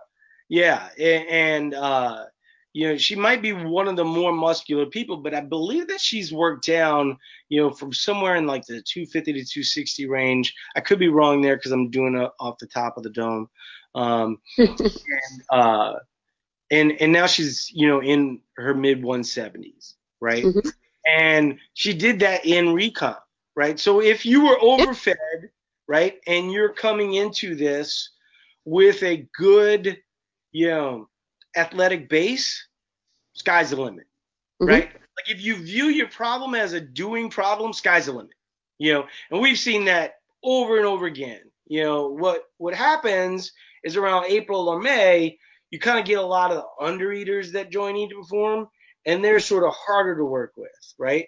yeah, 0.54 0.90
and 1.00 1.74
uh, 1.74 2.26
you 2.74 2.88
know, 2.88 2.96
she 2.96 3.16
might 3.16 3.42
be 3.42 3.54
one 3.54 3.88
of 3.88 3.96
the 3.96 4.06
more 4.06 4.32
muscular 4.32 4.86
people, 4.86 5.18
but 5.18 5.34
I 5.34 5.42
believe 5.42 5.88
that 5.88 6.00
she's 6.00 6.32
worked 6.32 6.68
down, 6.68 7.18
you 7.50 7.60
know, 7.60 7.72
from 7.72 7.92
somewhere 7.92 8.36
in 8.36 8.46
like 8.46 8.64
the 8.68 8.80
250 8.84 9.34
to 9.34 9.40
260 9.40 10.08
range. 10.08 10.54
I 10.76 10.82
could 10.82 11.00
be 11.00 11.08
wrong 11.08 11.42
there 11.42 11.56
because 11.56 11.72
I'm 11.72 11.90
doing 11.90 12.16
it 12.16 12.30
off 12.40 12.60
the 12.60 12.68
top 12.68 12.98
of 12.98 13.04
the 13.04 13.10
dome. 13.10 13.50
Um, 13.96 14.38
and, 14.60 14.80
uh, 15.50 15.94
and 16.70 16.92
and 17.02 17.12
now 17.12 17.26
she's 17.26 17.72
you 17.74 17.88
know 17.88 18.04
in 18.04 18.40
her 18.58 18.76
mid 18.76 19.02
170s, 19.02 19.96
right? 20.22 20.44
Mm-hmm. 20.44 20.70
And 21.08 21.58
she 21.74 21.96
did 21.96 22.20
that 22.20 22.46
in 22.46 22.68
recomp, 22.68 23.22
right? 23.56 23.80
So 23.80 24.04
if 24.04 24.24
you 24.24 24.46
were 24.46 24.60
overfed, 24.62 25.50
right, 25.88 26.20
and 26.28 26.52
you're 26.52 26.74
coming 26.74 27.16
into 27.16 27.56
this 27.56 28.12
with 28.66 29.04
a 29.04 29.28
good, 29.38 29.98
you 30.54 30.68
know, 30.68 31.10
athletic 31.58 32.08
base, 32.08 32.68
sky's 33.34 33.72
the 33.72 33.76
limit, 33.76 34.06
mm-hmm. 34.62 34.68
right? 34.68 34.86
Like 34.86 35.30
if 35.30 35.42
you 35.42 35.58
view 35.58 35.86
your 35.86 36.08
problem 36.08 36.56
as 36.56 36.74
a 36.74 36.80
doing 36.80 37.30
problem, 37.30 37.74
sky's 37.74 38.06
the 38.06 38.14
limit, 38.14 38.34
you 38.78 38.94
know. 38.94 39.06
And 39.32 39.42
we've 39.42 39.60
seen 39.60 39.86
that 39.86 40.14
over 40.44 40.78
and 40.78 40.86
over 40.86 41.06
again. 41.06 41.42
You 41.68 41.84
know 41.84 42.08
what 42.10 42.44
what 42.58 42.74
happens 42.74 43.52
is 43.84 43.98
around 43.98 44.26
April 44.26 44.70
or 44.70 44.80
May, 44.80 45.38
you 45.72 45.80
kind 45.80 46.00
of 46.00 46.06
get 46.06 46.20
a 46.20 46.26
lot 46.26 46.52
of 46.52 46.58
the 46.58 46.86
undereaters 46.86 47.52
that 47.54 47.72
join 47.72 47.96
Eat 47.96 48.10
to 48.10 48.16
Perform, 48.18 48.68
and 49.06 49.24
they're 49.24 49.40
sort 49.40 49.66
of 49.66 49.74
harder 49.76 50.16
to 50.18 50.26
work 50.26 50.54
with, 50.56 50.70
right? 50.98 51.28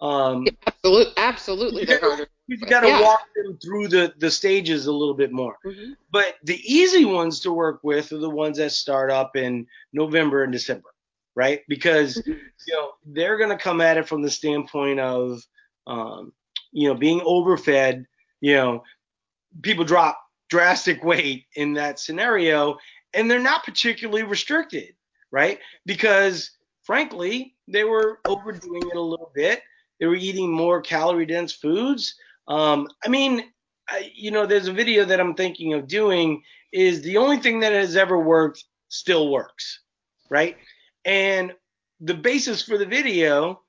Um, 0.00 0.46
absolutely, 0.66 1.12
absolutely, 1.16 1.84
they're 1.84 2.00
harder. 2.00 2.28
You 2.48 2.56
got 2.56 2.80
to 2.80 2.88
yeah. 2.88 3.02
walk 3.02 3.26
them 3.36 3.58
through 3.62 3.88
the 3.88 4.14
the 4.18 4.30
stages 4.30 4.86
a 4.86 4.92
little 4.92 5.14
bit 5.14 5.32
more. 5.32 5.56
Mm-hmm. 5.66 5.92
But 6.10 6.36
the 6.44 6.58
easy 6.64 7.04
ones 7.04 7.40
to 7.40 7.52
work 7.52 7.80
with 7.82 8.10
are 8.10 8.18
the 8.18 8.30
ones 8.30 8.56
that 8.56 8.72
start 8.72 9.10
up 9.10 9.36
in 9.36 9.66
November 9.92 10.44
and 10.44 10.52
December, 10.52 10.88
right? 11.36 11.60
Because 11.68 12.16
mm-hmm. 12.16 12.32
you 12.66 12.74
know 12.74 12.92
they're 13.04 13.36
going 13.36 13.50
to 13.50 13.62
come 13.62 13.82
at 13.82 13.98
it 13.98 14.08
from 14.08 14.22
the 14.22 14.30
standpoint 14.30 14.98
of 14.98 15.42
um, 15.86 16.32
you 16.72 16.88
know 16.88 16.94
being 16.94 17.20
overfed. 17.20 18.06
You 18.40 18.54
know, 18.54 18.82
people 19.60 19.84
drop 19.84 20.18
drastic 20.48 21.04
weight 21.04 21.44
in 21.54 21.74
that 21.74 21.98
scenario, 21.98 22.78
and 23.12 23.30
they're 23.30 23.40
not 23.40 23.62
particularly 23.62 24.22
restricted, 24.22 24.94
right? 25.30 25.58
Because 25.84 26.50
frankly, 26.82 27.54
they 27.70 27.84
were 27.84 28.20
overdoing 28.26 28.88
it 28.88 28.96
a 28.96 29.00
little 29.00 29.30
bit. 29.34 29.60
They 30.00 30.06
were 30.06 30.14
eating 30.14 30.50
more 30.50 30.80
calorie 30.80 31.26
dense 31.26 31.52
foods. 31.52 32.14
Um, 32.48 32.88
I 33.04 33.08
mean, 33.08 33.44
I, 33.88 34.10
you 34.14 34.30
know, 34.30 34.46
there's 34.46 34.68
a 34.68 34.72
video 34.72 35.04
that 35.04 35.20
I'm 35.20 35.34
thinking 35.34 35.74
of 35.74 35.86
doing 35.86 36.42
is 36.72 37.02
the 37.02 37.16
only 37.16 37.38
thing 37.38 37.60
that 37.60 37.72
has 37.72 37.96
ever 37.96 38.18
worked 38.18 38.64
still 38.88 39.30
works, 39.30 39.80
right? 40.30 40.56
And 41.04 41.52
the 42.00 42.14
basis 42.14 42.62
for 42.62 42.78
the 42.78 42.86
video 42.86 43.62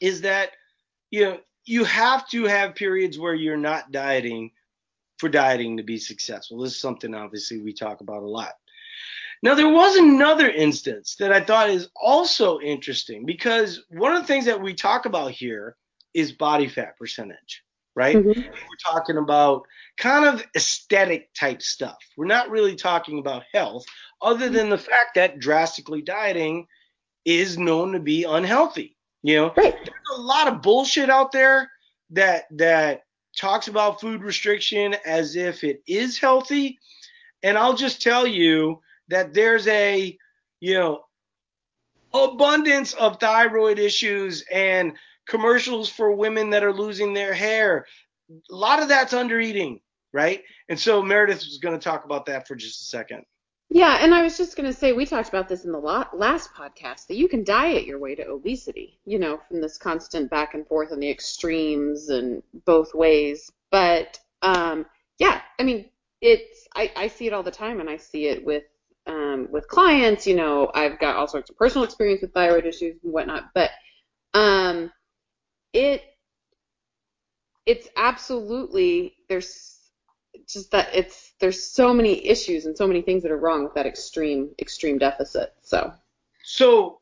is 0.00 0.20
that, 0.22 0.50
you 1.10 1.24
know, 1.24 1.38
you 1.64 1.84
have 1.84 2.28
to 2.30 2.44
have 2.44 2.74
periods 2.74 3.18
where 3.18 3.34
you're 3.34 3.56
not 3.56 3.92
dieting 3.92 4.50
for 5.18 5.28
dieting 5.28 5.76
to 5.76 5.82
be 5.82 5.98
successful. 5.98 6.60
This 6.60 6.72
is 6.72 6.80
something 6.80 7.14
obviously 7.14 7.60
we 7.60 7.72
talk 7.72 8.00
about 8.00 8.22
a 8.22 8.28
lot. 8.28 8.54
Now, 9.42 9.54
there 9.54 9.68
was 9.68 9.96
another 9.96 10.48
instance 10.48 11.16
that 11.18 11.32
I 11.32 11.40
thought 11.40 11.70
is 11.70 11.88
also 12.00 12.60
interesting 12.60 13.26
because 13.26 13.82
one 13.90 14.14
of 14.14 14.22
the 14.22 14.26
things 14.26 14.44
that 14.44 14.60
we 14.60 14.72
talk 14.72 15.04
about 15.04 15.32
here 15.32 15.76
is 16.14 16.32
body 16.32 16.68
fat 16.68 16.96
percentage, 16.96 17.62
right? 17.94 18.16
Mm-hmm. 18.16 18.40
We're 18.40 18.92
talking 18.92 19.16
about 19.18 19.62
kind 19.98 20.24
of 20.24 20.44
aesthetic 20.56 21.32
type 21.34 21.62
stuff. 21.62 21.98
We're 22.16 22.26
not 22.26 22.50
really 22.50 22.76
talking 22.76 23.18
about 23.18 23.44
health, 23.52 23.84
other 24.20 24.48
than 24.48 24.70
the 24.70 24.78
fact 24.78 25.14
that 25.16 25.38
drastically 25.38 26.02
dieting 26.02 26.66
is 27.24 27.58
known 27.58 27.92
to 27.92 28.00
be 28.00 28.24
unhealthy. 28.24 28.96
You 29.22 29.36
know, 29.36 29.54
right. 29.56 29.74
there's 29.74 30.18
a 30.18 30.20
lot 30.20 30.48
of 30.48 30.62
bullshit 30.62 31.10
out 31.10 31.32
there 31.32 31.70
that 32.10 32.44
that 32.52 33.02
talks 33.36 33.68
about 33.68 34.00
food 34.00 34.22
restriction 34.22 34.96
as 35.06 35.36
if 35.36 35.64
it 35.64 35.82
is 35.86 36.18
healthy. 36.18 36.78
And 37.42 37.56
I'll 37.56 37.74
just 37.76 38.02
tell 38.02 38.26
you 38.26 38.80
that 39.08 39.32
there's 39.32 39.66
a, 39.68 40.16
you 40.60 40.74
know, 40.74 41.04
abundance 42.12 42.92
of 42.94 43.18
thyroid 43.18 43.78
issues 43.78 44.44
and 44.52 44.94
commercials 45.26 45.88
for 45.88 46.12
women 46.12 46.50
that 46.50 46.64
are 46.64 46.72
losing 46.72 47.14
their 47.14 47.34
hair. 47.34 47.86
A 48.30 48.54
lot 48.54 48.82
of 48.82 48.88
that's 48.88 49.12
under 49.12 49.40
eating, 49.40 49.80
right? 50.12 50.42
And 50.68 50.78
so 50.78 51.02
Meredith 51.02 51.44
was 51.44 51.58
going 51.62 51.78
to 51.78 51.82
talk 51.82 52.04
about 52.04 52.26
that 52.26 52.48
for 52.48 52.54
just 52.54 52.82
a 52.82 52.84
second. 52.84 53.24
Yeah, 53.74 53.98
and 54.02 54.14
I 54.14 54.22
was 54.22 54.36
just 54.36 54.54
going 54.54 54.70
to 54.70 54.78
say 54.78 54.92
we 54.92 55.06
talked 55.06 55.30
about 55.30 55.48
this 55.48 55.64
in 55.64 55.72
the 55.72 55.78
last 55.78 56.52
podcast 56.52 57.06
that 57.06 57.16
you 57.16 57.26
can 57.26 57.42
diet 57.42 57.86
your 57.86 57.98
way 57.98 58.14
to 58.14 58.26
obesity, 58.26 58.98
you 59.06 59.18
know, 59.18 59.40
from 59.48 59.62
this 59.62 59.78
constant 59.78 60.30
back 60.30 60.52
and 60.52 60.66
forth 60.66 60.92
and 60.92 61.02
the 61.02 61.08
extremes 61.08 62.10
and 62.10 62.42
both 62.66 62.94
ways. 62.94 63.50
But 63.70 64.20
um, 64.42 64.84
yeah, 65.18 65.40
I 65.58 65.62
mean, 65.62 65.88
it's 66.20 66.68
I, 66.76 66.92
I 66.94 67.08
see 67.08 67.26
it 67.26 67.32
all 67.32 67.42
the 67.42 67.50
time, 67.50 67.80
and 67.80 67.88
I 67.88 67.96
see 67.96 68.26
it 68.26 68.44
with 68.44 68.64
um, 69.06 69.48
with 69.50 69.66
clients. 69.68 70.26
You 70.26 70.36
know, 70.36 70.70
I've 70.74 71.00
got 71.00 71.16
all 71.16 71.26
sorts 71.26 71.48
of 71.48 71.56
personal 71.56 71.84
experience 71.84 72.20
with 72.20 72.34
thyroid 72.34 72.66
issues 72.66 72.96
and 73.02 73.12
whatnot, 73.12 73.50
but 73.54 73.70
it 75.72 76.02
it's 77.66 77.88
absolutely 77.96 79.14
there's 79.28 79.78
just 80.48 80.70
that 80.70 80.88
it's 80.94 81.32
there's 81.40 81.62
so 81.62 81.92
many 81.92 82.26
issues 82.26 82.66
and 82.66 82.76
so 82.76 82.86
many 82.86 83.02
things 83.02 83.22
that 83.22 83.32
are 83.32 83.38
wrong 83.38 83.64
with 83.64 83.74
that 83.74 83.86
extreme 83.86 84.50
extreme 84.58 84.98
deficit. 84.98 85.54
So 85.62 85.92
So 86.44 87.00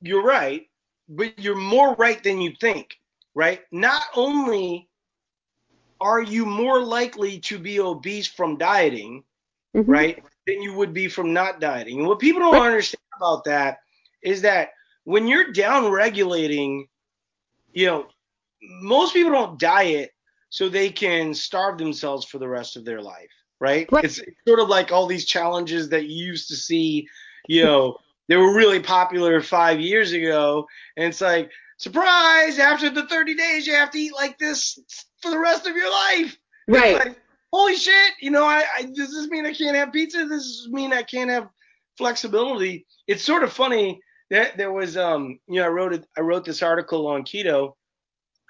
you're 0.00 0.24
right, 0.24 0.66
but 1.08 1.38
you're 1.38 1.56
more 1.56 1.94
right 1.94 2.22
than 2.22 2.40
you 2.40 2.52
think, 2.60 2.98
right? 3.34 3.60
Not 3.72 4.02
only 4.14 4.88
are 6.00 6.22
you 6.22 6.46
more 6.46 6.82
likely 6.82 7.38
to 7.40 7.58
be 7.58 7.80
obese 7.80 8.26
from 8.26 8.56
dieting, 8.56 9.22
mm-hmm. 9.76 9.90
right, 9.90 10.24
than 10.46 10.62
you 10.62 10.72
would 10.74 10.94
be 10.94 11.08
from 11.08 11.32
not 11.32 11.60
dieting. 11.60 11.98
And 11.98 12.08
what 12.08 12.18
people 12.18 12.40
don't 12.40 12.54
right. 12.54 12.66
understand 12.66 13.02
about 13.16 13.44
that 13.44 13.80
is 14.22 14.42
that 14.42 14.70
when 15.04 15.28
you're 15.28 15.52
down 15.52 15.90
regulating, 15.90 16.88
you 17.72 17.86
know, 17.86 18.06
most 18.62 19.14
people 19.14 19.32
don't 19.32 19.58
diet 19.58 20.10
so 20.48 20.68
they 20.68 20.90
can 20.90 21.32
starve 21.32 21.78
themselves 21.78 22.26
for 22.26 22.38
the 22.38 22.48
rest 22.48 22.76
of 22.76 22.84
their 22.84 23.00
life, 23.00 23.30
right? 23.60 23.90
right. 23.92 24.04
It's, 24.04 24.20
sort 24.46 24.60
of 24.60 24.68
like 24.68 24.92
all 24.92 25.06
these 25.06 25.24
challenges 25.24 25.88
that 25.90 26.06
you 26.06 26.26
used 26.26 26.48
to 26.48 26.56
see, 26.56 27.06
you 27.48 27.64
know, 27.64 27.96
they 28.28 28.36
were 28.36 28.54
really 28.54 28.80
popular 28.80 29.40
five 29.40 29.80
years 29.80 30.12
ago, 30.12 30.66
and 30.96 31.06
it's 31.06 31.20
like, 31.20 31.50
surprise! 31.78 32.58
After 32.58 32.90
the 32.90 33.06
30 33.06 33.34
days, 33.34 33.66
you 33.66 33.74
have 33.74 33.90
to 33.92 33.98
eat 33.98 34.14
like 34.14 34.38
this 34.38 34.78
for 35.20 35.30
the 35.30 35.38
rest 35.38 35.66
of 35.66 35.76
your 35.76 35.90
life. 35.90 36.36
Right. 36.68 36.94
Like, 36.94 37.20
holy 37.52 37.76
shit! 37.76 38.12
You 38.20 38.30
know, 38.30 38.44
I, 38.44 38.64
I 38.76 38.82
does 38.82 39.12
this 39.12 39.28
mean 39.28 39.46
I 39.46 39.52
can't 39.52 39.76
have 39.76 39.92
pizza? 39.92 40.26
Does 40.26 40.30
this 40.30 40.68
mean 40.70 40.92
I 40.92 41.02
can't 41.02 41.30
have 41.30 41.48
flexibility? 41.96 42.86
It's 43.06 43.24
sort 43.24 43.42
of 43.42 43.52
funny 43.52 44.00
that 44.30 44.56
there 44.56 44.72
was, 44.72 44.96
um, 44.96 45.38
you 45.48 45.56
know, 45.56 45.64
I 45.64 45.68
wrote 45.68 45.92
it, 45.92 46.06
I 46.16 46.20
wrote 46.20 46.44
this 46.44 46.62
article 46.62 47.06
on 47.08 47.24
keto, 47.24 47.74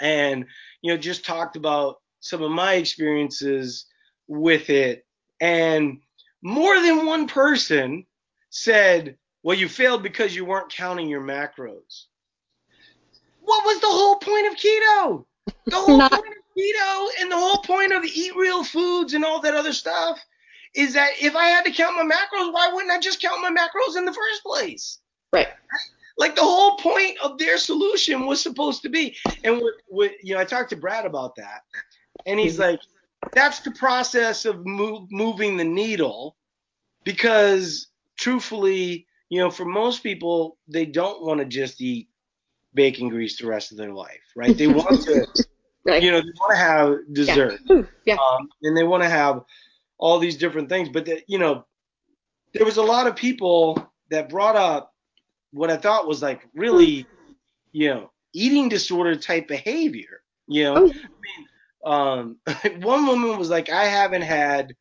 and 0.00 0.46
you 0.82 0.92
know 0.92 0.98
just 0.98 1.24
talked 1.24 1.56
about 1.56 1.96
some 2.20 2.42
of 2.42 2.50
my 2.50 2.74
experiences 2.74 3.86
with 4.28 4.70
it. 4.70 5.04
And 5.40 6.00
more 6.42 6.80
than 6.80 7.06
one 7.06 7.26
person 7.26 8.06
said 8.50 9.16
well 9.42 9.56
you 9.56 9.68
failed 9.68 10.02
because 10.02 10.34
you 10.34 10.44
weren't 10.44 10.72
counting 10.72 11.08
your 11.08 11.22
macros. 11.22 12.04
What 13.42 13.64
was 13.64 13.80
the 13.80 13.88
whole 13.88 14.16
point 14.16 14.46
of 14.48 14.54
keto? 14.54 15.24
The 15.66 15.76
whole 15.76 15.98
Not- 15.98 16.12
point 16.12 16.26
of 16.26 16.44
keto 16.58 17.06
and 17.20 17.30
the 17.30 17.38
whole 17.38 17.62
point 17.62 17.92
of 17.92 18.04
eat 18.04 18.36
real 18.36 18.64
foods 18.64 19.14
and 19.14 19.24
all 19.24 19.40
that 19.40 19.54
other 19.54 19.72
stuff 19.72 20.18
is 20.74 20.92
that 20.94 21.10
if 21.20 21.34
i 21.34 21.46
had 21.46 21.64
to 21.64 21.72
count 21.72 21.96
my 21.96 22.04
macros 22.04 22.52
why 22.52 22.70
wouldn't 22.72 22.92
i 22.92 23.00
just 23.00 23.20
count 23.20 23.40
my 23.40 23.50
macros 23.50 23.96
in 23.96 24.04
the 24.04 24.12
first 24.12 24.42
place? 24.44 24.98
Right 25.32 25.48
like 26.16 26.36
the 26.36 26.42
whole 26.42 26.76
point 26.76 27.16
of 27.22 27.38
their 27.38 27.58
solution 27.58 28.26
was 28.26 28.42
supposed 28.42 28.82
to 28.82 28.88
be. 28.88 29.16
And 29.42 29.56
what, 29.56 29.74
what 29.88 30.12
you 30.22 30.34
know, 30.34 30.40
I 30.40 30.44
talked 30.44 30.70
to 30.70 30.76
Brad 30.76 31.06
about 31.06 31.34
that, 31.36 31.62
and 32.26 32.38
he's 32.38 32.54
mm-hmm. 32.54 32.72
like, 32.72 32.80
that's 33.32 33.60
the 33.60 33.70
process 33.72 34.44
of 34.44 34.64
move, 34.66 35.10
moving 35.10 35.56
the 35.56 35.64
needle, 35.64 36.36
because 37.04 37.88
truthfully, 38.18 39.06
you 39.30 39.40
know, 39.40 39.50
for 39.50 39.64
most 39.64 40.02
people, 40.02 40.58
they 40.68 40.84
don't 40.84 41.22
want 41.22 41.40
to 41.40 41.46
just 41.46 41.80
eat 41.80 42.08
bacon 42.74 43.08
grease 43.08 43.38
the 43.38 43.46
rest 43.46 43.72
of 43.72 43.78
their 43.78 43.92
life, 43.92 44.20
right? 44.36 44.56
They 44.56 44.66
want 44.66 45.02
to, 45.02 45.26
right. 45.84 46.02
you 46.02 46.10
know, 46.10 46.20
they 46.20 46.32
want 46.38 46.52
to 46.52 46.56
have 46.56 47.14
dessert, 47.14 47.60
yeah, 47.64 47.82
yeah. 48.04 48.14
Um, 48.14 48.48
and 48.62 48.76
they 48.76 48.84
want 48.84 49.02
to 49.02 49.08
have 49.08 49.42
all 49.98 50.18
these 50.18 50.36
different 50.36 50.68
things. 50.68 50.88
But 50.88 51.06
the, 51.06 51.22
you 51.26 51.38
know, 51.38 51.64
there 52.52 52.64
was 52.64 52.76
a 52.76 52.82
lot 52.82 53.06
of 53.06 53.16
people 53.16 53.90
that 54.10 54.28
brought 54.28 54.56
up 54.56 54.92
what 55.52 55.70
I 55.70 55.76
thought 55.76 56.06
was 56.06 56.22
like 56.22 56.48
really, 56.54 57.06
you 57.72 57.88
know, 57.88 58.10
eating 58.32 58.68
disorder 58.68 59.16
type 59.16 59.48
behavior. 59.48 60.22
You 60.46 60.64
know, 60.64 60.74
oh, 60.76 60.90
I 60.90 60.92
mean, 60.92 61.48
um, 61.84 62.36
one 62.82 63.06
woman 63.06 63.38
was 63.38 63.50
like, 63.50 63.70
I 63.70 63.84
haven't 63.84 64.22
had 64.22 64.74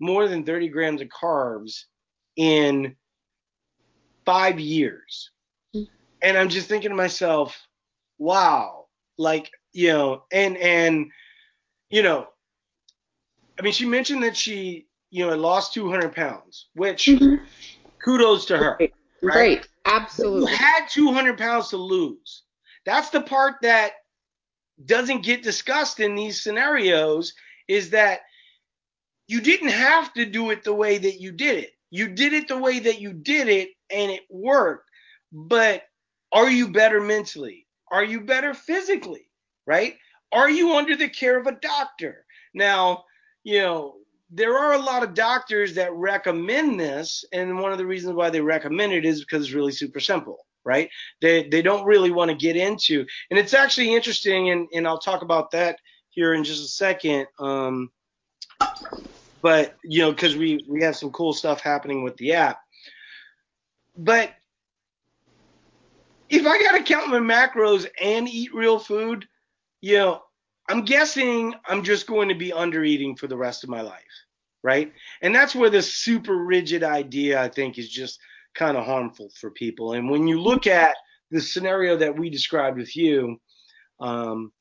more 0.00 0.28
than 0.28 0.44
30 0.44 0.68
grams 0.68 1.00
of 1.00 1.08
carbs 1.08 1.84
in 2.36 2.96
five 4.24 4.58
years. 4.58 5.30
Mm-hmm. 5.74 5.92
And 6.22 6.36
I'm 6.36 6.48
just 6.48 6.68
thinking 6.68 6.90
to 6.90 6.96
myself, 6.96 7.56
wow, 8.18 8.86
like, 9.18 9.50
you 9.72 9.88
know, 9.88 10.24
and, 10.32 10.56
and, 10.56 11.10
you 11.90 12.02
know, 12.02 12.26
I 13.58 13.62
mean, 13.62 13.72
she 13.72 13.84
mentioned 13.84 14.22
that 14.24 14.36
she, 14.36 14.86
you 15.10 15.26
know, 15.26 15.36
lost 15.36 15.74
200 15.74 16.14
pounds, 16.14 16.68
which 16.74 17.06
mm-hmm. 17.06 17.44
kudos 18.02 18.46
to 18.46 18.56
her. 18.56 18.76
Right? 18.80 18.92
Great. 19.20 19.68
Absolutely. 19.84 20.40
you 20.50 20.56
had 20.56 20.86
200 20.88 21.38
pounds 21.38 21.68
to 21.70 21.76
lose. 21.76 22.44
That's 22.84 23.10
the 23.10 23.20
part 23.20 23.56
that 23.62 23.92
doesn't 24.84 25.24
get 25.24 25.42
discussed 25.42 26.00
in 26.00 26.14
these 26.14 26.42
scenarios 26.42 27.32
is 27.68 27.90
that 27.90 28.20
you 29.28 29.40
didn't 29.40 29.68
have 29.68 30.12
to 30.14 30.26
do 30.26 30.50
it 30.50 30.64
the 30.64 30.74
way 30.74 30.98
that 30.98 31.20
you 31.20 31.32
did 31.32 31.58
it. 31.64 31.70
You 31.90 32.08
did 32.08 32.32
it 32.32 32.48
the 32.48 32.58
way 32.58 32.78
that 32.80 33.00
you 33.00 33.12
did 33.12 33.48
it 33.48 33.70
and 33.90 34.10
it 34.10 34.22
worked. 34.30 34.88
But 35.32 35.82
are 36.32 36.50
you 36.50 36.72
better 36.72 37.00
mentally? 37.00 37.66
Are 37.90 38.04
you 38.04 38.22
better 38.22 38.54
physically? 38.54 39.28
Right? 39.66 39.96
Are 40.32 40.50
you 40.50 40.74
under 40.74 40.96
the 40.96 41.08
care 41.08 41.38
of 41.38 41.46
a 41.46 41.52
doctor? 41.52 42.24
Now, 42.54 43.04
you 43.44 43.60
know, 43.60 43.96
there 44.34 44.56
are 44.56 44.72
a 44.72 44.78
lot 44.78 45.02
of 45.02 45.12
doctors 45.12 45.74
that 45.74 45.92
recommend 45.92 46.80
this, 46.80 47.24
and 47.32 47.58
one 47.58 47.70
of 47.70 47.78
the 47.78 47.86
reasons 47.86 48.14
why 48.14 48.30
they 48.30 48.40
recommend 48.40 48.92
it 48.94 49.04
is 49.04 49.20
because 49.20 49.44
it's 49.44 49.54
really 49.54 49.72
super 49.72 50.00
simple, 50.00 50.46
right? 50.64 50.88
They 51.20 51.48
they 51.48 51.60
don't 51.60 51.84
really 51.84 52.10
want 52.10 52.30
to 52.30 52.36
get 52.36 52.56
into, 52.56 53.04
and 53.30 53.38
it's 53.38 53.52
actually 53.52 53.94
interesting, 53.94 54.50
and 54.50 54.68
and 54.72 54.88
I'll 54.88 54.98
talk 54.98 55.20
about 55.20 55.50
that 55.50 55.78
here 56.08 56.32
in 56.32 56.44
just 56.44 56.64
a 56.64 56.68
second. 56.68 57.26
Um, 57.38 57.90
but 59.42 59.76
you 59.84 60.00
know, 60.00 60.12
because 60.12 60.34
we 60.34 60.64
we 60.66 60.82
have 60.82 60.96
some 60.96 61.10
cool 61.10 61.34
stuff 61.34 61.60
happening 61.60 62.02
with 62.02 62.16
the 62.16 62.32
app, 62.32 62.58
but 63.98 64.32
if 66.30 66.46
I 66.46 66.58
gotta 66.62 66.82
count 66.82 67.10
my 67.10 67.18
macros 67.18 67.86
and 68.00 68.26
eat 68.26 68.54
real 68.54 68.78
food, 68.78 69.28
you 69.82 69.98
know, 69.98 70.22
I'm 70.68 70.84
guessing 70.84 71.54
I'm 71.66 71.82
just 71.82 72.06
going 72.06 72.28
to 72.28 72.34
be 72.34 72.52
under 72.52 72.84
eating 72.84 73.16
for 73.16 73.26
the 73.26 73.36
rest 73.36 73.64
of 73.64 73.70
my 73.70 73.80
life, 73.80 74.02
right? 74.62 74.92
And 75.20 75.34
that's 75.34 75.54
where 75.54 75.70
this 75.70 75.94
super 75.94 76.36
rigid 76.44 76.84
idea 76.84 77.40
I 77.40 77.48
think 77.48 77.78
is 77.78 77.88
just 77.88 78.18
kind 78.54 78.76
of 78.76 78.84
harmful 78.84 79.30
for 79.40 79.50
people. 79.50 79.94
And 79.94 80.10
when 80.10 80.26
you 80.26 80.40
look 80.40 80.66
at 80.66 80.96
the 81.30 81.40
scenario 81.40 81.96
that 81.96 82.16
we 82.16 82.30
described 82.30 82.78
with 82.78 82.96
you, 82.96 83.40
um, 84.00 84.52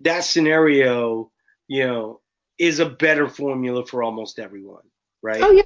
that 0.00 0.24
scenario, 0.24 1.30
you 1.68 1.86
know, 1.86 2.20
is 2.58 2.78
a 2.78 2.88
better 2.88 3.28
formula 3.28 3.84
for 3.84 4.02
almost 4.02 4.38
everyone, 4.38 4.84
right? 5.22 5.42
Oh 5.42 5.50
yeah. 5.50 5.62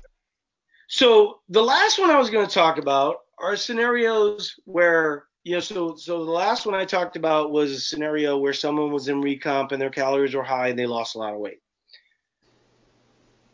So 0.88 1.40
the 1.50 1.62
last 1.62 1.98
one 1.98 2.10
I 2.10 2.18
was 2.18 2.30
going 2.30 2.46
to 2.46 2.54
talk 2.54 2.78
about 2.78 3.16
are 3.38 3.56
scenarios 3.56 4.54
where 4.64 5.27
know, 5.56 5.60
so 5.60 5.96
so 5.96 6.24
the 6.24 6.30
last 6.30 6.66
one 6.66 6.74
I 6.74 6.84
talked 6.84 7.16
about 7.16 7.50
was 7.50 7.72
a 7.72 7.80
scenario 7.80 8.38
where 8.38 8.52
someone 8.52 8.92
was 8.92 9.08
in 9.08 9.22
recomp 9.22 9.72
and 9.72 9.80
their 9.80 9.90
calories 9.90 10.34
were 10.34 10.42
high 10.42 10.68
and 10.68 10.78
they 10.78 10.86
lost 10.86 11.14
a 11.14 11.18
lot 11.18 11.34
of 11.34 11.40
weight. 11.40 11.60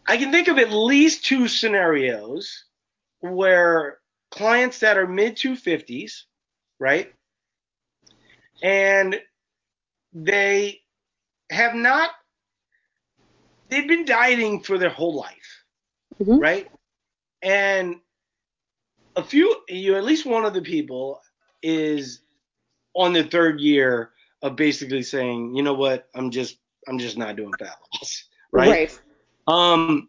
I 0.07 0.17
can 0.17 0.31
think 0.31 0.49
of 0.49 0.59
at 0.59 0.71
least 0.71 1.25
two 1.25 1.49
scenarios 1.49 2.65
where 3.21 3.99
clients 4.31 4.81
that 4.81 4.99
are 4.99 5.07
mid 5.07 5.37
250s, 5.37 6.23
right? 6.79 7.13
And 8.63 9.21
they 10.13 10.81
have 11.51 11.75
not 11.75 12.11
they've 13.69 13.89
been 13.89 14.05
dieting 14.05 14.61
for 14.61 14.79
their 14.79 14.91
whole 14.91 15.15
life, 15.15 15.65
mm-hmm. 16.21 16.39
right? 16.39 16.71
And 17.43 17.97
a 19.17 19.23
few, 19.23 19.57
you 19.69 19.97
at 19.97 20.05
least 20.05 20.27
one 20.27 20.45
of 20.45 20.55
the 20.55 20.63
people 20.63 21.21
is 21.65 22.21
on 22.95 23.13
the 23.13 23.25
third 23.25 23.61
year 23.61 24.11
of 24.43 24.57
basically 24.57 25.03
saying, 25.03 25.55
you 25.57 25.63
know 25.63 25.75
what, 25.75 26.09
I'm 26.15 26.31
just 26.31 26.59
I'm 26.87 26.99
just 26.99 27.17
not 27.17 27.37
doing 27.37 27.53
fat 27.59 27.77
loss, 27.95 28.25
right? 28.53 28.69
Right. 28.69 29.01
Um, 29.47 30.09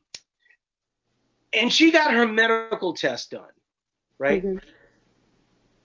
and 1.54 1.72
she 1.72 1.92
got 1.92 2.14
her 2.14 2.28
medical 2.28 2.94
test 2.94 3.32
done, 3.32 3.44
right? 4.20 4.44
Mm-hmm. 4.44 4.58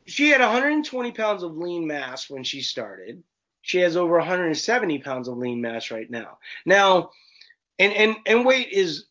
She 0.06 0.28
had 0.28 0.40
120 0.40 1.12
pounds 1.12 1.44
of 1.44 1.56
lean 1.56 1.86
mass 1.86 2.28
when 2.28 2.42
she 2.42 2.60
started. 2.60 3.22
She 3.62 3.78
has 3.78 3.96
over 3.96 4.18
170 4.18 4.98
pounds 4.98 5.28
of 5.28 5.38
lean 5.38 5.60
mass 5.60 5.92
right 5.92 6.10
now. 6.10 6.38
Now, 6.66 7.10
and 7.78 7.92
and 7.92 8.16
and 8.26 8.44
weight 8.44 8.70
is 8.72 9.06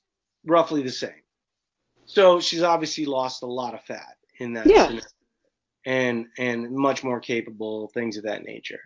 roughly 0.45 0.83
the 0.83 0.91
same. 0.91 1.11
So 2.05 2.41
she's 2.41 2.63
obviously 2.63 3.05
lost 3.05 3.43
a 3.43 3.47
lot 3.47 3.73
of 3.73 3.81
fat 3.83 4.17
in 4.39 4.53
that 4.53 4.65
yeah. 4.65 4.87
Scenario 4.87 5.05
and 5.85 6.27
and 6.37 6.71
much 6.71 7.03
more 7.03 7.19
capable, 7.19 7.89
things 7.89 8.17
of 8.17 8.23
that 8.23 8.43
nature. 8.43 8.81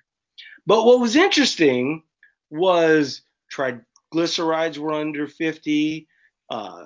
But 0.65 0.85
what 0.85 0.99
was 0.99 1.15
interesting 1.15 2.03
was 2.49 3.21
triglycerides 3.51 4.77
were 4.77 4.93
under 4.93 5.27
50, 5.27 6.07
uh, 6.49 6.85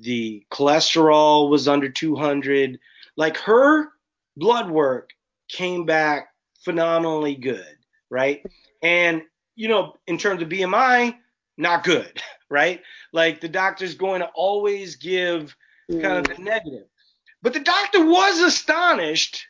the 0.00 0.44
cholesterol 0.52 1.50
was 1.50 1.68
under 1.68 1.88
200. 1.88 2.78
Like 3.16 3.36
her 3.38 3.88
blood 4.36 4.70
work 4.70 5.10
came 5.48 5.84
back 5.84 6.28
phenomenally 6.64 7.34
good, 7.34 7.76
right? 8.10 8.44
And 8.82 9.22
you 9.56 9.68
know, 9.68 9.94
in 10.06 10.18
terms 10.18 10.40
of 10.40 10.48
BMI, 10.48 11.16
not 11.56 11.82
good, 11.82 12.22
right? 12.50 12.82
Like 13.12 13.40
the 13.40 13.48
doctor's 13.48 13.94
going 13.94 14.20
to 14.20 14.28
always 14.34 14.96
give 14.96 15.56
kind 15.90 16.18
of 16.18 16.36
the 16.36 16.42
negative. 16.42 16.86
But 17.42 17.52
the 17.52 17.60
doctor 17.60 18.04
was 18.04 18.40
astonished 18.40 19.46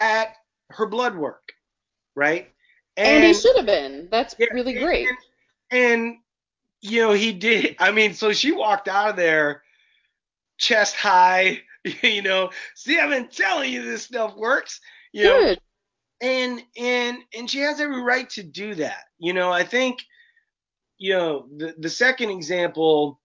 at 0.00 0.36
her 0.70 0.86
blood 0.86 1.16
work, 1.16 1.52
right? 2.14 2.52
And, 2.96 3.08
and 3.08 3.24
he 3.24 3.34
should 3.34 3.56
have 3.56 3.66
been. 3.66 4.08
That's 4.10 4.34
yeah, 4.38 4.46
really 4.52 4.74
great. 4.74 5.08
And, 5.08 5.18
and, 5.70 6.16
you 6.80 7.02
know, 7.02 7.12
he 7.12 7.32
did. 7.32 7.76
I 7.78 7.90
mean, 7.90 8.14
so 8.14 8.32
she 8.32 8.52
walked 8.52 8.88
out 8.88 9.10
of 9.10 9.16
there 9.16 9.62
chest 10.58 10.96
high, 10.96 11.62
you 12.02 12.22
know, 12.22 12.50
see, 12.74 12.98
I've 12.98 13.10
been 13.10 13.28
telling 13.28 13.72
you 13.72 13.82
this 13.82 14.04
stuff 14.04 14.36
works. 14.36 14.80
You 15.12 15.24
Good. 15.24 15.58
Know, 15.58 15.62
and 16.20 16.62
and 16.78 17.18
and 17.36 17.50
she 17.50 17.58
has 17.58 17.80
every 17.80 18.00
right 18.00 18.28
to 18.30 18.42
do 18.42 18.74
that. 18.76 19.04
You 19.18 19.32
know, 19.32 19.52
I 19.52 19.64
think, 19.64 20.02
you 20.98 21.12
know, 21.12 21.46
the 21.56 21.74
the 21.78 21.90
second 21.90 22.30
example, 22.30 23.20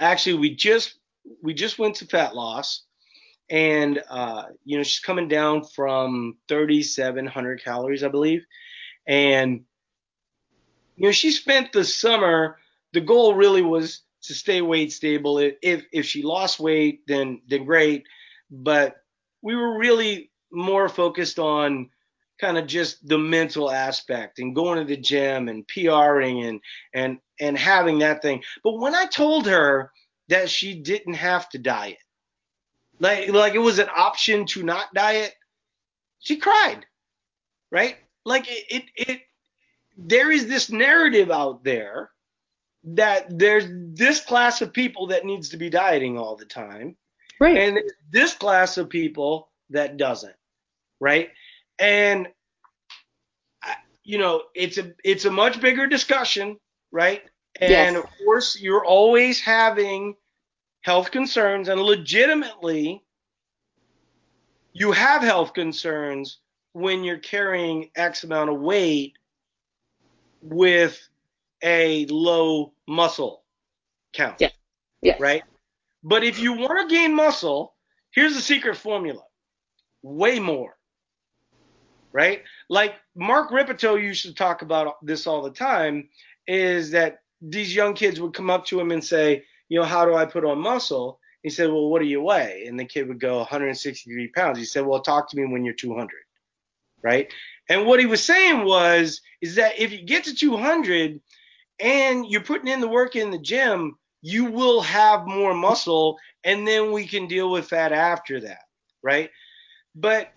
actually, 0.00 0.38
we 0.38 0.54
just 0.54 0.98
we 1.42 1.54
just 1.54 1.78
went 1.78 1.96
to 1.96 2.06
fat 2.06 2.34
loss, 2.34 2.82
and 3.50 4.02
uh, 4.08 4.44
you 4.64 4.76
know 4.76 4.82
she's 4.82 5.00
coming 5.00 5.28
down 5.28 5.64
from 5.64 6.36
3,700 6.48 7.62
calories, 7.62 8.04
I 8.04 8.08
believe, 8.08 8.44
and 9.06 9.64
you 10.96 11.06
know 11.06 11.12
she 11.12 11.30
spent 11.30 11.72
the 11.72 11.84
summer. 11.84 12.58
The 12.92 13.00
goal 13.00 13.34
really 13.34 13.62
was 13.62 14.02
to 14.22 14.34
stay 14.34 14.62
weight 14.62 14.92
stable. 14.92 15.38
If 15.38 15.84
if 15.92 16.06
she 16.06 16.22
lost 16.22 16.60
weight, 16.60 17.02
then 17.06 17.42
then 17.48 17.64
great, 17.64 18.04
but 18.50 18.96
we 19.42 19.54
were 19.54 19.78
really 19.78 20.30
more 20.50 20.88
focused 20.88 21.38
on 21.38 21.90
kind 22.40 22.58
of 22.58 22.66
just 22.66 23.06
the 23.06 23.18
mental 23.18 23.70
aspect 23.70 24.38
and 24.38 24.54
going 24.54 24.78
to 24.78 24.84
the 24.84 25.00
gym 25.00 25.48
and 25.48 25.66
PRing 25.68 26.44
and 26.44 26.60
and 26.94 27.18
and 27.40 27.56
having 27.56 28.00
that 28.00 28.22
thing. 28.22 28.42
But 28.62 28.78
when 28.78 28.94
I 28.94 29.06
told 29.06 29.46
her 29.46 29.92
that 30.28 30.50
she 30.50 30.74
didn't 30.74 31.14
have 31.14 31.48
to 31.50 31.58
diet. 31.58 31.98
Like 32.98 33.28
like 33.28 33.54
it 33.54 33.60
was 33.60 33.78
an 33.78 33.88
option 33.94 34.46
to 34.46 34.62
not 34.62 34.94
diet. 34.94 35.34
She 36.20 36.36
cried. 36.36 36.86
Right? 37.70 37.96
Like 38.24 38.46
it 38.48 38.64
it, 38.70 38.84
it 38.96 39.20
there 39.96 40.30
is 40.30 40.46
this 40.46 40.70
narrative 40.70 41.30
out 41.30 41.64
there 41.64 42.10
that 42.84 43.38
there's 43.38 43.66
this 43.68 44.20
class 44.20 44.62
of 44.62 44.72
people 44.72 45.08
that 45.08 45.24
needs 45.24 45.48
to 45.50 45.56
be 45.56 45.68
dieting 45.68 46.18
all 46.18 46.36
the 46.36 46.44
time. 46.44 46.96
Right. 47.40 47.56
And 47.56 47.78
this 48.10 48.34
class 48.34 48.78
of 48.78 48.88
people 48.88 49.50
that 49.70 49.96
doesn't. 49.96 50.34
Right? 51.00 51.30
And 51.78 52.28
you 54.06 54.18
know, 54.18 54.42
it's 54.54 54.78
a 54.78 54.92
it's 55.04 55.24
a 55.24 55.30
much 55.30 55.60
bigger 55.60 55.86
discussion, 55.88 56.58
right? 56.92 57.22
And 57.60 57.70
yes. 57.70 57.96
of 57.96 58.10
course, 58.24 58.60
you're 58.60 58.84
always 58.84 59.40
having 59.40 60.14
health 60.82 61.10
concerns, 61.10 61.68
and 61.68 61.80
legitimately, 61.80 63.02
you 64.72 64.92
have 64.92 65.22
health 65.22 65.54
concerns 65.54 66.38
when 66.72 67.02
you're 67.02 67.18
carrying 67.18 67.90
X 67.96 68.24
amount 68.24 68.50
of 68.50 68.60
weight 68.60 69.14
with 70.42 71.08
a 71.62 72.06
low 72.06 72.72
muscle 72.86 73.42
count. 74.12 74.36
Yeah. 74.38 74.50
Yeah. 75.02 75.16
Right? 75.18 75.42
But 76.02 76.24
if 76.24 76.38
you 76.38 76.52
want 76.52 76.88
to 76.88 76.94
gain 76.94 77.14
muscle, 77.14 77.74
here's 78.10 78.34
the 78.34 78.40
secret 78.40 78.76
formula 78.76 79.22
way 80.02 80.38
more. 80.38 80.76
Right? 82.12 82.42
Like 82.68 82.94
Mark 83.14 83.50
Rippetoe 83.50 83.96
used 83.96 84.22
to 84.24 84.34
talk 84.34 84.62
about 84.62 85.04
this 85.04 85.26
all 85.26 85.42
the 85.42 85.50
time 85.50 86.08
is 86.46 86.90
that 86.92 87.18
these 87.48 87.74
young 87.74 87.94
kids 87.94 88.20
would 88.20 88.34
come 88.34 88.50
up 88.50 88.64
to 88.66 88.80
him 88.80 88.90
and 88.90 89.04
say, 89.04 89.44
you 89.68 89.78
know, 89.78 89.84
how 89.84 90.04
do 90.04 90.14
I 90.14 90.24
put 90.24 90.44
on 90.44 90.58
muscle? 90.58 91.20
He 91.42 91.50
said, 91.50 91.68
well, 91.68 91.88
what 91.88 92.00
do 92.00 92.08
you 92.08 92.22
weigh? 92.22 92.64
And 92.66 92.78
the 92.78 92.84
kid 92.84 93.08
would 93.08 93.20
go 93.20 93.38
163 93.38 94.28
pounds. 94.28 94.58
He 94.58 94.64
said, 94.64 94.84
well, 94.84 95.00
talk 95.00 95.30
to 95.30 95.36
me 95.36 95.46
when 95.46 95.64
you're 95.64 95.74
200, 95.74 96.08
right? 97.02 97.32
And 97.68 97.86
what 97.86 98.00
he 98.00 98.06
was 98.06 98.24
saying 98.24 98.64
was, 98.64 99.20
is 99.40 99.56
that 99.56 99.78
if 99.78 99.92
you 99.92 100.02
get 100.02 100.24
to 100.24 100.34
200 100.34 101.20
and 101.80 102.26
you're 102.26 102.40
putting 102.40 102.68
in 102.68 102.80
the 102.80 102.88
work 102.88 103.16
in 103.16 103.30
the 103.30 103.38
gym, 103.38 103.96
you 104.22 104.46
will 104.46 104.80
have 104.80 105.26
more 105.26 105.54
muscle, 105.54 106.16
and 106.42 106.66
then 106.66 106.90
we 106.90 107.06
can 107.06 107.28
deal 107.28 107.50
with 107.50 107.68
fat 107.68 107.92
after 107.92 108.40
that, 108.40 108.62
right? 109.02 109.30
But 109.94 110.32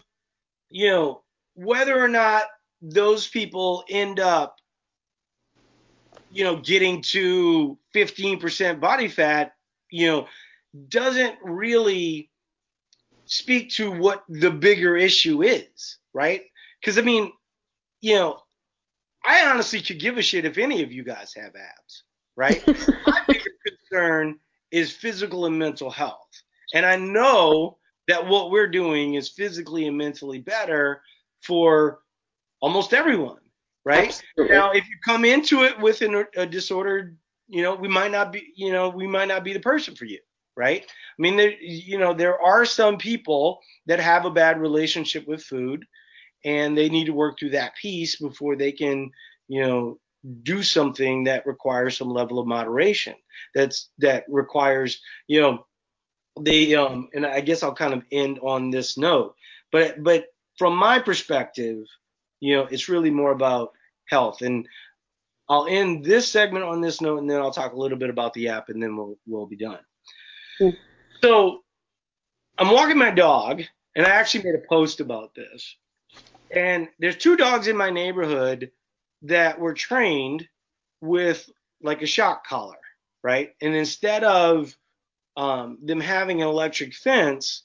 you 0.70 0.90
know, 0.90 1.24
whether 1.56 2.00
or 2.00 2.08
not 2.08 2.44
those 2.82 3.28
people 3.28 3.84
end 3.90 4.20
up, 4.20 4.59
you 6.32 6.44
know, 6.44 6.58
getting 6.58 7.02
to 7.02 7.78
15% 7.96 8.80
body 8.80 9.08
fat, 9.08 9.54
you 9.90 10.08
know, 10.08 10.28
doesn't 10.90 11.36
really 11.44 12.30
speak 13.26 13.72
to 13.72 13.92
what 13.92 14.24
the 14.30 14.52
bigger 14.52 14.96
issue 14.96 15.44
is, 15.44 15.98
right? 16.14 16.42
Because 16.80 16.98
I 16.98 17.02
mean, 17.02 17.32
you 18.02 18.16
know, 18.16 18.40
I 19.26 19.46
honestly 19.48 19.82
could 19.82 20.00
give 20.00 20.18
a 20.18 20.22
shit 20.22 20.46
if 20.46 20.58
any 20.58 20.84
of 20.84 20.92
you 20.92 21.04
guys 21.04 21.34
have 21.36 21.54
abs, 21.56 22.04
right? 22.36 22.66
My 23.08 23.22
biggest 23.28 23.50
concern 23.66 24.40
is 24.72 24.92
physical 24.92 25.46
and 25.46 25.58
mental 25.58 25.90
health. 25.90 26.30
And 26.74 26.86
I 26.86 26.96
know 26.96 27.78
that 28.08 28.26
what 28.26 28.52
we're 28.52 28.70
doing 28.70 29.16
is 29.16 29.30
physically 29.30 29.88
and 29.88 29.98
mentally 29.98 30.40
better 30.40 31.02
for 31.44 32.00
almost 32.62 32.94
everyone, 32.94 33.40
right? 33.90 34.10
Absolutely. 34.38 34.56
Now, 34.56 34.72
if 34.72 34.88
you 34.88 34.96
come 35.04 35.26
into 35.26 35.64
it 35.64 35.80
with 35.80 36.02
an, 36.02 36.26
a 36.36 36.46
disordered, 36.46 37.18
you 37.48 37.64
know, 37.64 37.76
we 37.76 37.88
might 37.88 38.12
not 38.12 38.32
be, 38.32 38.54
you 38.56 38.72
know, 38.72 38.90
we 38.90 39.08
might 39.08 39.28
not 39.28 39.44
be 39.44 39.54
the 39.54 39.60
person 39.60 39.96
for 39.96 40.06
you 40.06 40.20
right? 40.60 40.84
I 40.84 41.22
mean, 41.22 41.38
there, 41.38 41.54
you 41.62 41.98
know, 41.98 42.14
there 42.14 42.40
are 42.42 42.66
some 42.66 42.98
people 42.98 43.60
that 43.86 44.02
have 44.02 44.26
a 44.26 44.30
bad 44.30 44.60
relationship 44.60 45.26
with 45.26 45.42
food, 45.42 45.86
and 46.44 46.78
they 46.78 46.90
need 46.90 47.06
to 47.06 47.14
work 47.14 47.40
through 47.40 47.52
that 47.52 47.76
piece 47.82 48.18
before 48.18 48.58
they 48.58 48.74
can, 48.74 49.10
you 49.48 49.62
know, 49.62 50.00
do 50.44 50.62
something 50.62 51.24
that 51.24 51.48
requires 51.48 51.98
some 51.98 52.10
level 52.10 52.40
of 52.40 52.46
moderation. 52.46 53.16
That's 53.56 53.90
that 54.00 54.26
requires, 54.28 55.02
you 55.28 55.40
know, 55.40 55.66
they 56.42 56.76
um, 56.76 57.08
and 57.14 57.26
I 57.26 57.40
guess 57.40 57.64
I'll 57.64 57.74
kind 57.74 57.94
of 57.94 58.04
end 58.12 58.40
on 58.44 58.70
this 58.70 58.98
note, 58.98 59.36
but 59.72 60.04
but 60.04 60.26
from 60.58 60.76
my 60.76 61.00
perspective, 61.00 61.86
you 62.42 62.58
know, 62.58 62.68
it's 62.70 62.90
really 62.90 63.12
more 63.12 63.32
about 63.32 63.72
health 64.10 64.42
and. 64.42 64.68
I'll 65.52 65.66
end 65.66 66.06
this 66.06 66.32
segment 66.32 66.64
on 66.64 66.80
this 66.80 67.02
note, 67.02 67.22
and 67.22 67.28
then 67.28 67.42
I'll 67.42 67.50
talk 67.50 67.74
a 67.74 67.76
little 67.76 67.98
bit 67.98 68.12
about 68.12 68.36
the 68.36 68.50
app, 68.50 68.70
and 68.70 68.80
then 68.80 68.96
we'll 68.96 69.18
we'll 69.26 69.48
be 69.48 69.56
done. 69.56 69.80
So 71.22 71.64
I'm 72.58 72.70
walking 72.72 72.98
my 72.98 73.12
dog, 73.12 73.64
and 73.96 74.06
I 74.06 74.12
actually 74.12 74.44
made 74.44 74.56
a 74.56 74.68
post 74.70 75.00
about 75.00 75.34
this. 75.34 75.76
And 76.52 76.88
there's 77.00 77.18
two 77.18 77.38
dogs 77.38 77.68
in 77.68 77.78
my 77.78 77.90
neighborhood 77.90 78.72
that 79.24 79.60
were 79.60 79.74
trained 79.74 80.48
with 81.02 81.50
like 81.82 82.02
a 82.02 82.08
shock 82.08 82.46
collar, 82.46 82.78
right? 83.24 83.52
And 83.62 83.76
instead 83.76 84.24
of 84.24 84.76
um, 85.38 85.78
them 85.84 86.00
having 86.00 86.42
an 86.42 86.48
electric 86.48 86.94
fence, 86.94 87.64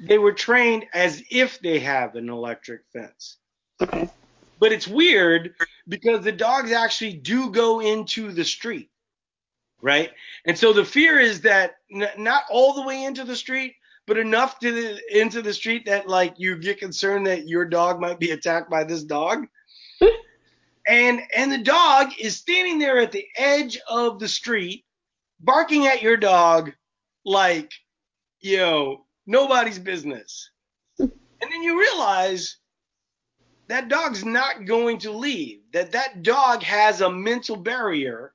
they 0.00 0.18
were 0.18 0.32
trained 0.32 0.86
as 0.92 1.22
if 1.30 1.58
they 1.60 1.78
have 1.80 2.16
an 2.16 2.28
electric 2.28 2.82
fence. 2.92 3.38
Okay. 3.80 4.08
But 4.58 4.72
it's 4.72 4.88
weird 4.88 5.54
because 5.88 6.24
the 6.24 6.32
dogs 6.32 6.72
actually 6.72 7.14
do 7.14 7.50
go 7.50 7.80
into 7.80 8.32
the 8.32 8.44
street 8.44 8.90
right? 9.82 10.10
And 10.44 10.58
so 10.58 10.72
the 10.72 10.84
fear 10.84 11.18
is 11.18 11.42
that 11.42 11.76
n- 11.92 12.08
not 12.18 12.44
all 12.50 12.74
the 12.74 12.82
way 12.82 13.04
into 13.04 13.24
the 13.24 13.36
street, 13.36 13.74
but 14.06 14.18
enough 14.18 14.58
to 14.60 14.72
the, 14.72 15.20
into 15.20 15.42
the 15.42 15.52
street 15.52 15.86
that 15.86 16.08
like 16.08 16.34
you 16.38 16.56
get 16.56 16.78
concerned 16.78 17.26
that 17.26 17.48
your 17.48 17.64
dog 17.64 18.00
might 18.00 18.18
be 18.18 18.30
attacked 18.30 18.70
by 18.70 18.84
this 18.84 19.04
dog. 19.04 19.46
and 20.88 21.20
and 21.34 21.50
the 21.52 21.58
dog 21.58 22.12
is 22.18 22.36
standing 22.36 22.78
there 22.78 22.98
at 22.98 23.12
the 23.12 23.26
edge 23.36 23.78
of 23.88 24.18
the 24.18 24.28
street 24.28 24.84
barking 25.40 25.86
at 25.86 26.02
your 26.02 26.16
dog 26.16 26.72
like 27.24 27.70
yo, 28.40 29.04
nobody's 29.26 29.78
business. 29.78 30.50
and 30.98 31.10
then 31.40 31.62
you 31.62 31.78
realize 31.78 32.58
that 33.68 33.88
dog's 33.88 34.24
not 34.24 34.64
going 34.64 34.98
to 34.98 35.10
leave. 35.10 35.60
That 35.72 35.92
that 35.92 36.22
dog 36.22 36.62
has 36.62 37.00
a 37.00 37.10
mental 37.10 37.56
barrier 37.56 38.32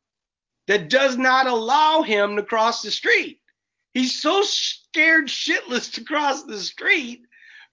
that 0.67 0.89
does 0.89 1.17
not 1.17 1.47
allow 1.47 2.01
him 2.01 2.35
to 2.35 2.43
cross 2.43 2.81
the 2.81 2.91
street. 2.91 3.39
He's 3.93 4.19
so 4.19 4.41
scared 4.43 5.27
shitless 5.27 5.93
to 5.93 6.03
cross 6.03 6.43
the 6.43 6.59
street, 6.59 7.25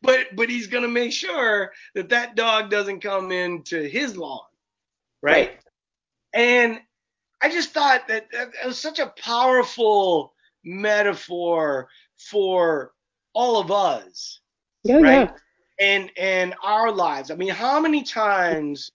but 0.02 0.34
but 0.34 0.50
he's 0.50 0.66
gonna 0.66 0.88
make 0.88 1.12
sure 1.12 1.72
that 1.94 2.09
that 2.09 2.34
dog 2.34 2.70
doesn't 2.70 3.00
come 3.00 3.30
into 3.32 3.82
his 3.82 4.16
lawn, 4.16 4.40
right? 5.22 5.48
right. 5.48 5.61
And 6.32 6.80
I 7.40 7.50
just 7.50 7.70
thought 7.70 8.09
that 8.09 8.30
that 8.32 8.52
was 8.64 8.78
such 8.78 8.98
a 8.98 9.12
powerful 9.16 10.34
metaphor 10.64 11.88
for 12.16 12.92
all 13.32 13.61
of 13.61 13.70
us, 13.70 14.40
yeah, 14.82 14.96
right? 14.96 15.30
Yeah. 15.30 15.36
And 15.81 16.11
and 16.16 16.55
our 16.62 16.91
lives. 16.91 17.31
I 17.31 17.35
mean, 17.35 17.51
how 17.51 17.81
many 17.81 18.03
times 18.03 18.91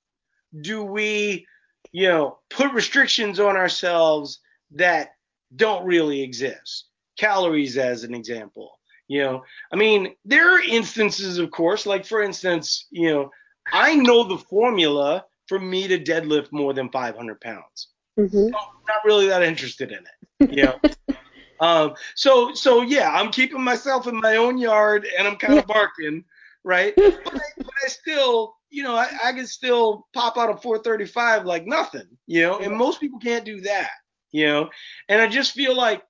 do 0.62 0.84
we 0.84 1.48
you 1.94 2.10
know, 2.10 2.40
put 2.50 2.74
restrictions 2.74 3.40
on 3.40 3.56
ourselves 3.56 4.40
that 4.72 5.12
don't 5.56 5.86
really 5.86 6.22
exist. 6.22 6.90
Calories, 7.18 7.78
as 7.78 8.04
an 8.04 8.16
example. 8.16 8.80
You 9.08 9.22
know, 9.22 9.44
I 9.72 9.76
mean, 9.76 10.16
there 10.26 10.56
are 10.56 10.62
instances, 10.62 11.38
of 11.38 11.52
course, 11.52 11.86
like 11.86 12.06
for 12.06 12.24
instance, 12.24 12.88
you 12.90 13.14
know, 13.14 13.32
I 13.72 13.96
know 13.96 14.24
the 14.24 14.38
formula 14.38 15.26
for 15.48 15.60
me 15.60 15.88
to 15.88 16.00
deadlift 16.00 16.52
more 16.52 16.74
than 16.74 16.90
500 16.90 17.40
pounds. 17.40 17.90
Mm-hmm. 18.20 18.50
not 18.50 19.06
really 19.06 19.28
that 19.28 19.44
interested 19.44 19.92
in 19.92 20.00
it. 20.00 20.52
You 20.56 20.64
know. 20.64 20.80
um, 21.60 21.94
so 22.16 22.54
so 22.54 22.82
yeah, 22.82 23.12
I'm 23.12 23.32
keeping 23.32 23.62
myself 23.62 24.08
in 24.08 24.20
my 24.20 24.38
own 24.38 24.58
yard 24.58 25.06
and 25.18 25.28
I'm 25.28 25.36
kind 25.36 25.60
of 25.60 25.68
barking, 25.68 26.24
right? 26.64 26.94
But 27.24 27.36
I, 27.36 27.40
but 27.58 27.74
I 27.84 27.88
still 27.88 28.56
you 28.74 28.82
know, 28.82 28.96
I, 28.96 29.08
I 29.24 29.34
can 29.34 29.46
still 29.46 30.08
pop 30.14 30.36
out 30.36 30.50
a 30.50 30.58
435 30.58 31.46
like 31.46 31.68
nothing, 31.68 32.08
you 32.26 32.42
know, 32.42 32.58
and 32.58 32.76
most 32.76 33.00
people 33.00 33.20
can't 33.20 33.46
do 33.46 33.62
that, 33.62 33.92
you 34.32 34.48
know, 34.48 34.72
and 35.08 35.22
I 35.22 35.28
just 35.28 35.52
feel 35.52 35.78
like 35.78 36.02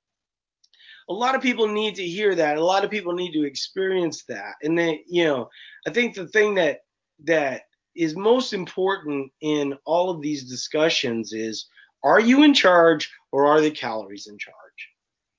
a 1.10 1.14
lot 1.14 1.36
of 1.36 1.42
people 1.42 1.68
need 1.68 1.96
to 1.96 2.04
hear 2.06 2.34
that. 2.36 2.58
A 2.58 2.64
lot 2.64 2.86
of 2.86 2.90
people 2.90 3.14
need 3.14 3.34
to 3.34 3.44
experience 3.44 4.24
that. 4.30 4.54
And 4.64 4.78
then, 4.78 5.00
you 5.06 5.26
know, 5.26 5.50
I 5.86 5.92
think 5.92 6.16
the 6.16 6.28
thing 6.28 6.56
that, 6.56 6.80
that 7.26 7.64
is 7.96 8.16
most 8.16 8.54
important 8.54 9.30
in 9.42 9.78
all 9.86 10.10
of 10.10 10.22
these 10.22 10.50
discussions 10.50 11.34
is 11.34 11.68
are 12.02 12.22
you 12.22 12.44
in 12.44 12.54
charge 12.54 13.12
or 13.34 13.46
are 13.46 13.60
the 13.60 13.72
calories 13.72 14.28
in 14.28 14.38
charge? 14.38 14.56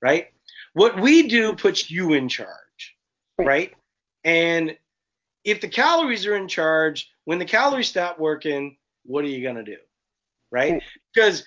Right? 0.02 0.26
What 0.74 1.00
we 1.00 1.26
do 1.26 1.54
puts 1.54 1.90
you 1.90 2.12
in 2.12 2.28
charge, 2.28 2.94
right? 3.38 3.72
And 4.24 4.76
if 5.44 5.60
the 5.60 5.68
calories 5.68 6.26
are 6.26 6.36
in 6.36 6.48
charge, 6.48 7.10
when 7.24 7.38
the 7.38 7.44
calories 7.44 7.88
stop 7.88 8.18
working, 8.18 8.76
what 9.04 9.24
are 9.24 9.28
you 9.28 9.42
going 9.42 9.56
to 9.56 9.62
do? 9.62 9.76
Right? 10.50 10.82
Because 11.12 11.44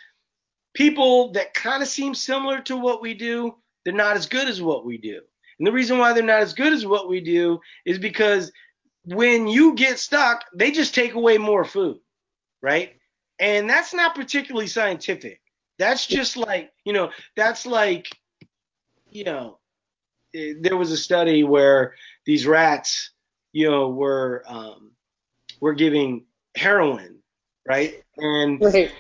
people 0.74 1.32
that 1.32 1.54
kind 1.54 1.82
of 1.82 1.90
seem 1.90 2.14
similar 2.14 2.62
to 2.62 2.78
what 2.78 3.02
we 3.02 3.14
do, 3.14 3.56
they're 3.84 3.94
not 3.94 4.16
as 4.16 4.28
good 4.28 4.48
as 4.48 4.62
what 4.62 4.86
we 4.86 4.98
do. 4.98 5.22
And 5.60 5.66
the 5.66 5.72
reason 5.72 5.98
why 5.98 6.14
they're 6.14 6.24
not 6.24 6.42
as 6.42 6.54
good 6.54 6.74
as 6.74 6.86
what 6.86 7.10
we 7.10 7.20
do 7.20 7.60
is 7.86 7.98
because 7.98 8.52
when 9.06 9.48
you 9.48 9.74
get 9.74 9.98
stuck, 9.98 10.46
they 10.54 10.70
just 10.72 10.94
take 10.94 11.14
away 11.14 11.38
more 11.38 11.66
food, 11.66 12.00
right? 12.62 12.94
And 13.40 13.70
that's 13.70 13.94
not 13.94 14.16
particularly 14.16 14.68
scientific. 14.68 15.42
That's 15.80 16.06
just 16.06 16.38
like, 16.38 16.72
you 16.84 16.94
know, 16.94 17.12
that's 17.36 17.66
like, 17.66 18.08
you 19.10 19.24
know, 19.24 19.60
eh, 20.36 20.54
there 20.60 20.78
was 20.78 20.92
a 20.92 20.98
study 20.98 21.44
where 21.44 21.96
these 22.26 22.46
rats 22.46 23.12
you 23.58 23.68
know, 23.72 23.90
were 23.90 24.44
um, 24.46 24.92
were 25.62 25.74
giving 25.74 26.26
heroin, 26.56 27.18
right? 27.68 28.04
And 28.18 28.62
right. 28.62 28.92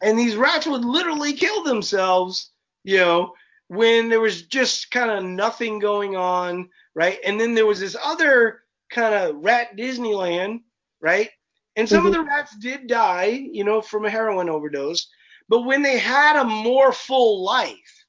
and 0.00 0.16
these 0.16 0.36
rats 0.36 0.64
would 0.68 0.84
literally 0.84 1.32
kill 1.32 1.64
themselves, 1.64 2.52
you 2.84 2.98
know, 2.98 3.34
when 3.66 4.08
there 4.08 4.20
was 4.20 4.42
just 4.42 4.92
kind 4.92 5.10
of 5.10 5.24
nothing 5.24 5.80
going 5.80 6.14
on, 6.14 6.68
right? 6.94 7.18
And 7.24 7.40
then 7.40 7.56
there 7.56 7.66
was 7.66 7.80
this 7.80 7.96
other 8.00 8.60
kind 8.90 9.12
of 9.12 9.42
rat 9.42 9.76
Disneyland, 9.76 10.60
right? 11.00 11.30
And 11.74 11.88
some 11.88 12.04
mm-hmm. 12.04 12.06
of 12.06 12.12
the 12.12 12.22
rats 12.22 12.54
did 12.60 12.86
die, 12.86 13.48
you 13.50 13.64
know, 13.64 13.82
from 13.82 14.04
a 14.04 14.10
heroin 14.10 14.48
overdose. 14.48 15.08
But 15.48 15.62
when 15.62 15.82
they 15.82 15.98
had 15.98 16.40
a 16.40 16.44
more 16.44 16.92
full 16.92 17.42
life, 17.42 18.04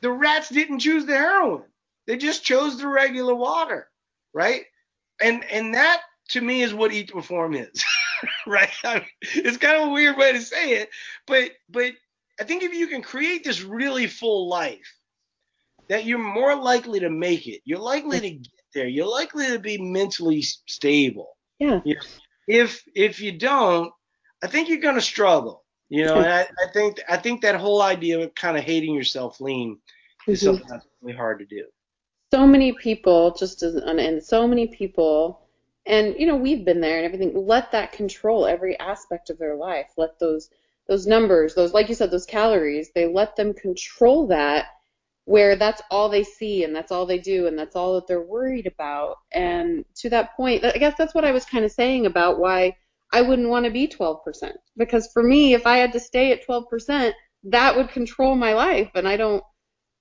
the 0.00 0.10
rats 0.10 0.48
didn't 0.48 0.78
choose 0.78 1.04
the 1.04 1.18
heroin. 1.18 1.64
They 2.06 2.16
just 2.16 2.44
chose 2.44 2.78
the 2.78 2.88
regular 2.88 3.34
water 3.34 3.90
right? 4.32 4.64
And 5.20 5.44
and 5.50 5.74
that 5.74 6.00
to 6.30 6.40
me 6.40 6.62
is 6.62 6.74
what 6.74 6.92
eat 6.92 7.08
to 7.08 7.14
perform 7.14 7.54
is, 7.54 7.84
right? 8.46 8.70
I 8.84 8.94
mean, 9.00 9.08
it's 9.22 9.56
kind 9.56 9.82
of 9.82 9.88
a 9.88 9.92
weird 9.92 10.16
way 10.16 10.32
to 10.32 10.40
say 10.40 10.74
it, 10.74 10.90
but 11.26 11.50
but 11.68 11.92
I 12.40 12.44
think 12.44 12.62
if 12.62 12.72
you 12.74 12.86
can 12.86 13.02
create 13.02 13.44
this 13.44 13.62
really 13.62 14.06
full 14.06 14.48
life, 14.48 14.94
that 15.88 16.04
you're 16.04 16.18
more 16.18 16.54
likely 16.54 17.00
to 17.00 17.10
make 17.10 17.46
it. 17.46 17.60
You're 17.64 17.78
likely 17.80 18.20
to 18.20 18.30
get 18.30 18.48
there. 18.74 18.86
You're 18.86 19.08
likely 19.10 19.46
to 19.48 19.58
be 19.58 19.78
mentally 19.80 20.42
stable. 20.42 21.36
Yeah. 21.58 21.80
If 22.46 22.82
if 22.94 23.20
you 23.20 23.32
don't, 23.32 23.92
I 24.42 24.46
think 24.46 24.68
you're 24.68 24.78
gonna 24.78 25.00
struggle. 25.00 25.64
You 25.90 26.04
know, 26.04 26.20
and 26.20 26.30
I, 26.30 26.42
I 26.42 26.70
think 26.72 27.00
I 27.08 27.16
think 27.16 27.40
that 27.42 27.56
whole 27.56 27.80
idea 27.82 28.20
of 28.20 28.34
kind 28.34 28.56
of 28.58 28.64
hating 28.64 28.94
yourself 28.94 29.40
lean 29.40 29.78
is 30.26 30.40
Mhm. 30.40 30.44
something 30.44 30.66
that's 30.68 30.86
really 31.00 31.16
hard 31.16 31.38
to 31.38 31.46
do. 31.46 31.64
So 32.32 32.46
many 32.46 32.72
people 32.72 33.34
just 33.34 33.62
as 33.62 33.74
and 33.76 34.22
so 34.22 34.46
many 34.46 34.66
people 34.66 35.40
and 35.86 36.14
you 36.18 36.26
know 36.26 36.36
we've 36.36 36.64
been 36.64 36.80
there 36.80 36.98
and 36.98 37.06
everything 37.06 37.32
let 37.34 37.72
that 37.72 37.92
control 37.92 38.46
every 38.46 38.78
aspect 38.78 39.30
of 39.30 39.38
their 39.38 39.56
life. 39.56 39.88
Let 39.96 40.18
those 40.18 40.50
those 40.88 41.06
numbers 41.06 41.54
those 41.54 41.72
like 41.72 41.88
you 41.88 41.94
said 41.94 42.10
those 42.10 42.26
calories 42.26 42.90
they 42.94 43.06
let 43.06 43.36
them 43.36 43.54
control 43.54 44.26
that 44.28 44.66
where 45.24 45.56
that's 45.56 45.82
all 45.90 46.08
they 46.08 46.24
see 46.24 46.64
and 46.64 46.74
that's 46.74 46.90
all 46.90 47.04
they 47.04 47.18
do 47.18 47.46
and 47.46 47.58
that's 47.58 47.76
all 47.76 47.94
that 47.94 48.06
they're 48.06 48.22
worried 48.22 48.66
about. 48.66 49.16
And 49.32 49.84
to 49.96 50.10
that 50.10 50.36
point 50.36 50.64
i 50.64 50.72
guess 50.72 50.94
that's 50.98 51.14
what 51.14 51.24
i 51.24 51.32
was 51.32 51.44
kind 51.44 51.64
of 51.64 51.72
saying 51.72 52.06
about 52.06 52.38
why 52.38 52.76
i 53.12 53.22
wouldn't 53.22 53.48
want 53.48 53.64
to 53.64 53.70
be 53.70 53.88
12% 53.88 54.52
because 54.76 55.10
for 55.12 55.22
me 55.22 55.54
if 55.54 55.66
i 55.66 55.78
had 55.78 55.92
to 55.92 56.00
stay 56.00 56.32
at 56.32 56.46
12% 56.46 57.12
that 57.44 57.76
would 57.76 57.88
control 57.88 58.34
my 58.34 58.52
life 58.52 58.90
and 58.94 59.08
i 59.08 59.16
don't 59.16 59.42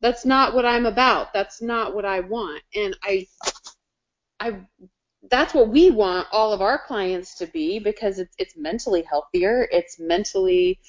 that's 0.01 0.25
not 0.25 0.53
what 0.53 0.65
I'm 0.65 0.85
about. 0.85 1.33
That's 1.33 1.61
not 1.61 1.95
what 1.95 2.05
I 2.05 2.21
want. 2.21 2.61
And 2.75 2.95
I 3.03 3.27
I 4.39 4.61
that's 5.29 5.53
what 5.53 5.69
we 5.69 5.91
want 5.91 6.27
all 6.31 6.53
of 6.53 6.61
our 6.61 6.79
clients 6.85 7.35
to 7.35 7.47
be 7.47 7.79
because 7.79 8.19
it's 8.19 8.35
it's 8.37 8.55
mentally 8.57 9.03
healthier, 9.03 9.67
it's 9.71 9.99
mentally 9.99 10.79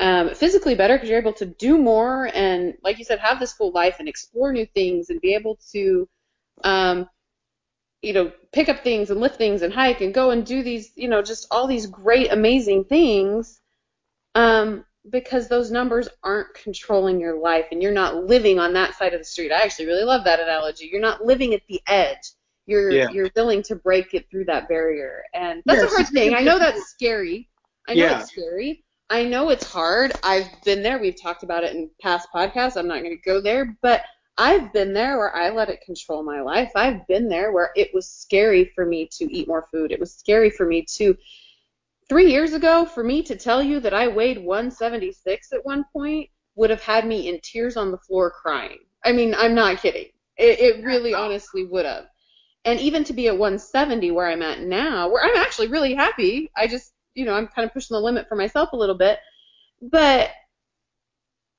um, 0.00 0.34
physically 0.34 0.74
better 0.74 0.94
because 0.94 1.08
you're 1.08 1.18
able 1.18 1.32
to 1.34 1.46
do 1.46 1.76
more 1.76 2.30
and 2.34 2.74
like 2.84 2.98
you 2.98 3.04
said 3.04 3.18
have 3.18 3.40
this 3.40 3.52
full 3.52 3.72
life 3.72 3.96
and 3.98 4.08
explore 4.08 4.52
new 4.52 4.66
things 4.66 5.10
and 5.10 5.20
be 5.20 5.34
able 5.34 5.58
to 5.72 6.08
um, 6.64 7.08
you 8.02 8.12
know 8.12 8.32
pick 8.52 8.68
up 8.68 8.84
things 8.84 9.10
and 9.10 9.20
lift 9.20 9.36
things 9.36 9.62
and 9.62 9.72
hike 9.72 10.00
and 10.00 10.14
go 10.14 10.30
and 10.30 10.46
do 10.46 10.62
these 10.62 10.92
you 10.94 11.08
know 11.08 11.22
just 11.22 11.46
all 11.50 11.66
these 11.66 11.86
great 11.86 12.32
amazing 12.32 12.84
things 12.84 13.60
um, 14.36 14.84
because 15.10 15.48
those 15.48 15.70
numbers 15.70 16.08
aren't 16.22 16.52
controlling 16.54 17.20
your 17.20 17.38
life 17.38 17.66
and 17.72 17.82
you're 17.82 17.92
not 17.92 18.24
living 18.26 18.58
on 18.58 18.72
that 18.74 18.94
side 18.94 19.14
of 19.14 19.20
the 19.20 19.24
street. 19.24 19.52
I 19.52 19.62
actually 19.62 19.86
really 19.86 20.04
love 20.04 20.24
that 20.24 20.40
analogy. 20.40 20.88
You're 20.90 21.00
not 21.00 21.24
living 21.24 21.54
at 21.54 21.62
the 21.68 21.80
edge. 21.86 22.32
You're 22.66 22.90
Yeah. 22.90 23.10
you're 23.10 23.30
willing 23.34 23.62
to 23.64 23.76
break 23.76 24.14
it 24.14 24.30
through 24.30 24.44
that 24.46 24.68
barrier. 24.68 25.22
And 25.34 25.62
that's 25.66 25.82
Yes. 25.82 25.92
a 25.92 25.94
hard 25.94 26.08
thing. 26.08 26.34
I 26.34 26.40
know 26.40 26.58
that's 26.58 26.90
scary. 26.90 27.48
I 27.88 27.94
know 27.94 28.04
Yeah. 28.04 28.20
it's 28.20 28.30
scary. 28.30 28.84
I 29.10 29.24
know 29.24 29.48
it's 29.48 29.64
hard. 29.64 30.12
I've 30.22 30.48
been 30.64 30.82
there. 30.82 30.98
We've 30.98 31.18
talked 31.20 31.42
about 31.42 31.64
it 31.64 31.74
in 31.74 31.90
past 32.02 32.28
podcasts. 32.34 32.76
I'm 32.76 32.86
not 32.86 33.02
going 33.02 33.16
to 33.16 33.22
go 33.24 33.40
there, 33.40 33.74
but 33.80 34.02
I've 34.36 34.70
been 34.72 34.92
there 34.92 35.16
where 35.16 35.34
I 35.34 35.48
let 35.48 35.70
it 35.70 35.80
control 35.80 36.22
my 36.22 36.42
life. 36.42 36.70
I've 36.76 37.06
been 37.06 37.28
there 37.28 37.50
where 37.50 37.70
it 37.74 37.92
was 37.94 38.06
scary 38.06 38.66
for 38.74 38.84
me 38.84 39.08
to 39.12 39.24
eat 39.32 39.48
more 39.48 39.66
food. 39.72 39.90
It 39.90 39.98
was 39.98 40.14
scary 40.14 40.50
for 40.50 40.66
me 40.66 40.82
to 40.96 41.16
three 42.08 42.30
years 42.30 42.52
ago, 42.52 42.84
for 42.84 43.04
me 43.04 43.22
to 43.24 43.36
tell 43.36 43.62
you 43.62 43.80
that 43.80 43.94
I 43.94 44.08
weighed 44.08 44.38
176 44.38 45.52
at 45.52 45.64
one 45.64 45.84
point 45.92 46.30
would 46.56 46.70
have 46.70 46.82
had 46.82 47.06
me 47.06 47.28
in 47.28 47.40
tears 47.40 47.76
on 47.76 47.90
the 47.90 47.98
floor 47.98 48.30
crying. 48.30 48.78
I 49.04 49.12
mean, 49.12 49.34
I'm 49.36 49.54
not 49.54 49.78
kidding. 49.78 50.06
It, 50.36 50.58
it 50.58 50.84
really 50.84 51.14
honestly 51.14 51.64
would 51.64 51.84
have. 51.84 52.06
And 52.64 52.80
even 52.80 53.04
to 53.04 53.12
be 53.12 53.28
at 53.28 53.38
170 53.38 54.10
where 54.10 54.28
I'm 54.28 54.42
at 54.42 54.60
now, 54.60 55.08
where 55.08 55.24
I'm 55.24 55.36
actually 55.36 55.68
really 55.68 55.94
happy, 55.94 56.50
I 56.56 56.66
just, 56.66 56.92
you 57.14 57.24
know, 57.24 57.34
I'm 57.34 57.46
kind 57.46 57.66
of 57.66 57.72
pushing 57.72 57.94
the 57.94 58.00
limit 58.00 58.28
for 58.28 58.34
myself 58.34 58.72
a 58.72 58.76
little 58.76 58.96
bit. 58.96 59.18
But 59.80 60.30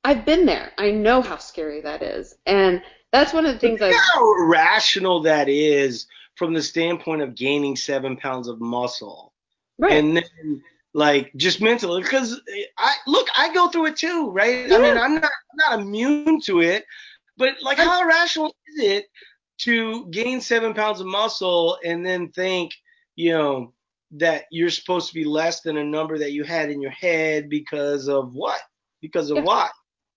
I've 0.04 0.26
been 0.26 0.46
there. 0.46 0.72
I 0.78 0.92
know 0.92 1.22
how 1.22 1.38
scary 1.38 1.82
that 1.82 2.02
is. 2.02 2.36
And 2.46 2.82
that's 3.12 3.34
one 3.34 3.46
of 3.46 3.54
the 3.54 3.60
things 3.60 3.82
I've. 3.82 3.96
how 4.14 4.34
irrational 4.44 5.22
that 5.22 5.50
is 5.50 6.08
from 6.36 6.54
the 6.54 6.62
standpoint 6.62 7.22
of 7.22 7.36
gaining 7.36 7.76
seven 7.76 8.18
pounds 8.18 8.48
of 8.48 8.62
muscle. 8.62 9.29
Right. 9.80 9.94
And 9.94 10.18
then 10.18 10.62
like 10.94 11.32
just 11.36 11.62
mentally 11.62 12.02
because 12.02 12.40
I 12.78 12.96
look, 13.08 13.28
I 13.38 13.54
go 13.54 13.70
through 13.70 13.88
it 13.88 13.98
too, 13.98 14.30
right? 14.32 14.72
I 14.72 14.78
mean, 14.78 14.98
I'm 14.98 15.16
not 15.16 15.24
I'm 15.24 15.78
not 15.78 15.80
immune 15.80 16.42
to 16.42 16.62
it, 16.62 16.86
but 17.38 17.56
like 17.62 17.78
how 17.78 18.06
rational 18.06 18.54
is 18.76 18.84
it 18.84 19.06
to 19.60 20.08
gain 20.08 20.42
seven 20.42 20.74
pounds 20.74 21.00
of 21.00 21.08
muscle 21.08 21.78
and 21.84 22.06
then 22.06 22.30
think, 22.30 22.74
you 23.16 23.32
know, 23.32 23.74
that 24.12 24.46
you're 24.52 24.70
supposed 24.70 25.08
to 25.10 25.14
be 25.14 25.24
less 25.24 25.62
than 25.62 25.78
a 25.78 25.84
number 25.84 26.18
that 26.18 26.32
you 26.32 26.44
had 26.44 26.70
in 26.70 26.82
your 26.82 26.92
head 26.92 27.50
because 27.50 28.08
of 28.08 28.34
what? 28.34 28.60
Because 29.02 29.30
of 29.30 29.38
Yeah. 29.38 29.44
what? 29.44 29.72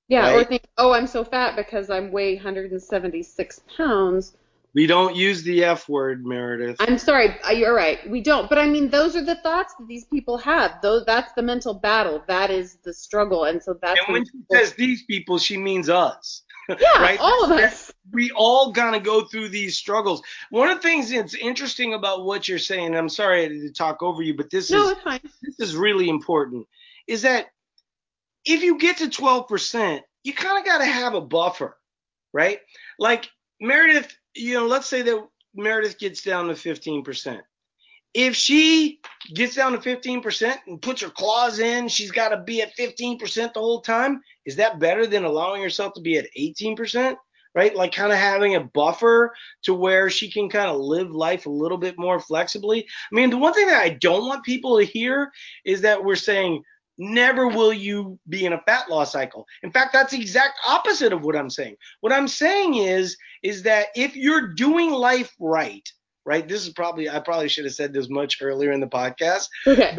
yeah. 0.09 0.35
Or 0.35 0.45
think, 0.45 0.67
oh, 0.79 0.93
I'm 0.93 1.07
so 1.07 1.25
fat 1.25 1.57
because 1.57 1.91
I'm 1.91 2.13
weigh 2.13 2.35
176 2.37 3.61
pounds. 3.77 4.37
We 4.75 4.87
don't 4.87 5.14
use 5.14 5.43
the 5.43 5.64
F 5.64 5.87
word, 5.89 6.25
Meredith. 6.25 6.77
I'm 6.81 6.97
sorry, 6.97 7.37
you're 7.55 7.75
right. 7.75 8.09
We 8.09 8.23
don't. 8.23 8.49
But 8.49 8.59
I 8.59 8.66
mean, 8.66 8.89
those 8.89 9.14
are 9.14 9.25
the 9.25 9.35
thoughts 9.37 9.75
that 9.79 9.87
these 9.87 10.07
people 10.07 10.39
have. 10.39 10.81
Those, 10.81 11.05
that's 11.05 11.31
the 11.35 11.43
mental 11.43 11.75
battle. 11.75 12.23
That 12.27 12.51
is 12.51 12.79
the 12.83 12.95
struggle. 12.95 13.45
And 13.45 13.62
so 13.62 13.79
that's 13.83 14.01
and 14.07 14.14
when 14.14 14.25
she 14.25 14.39
says 14.51 14.73
these 14.73 15.03
people, 15.05 15.39
she 15.39 15.59
means 15.59 15.91
us. 15.91 16.43
yeah, 16.68 17.03
right? 17.03 17.18
all 17.20 17.45
of 17.45 17.51
us. 17.51 17.93
we 18.12 18.31
all 18.31 18.73
kind 18.73 18.97
of 18.97 19.03
go 19.03 19.25
through 19.25 19.51
these 19.51 19.77
struggles. 19.77 20.23
One 20.51 20.70
of 20.70 20.79
the 20.79 20.83
things 20.83 21.11
that's 21.11 21.35
interesting 21.35 21.93
about 21.93 22.25
what 22.25 22.49
you're 22.49 22.59
saying, 22.59 22.87
and 22.87 22.97
I'm 22.97 23.09
sorry 23.11 23.49
to 23.49 23.73
talk 23.73 24.03
over 24.03 24.23
you, 24.23 24.35
but 24.35 24.49
this 24.49 24.70
No, 24.70 24.87
is 24.87 24.93
it's 24.93 25.03
fine. 25.03 25.20
this 25.43 25.59
is 25.59 25.77
really 25.77 26.09
important, 26.09 26.66
is 27.09 27.23
that 27.23 27.47
if 28.47 28.62
you 28.62 28.79
get 28.79 28.99
to 28.99 29.09
12%, 29.09 30.01
you 30.25 30.33
kind 30.33 30.59
of 30.59 30.64
got 30.64 30.79
to 30.79 30.85
have 30.87 31.14
a 31.14 31.20
buffer, 31.20 31.77
right? 32.33 32.61
Like 32.99 33.29
Meredith, 33.61 34.16
you 34.35 34.55
know, 34.55 34.66
let's 34.66 34.89
say 34.89 35.03
that 35.03 35.26
Meredith 35.55 35.99
gets 35.99 36.22
down 36.22 36.49
to 36.49 36.55
15%. 36.55 37.41
If 38.14 38.37
she 38.37 39.01
gets 39.35 39.55
down 39.55 39.72
to 39.72 39.78
15% 39.78 40.55
and 40.66 40.83
puts 40.83 41.01
her 41.01 41.09
claws 41.09 41.59
in, 41.59 41.89
she's 41.89 42.11
got 42.11 42.28
to 42.28 42.43
be 42.43 42.61
at 42.61 42.76
15% 42.76 43.55
the 43.55 43.61
whole 43.61 43.80
time. 43.80 44.20
Is 44.45 44.57
that 44.57 44.78
better 44.78 45.07
than 45.07 45.24
allowing 45.24 45.62
herself 45.62 45.95
to 45.95 46.01
be 46.01 46.18
at 46.18 46.26
18%? 46.39 47.16
Right? 47.55 47.74
Like 47.76 47.93
kind 47.93 48.12
of 48.12 48.18
having 48.18 48.55
a 48.55 48.61
buffer 48.61 49.35
to 49.64 49.74
where 49.74 50.09
she 50.09 50.30
can 50.30 50.49
kind 50.49 50.70
of 50.70 50.80
live 50.80 51.11
life 51.11 51.45
a 51.45 51.51
little 51.51 51.76
bit 51.76 51.99
more 51.99 52.18
flexibly. 52.18 52.80
I 52.80 53.14
mean, 53.14 53.28
the 53.28 53.37
one 53.37 53.53
thing 53.53 53.66
that 53.66 53.83
I 53.83 53.91
don't 53.91 54.26
want 54.26 54.45
people 54.45 54.78
to 54.78 54.85
hear 54.85 55.30
is 55.64 55.83
that 55.83 56.03
we're 56.03 56.16
saying, 56.16 56.64
never 57.03 57.48
will 57.48 57.72
you 57.72 58.18
be 58.28 58.46
in 58.46 58.53
a 58.53 58.61
fat 58.62 58.88
loss 58.88 59.12
cycle. 59.12 59.46
In 59.62 59.70
fact, 59.72 59.92
that's 59.92 60.12
the 60.12 60.20
exact 60.20 60.55
opposite 60.66 61.12
of 61.12 61.24
what 61.24 61.36
I'm 61.36 61.50
saying. 61.50 61.76
What 62.00 62.12
I'm 62.12 62.28
saying 62.28 62.74
is, 62.74 63.16
is 63.42 63.62
that 63.64 63.88
if 63.96 64.14
you're 64.14 64.55
doing 64.55 64.90
life 64.92 65.34
right, 65.40 65.86
right? 66.24 66.46
This 66.46 66.64
is 66.66 66.72
probably, 66.72 67.11
I 67.11 67.18
probably 67.18 67.48
should 67.48 67.64
have 67.64 67.74
said 67.74 67.92
this 67.92 68.09
much 68.09 68.38
earlier 68.40 68.70
in 68.72 68.80
the 68.80 68.86
podcast. 68.86 69.48
Okay. 69.66 69.98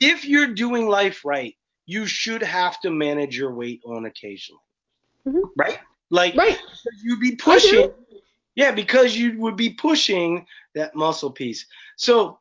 If 0.00 0.24
you're 0.24 0.54
doing 0.54 0.86
life 0.86 1.24
right, 1.24 1.54
you 1.86 2.06
should 2.06 2.42
have 2.42 2.80
to 2.80 2.90
manage 2.90 3.36
your 3.36 3.52
weight 3.54 3.80
on 3.84 4.06
occasionally, 4.06 4.60
Mhm. 5.26 5.42
right? 5.56 5.78
Like 6.10 6.36
Right. 6.36 6.58
you'd 7.02 7.20
be 7.20 7.34
pushing, 7.36 7.90
yeah, 8.54 8.70
because 8.70 9.16
you 9.16 9.38
would 9.40 9.56
be 9.56 9.70
pushing 9.70 10.46
that 10.74 10.94
muscle 10.94 11.30
piece. 11.30 11.66
So 11.96 12.38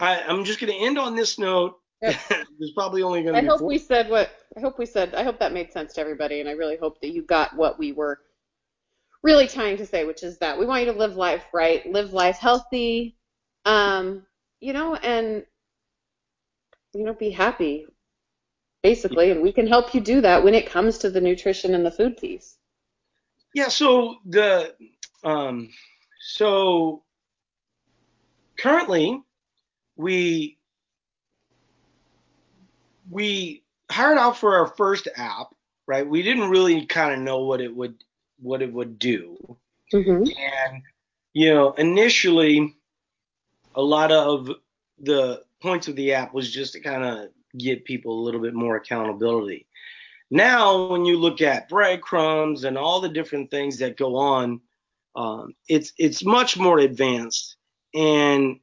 I, 0.00 0.20
I'm 0.22 0.44
just 0.44 0.60
going 0.60 0.72
to 0.72 0.78
end 0.78 0.98
on 0.98 1.14
this 1.14 1.38
note. 1.38 1.78
Yep. 2.02 2.14
There's 2.58 2.72
probably 2.72 3.02
only 3.02 3.22
going 3.22 3.34
to 3.34 3.40
I 3.40 3.44
hope 3.44 3.60
four 3.60 3.68
we 3.68 3.78
said 3.78 4.08
what 4.10 4.30
I 4.56 4.60
hope 4.60 4.78
we 4.78 4.86
said. 4.86 5.14
I 5.14 5.22
hope 5.22 5.38
that 5.38 5.52
made 5.52 5.72
sense 5.72 5.94
to 5.94 6.00
everybody, 6.00 6.40
and 6.40 6.48
I 6.48 6.52
really 6.52 6.76
hope 6.76 7.00
that 7.00 7.12
you 7.12 7.22
got 7.22 7.54
what 7.56 7.78
we 7.78 7.92
were 7.92 8.20
really 9.22 9.48
trying 9.48 9.76
to 9.78 9.86
say, 9.86 10.04
which 10.04 10.22
is 10.22 10.38
that 10.38 10.58
we 10.58 10.66
want 10.66 10.84
you 10.84 10.92
to 10.92 10.98
live 10.98 11.16
life 11.16 11.44
right, 11.52 11.84
live 11.90 12.12
life 12.12 12.36
healthy, 12.36 13.16
um, 13.64 14.24
you 14.60 14.72
know, 14.72 14.94
and 14.96 15.44
you 16.94 17.04
know, 17.04 17.14
be 17.14 17.30
happy, 17.30 17.86
basically, 18.82 19.30
and 19.30 19.42
we 19.42 19.52
can 19.52 19.66
help 19.66 19.94
you 19.94 20.00
do 20.00 20.20
that 20.22 20.42
when 20.42 20.54
it 20.54 20.66
comes 20.66 20.98
to 20.98 21.10
the 21.10 21.20
nutrition 21.20 21.74
and 21.74 21.84
the 21.84 21.90
food 21.90 22.16
piece. 22.16 22.56
Yeah, 23.54 23.68
so 23.68 24.16
the 24.24 24.74
um 25.24 25.70
so 26.20 27.02
currently 28.58 29.22
we 29.96 30.55
we 33.10 33.62
hired 33.90 34.18
out 34.18 34.36
for 34.36 34.56
our 34.56 34.66
first 34.66 35.08
app, 35.16 35.54
right? 35.86 36.06
We 36.06 36.22
didn't 36.22 36.50
really 36.50 36.86
kind 36.86 37.12
of 37.12 37.20
know 37.20 37.44
what 37.44 37.60
it 37.60 37.74
would 37.74 37.94
what 38.38 38.62
it 38.62 38.72
would 38.72 38.98
do. 38.98 39.36
Mm-hmm. 39.92 40.24
And 40.24 40.82
you 41.32 41.52
know, 41.52 41.72
initially 41.72 42.74
a 43.74 43.82
lot 43.82 44.10
of 44.10 44.50
the 44.98 45.42
points 45.62 45.88
of 45.88 45.96
the 45.96 46.14
app 46.14 46.32
was 46.32 46.52
just 46.52 46.72
to 46.72 46.80
kind 46.80 47.04
of 47.04 47.28
get 47.58 47.84
people 47.84 48.18
a 48.18 48.24
little 48.24 48.40
bit 48.40 48.54
more 48.54 48.76
accountability. 48.76 49.66
Now, 50.30 50.86
when 50.86 51.04
you 51.04 51.18
look 51.18 51.40
at 51.40 51.68
breadcrumbs 51.68 52.64
and 52.64 52.76
all 52.76 53.00
the 53.00 53.08
different 53.08 53.50
things 53.50 53.78
that 53.78 53.96
go 53.96 54.16
on, 54.16 54.60
um, 55.14 55.54
it's 55.68 55.92
it's 55.98 56.24
much 56.24 56.58
more 56.58 56.78
advanced, 56.78 57.56
and 57.94 58.58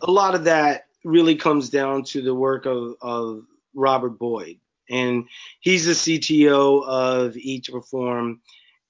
a 0.00 0.10
lot 0.10 0.34
of 0.34 0.44
that 0.44 0.84
really 1.04 1.36
comes 1.36 1.70
down 1.70 2.04
to 2.04 2.22
the 2.22 2.34
work 2.34 2.66
of, 2.66 2.94
of 3.00 3.44
Robert 3.74 4.18
Boyd, 4.18 4.58
and 4.88 5.24
he's 5.60 5.86
the 5.86 5.92
CTO 5.92 6.86
of 6.86 7.36
Eat 7.36 7.64
to 7.64 7.72
Perform, 7.72 8.40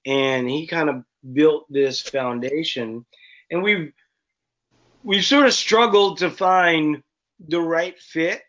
and 0.05 0.49
he 0.49 0.67
kind 0.67 0.89
of 0.89 1.03
built 1.33 1.65
this 1.69 2.01
foundation. 2.01 3.05
And 3.49 3.63
we've 3.63 3.93
we've 5.03 5.25
sort 5.25 5.45
of 5.45 5.53
struggled 5.53 6.19
to 6.19 6.29
find 6.29 7.03
the 7.47 7.61
right 7.61 7.97
fit. 7.99 8.41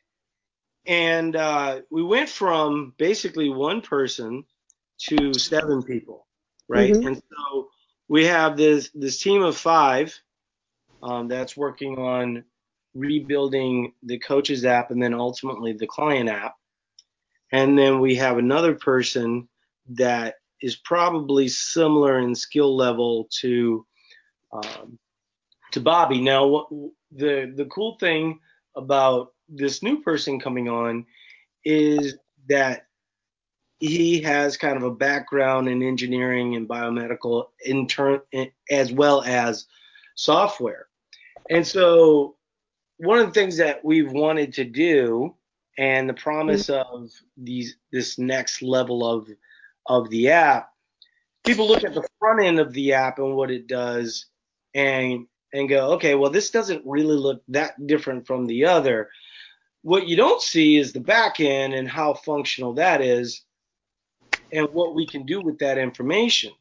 And 0.85 1.37
uh, 1.37 1.81
we 1.91 2.03
went 2.03 2.29
from 2.29 2.95
basically 2.99 3.49
one 3.49 3.83
person 3.83 4.45
to 5.09 5.33
seven 5.35 5.83
people, 5.83 6.27
right? 6.69 6.93
Mm-hmm. 6.93 7.07
And 7.07 7.17
so 7.17 7.69
we 8.09 8.27
have 8.27 8.57
this 8.57 8.91
this 8.95 9.19
team 9.19 9.43
of 9.43 9.57
five 9.57 10.19
um, 11.03 11.29
that's 11.29 11.57
working 11.57 11.99
on 11.99 12.45
rebuilding 12.95 13.93
the 14.03 14.19
coaches 14.19 14.65
app 14.65 14.91
and 14.91 15.03
then 15.03 15.15
ultimately 15.15 15.73
the 15.73 15.87
client 15.87 16.29
app. 16.29 16.55
And 17.53 17.79
then 17.79 18.01
we 18.01 18.15
have 18.17 18.39
another 18.39 18.75
person 18.75 19.49
that 19.91 20.37
is 20.61 20.77
probably 20.77 21.49
similar 21.49 22.19
in 22.21 22.35
skill 22.35 22.77
level 22.77 23.29
to 23.41 23.85
um, 24.53 24.99
to 25.73 25.81
Bobby. 25.81 26.21
Now, 26.21 26.47
what, 26.47 26.69
the 27.11 27.53
the 27.55 27.67
cool 27.67 27.97
thing 27.99 28.39
about 28.77 29.33
this 29.49 29.83
new 29.83 30.01
person 30.03 30.41
coming 30.41 30.69
on 30.69 31.05
is 31.65 32.17
that 32.49 32.87
he 33.81 34.21
has 34.23 34.57
kind 34.57 34.77
of 34.77 34.85
a 34.85 34.95
background 34.95 35.69
in 35.69 35.83
engineering 35.83 36.55
and 36.55 36.69
biomedical 36.69 37.47
intern 37.67 38.21
as 38.71 38.93
well 38.93 39.23
as 39.23 39.67
software. 40.15 40.87
And 41.51 41.67
so 41.67 42.37
one 43.03 43.19
of 43.19 43.27
the 43.27 43.33
things 43.33 43.57
that 43.57 43.85
we've 43.85 44.13
wanted 44.13 44.55
to 44.55 44.65
do 44.65 45.35
and 45.79 46.09
the 46.09 46.15
promise 46.15 46.69
mm-hmm. 46.69 46.95
of 46.95 47.11
these 47.37 47.77
this 47.91 48.19
next 48.19 48.63
level 48.63 49.05
of 49.09 49.29
of 49.87 50.09
the 50.11 50.29
app 50.31 50.71
people 51.45 51.67
look 51.67 51.85
at 51.85 51.95
the 51.95 52.07
front 52.19 52.43
end 52.43 52.61
of 52.61 52.73
the 52.73 52.93
app 52.93 53.19
and 53.19 53.35
what 53.35 53.51
it 53.51 53.67
does 53.67 54.27
and 54.75 55.27
and 55.53 55.69
go 55.69 55.93
okay 55.93 56.15
well 56.15 56.31
this 56.31 56.51
doesn't 56.51 56.83
really 56.87 57.17
look 57.17 57.43
that 57.49 57.87
different 57.87 58.27
from 58.27 58.47
the 58.47 58.65
other. 58.65 59.11
What 59.83 60.07
you 60.07 60.17
don't 60.17 60.41
see 60.41 60.77
is 60.77 60.93
the 60.93 61.01
back 61.01 61.41
end 61.41 61.75
and 61.75 61.89
how 61.89 62.15
functional 62.15 62.75
that 62.75 63.01
is 63.01 63.43
and 64.53 64.69
what 64.73 64.95
we 64.95 65.07
can 65.07 65.27
do 65.27 65.41
with 65.41 65.59
that 65.59 65.77
information. 65.77 66.53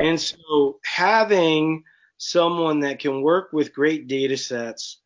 And 0.00 0.20
so 0.20 0.80
having 0.84 1.84
someone 2.18 2.80
that 2.80 2.98
can 2.98 3.22
work 3.22 3.52
with 3.52 3.72
great 3.72 4.08
data 4.08 4.36
sets 4.36 4.98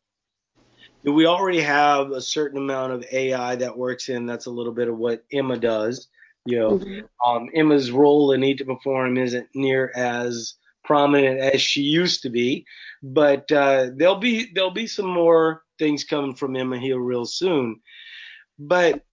we 1.03 1.25
already 1.25 1.61
have 1.61 2.11
a 2.11 2.21
certain 2.21 2.57
amount 2.57 2.93
of 2.93 3.05
AI 3.11 3.55
that 3.55 3.77
works 3.77 4.09
in. 4.09 4.25
That's 4.25 4.45
a 4.45 4.51
little 4.51 4.73
bit 4.73 4.87
of 4.87 4.97
what 4.97 5.23
Emma 5.31 5.57
does. 5.57 6.07
You 6.45 6.59
know, 6.59 6.71
mm-hmm. 6.79 7.29
um, 7.29 7.49
Emma's 7.53 7.91
role 7.91 8.31
in 8.31 8.43
Eat 8.43 8.59
to 8.59 8.65
Perform 8.65 9.17
isn't 9.17 9.47
near 9.53 9.91
as 9.95 10.55
prominent 10.83 11.39
as 11.39 11.61
she 11.61 11.81
used 11.81 12.23
to 12.23 12.29
be, 12.29 12.65
but 13.03 13.51
uh, 13.51 13.89
there'll 13.95 14.15
be 14.15 14.51
there'll 14.53 14.71
be 14.71 14.87
some 14.87 15.05
more 15.07 15.63
things 15.77 16.03
coming 16.03 16.33
from 16.33 16.55
Emma 16.55 16.79
here 16.79 16.99
real 16.99 17.25
soon. 17.25 17.79
But 18.57 19.03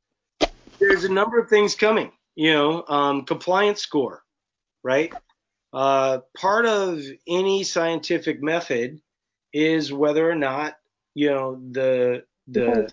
there's 0.78 1.04
a 1.04 1.12
number 1.12 1.38
of 1.38 1.48
things 1.48 1.74
coming. 1.74 2.12
You 2.34 2.52
know, 2.52 2.84
um, 2.88 3.24
compliance 3.24 3.80
score, 3.80 4.22
right? 4.82 5.12
Uh, 5.72 6.20
part 6.36 6.64
of 6.64 7.02
any 7.26 7.62
scientific 7.62 8.42
method 8.42 9.00
is 9.52 9.92
whether 9.92 10.30
or 10.30 10.34
not 10.34 10.74
you 11.18 11.30
know 11.30 11.60
the 11.72 12.22
the 12.46 12.88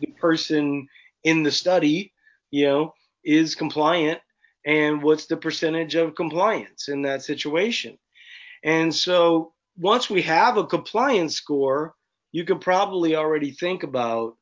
the 0.00 0.06
person 0.18 0.88
in 1.22 1.42
the 1.42 1.50
study 1.50 2.14
you 2.50 2.66
know 2.66 2.94
is 3.22 3.54
compliant 3.54 4.18
and 4.64 5.02
what's 5.02 5.26
the 5.26 5.36
percentage 5.36 5.94
of 5.94 6.14
compliance 6.14 6.88
in 6.88 7.02
that 7.02 7.22
situation. 7.22 7.98
And 8.64 8.94
so 8.94 9.52
once 9.76 10.08
we 10.08 10.22
have 10.22 10.56
a 10.56 10.66
compliance 10.66 11.34
score 11.36 11.94
you 12.32 12.44
can 12.44 12.58
probably 12.58 13.16
already 13.16 13.50
think 13.50 13.82
about 13.82 14.36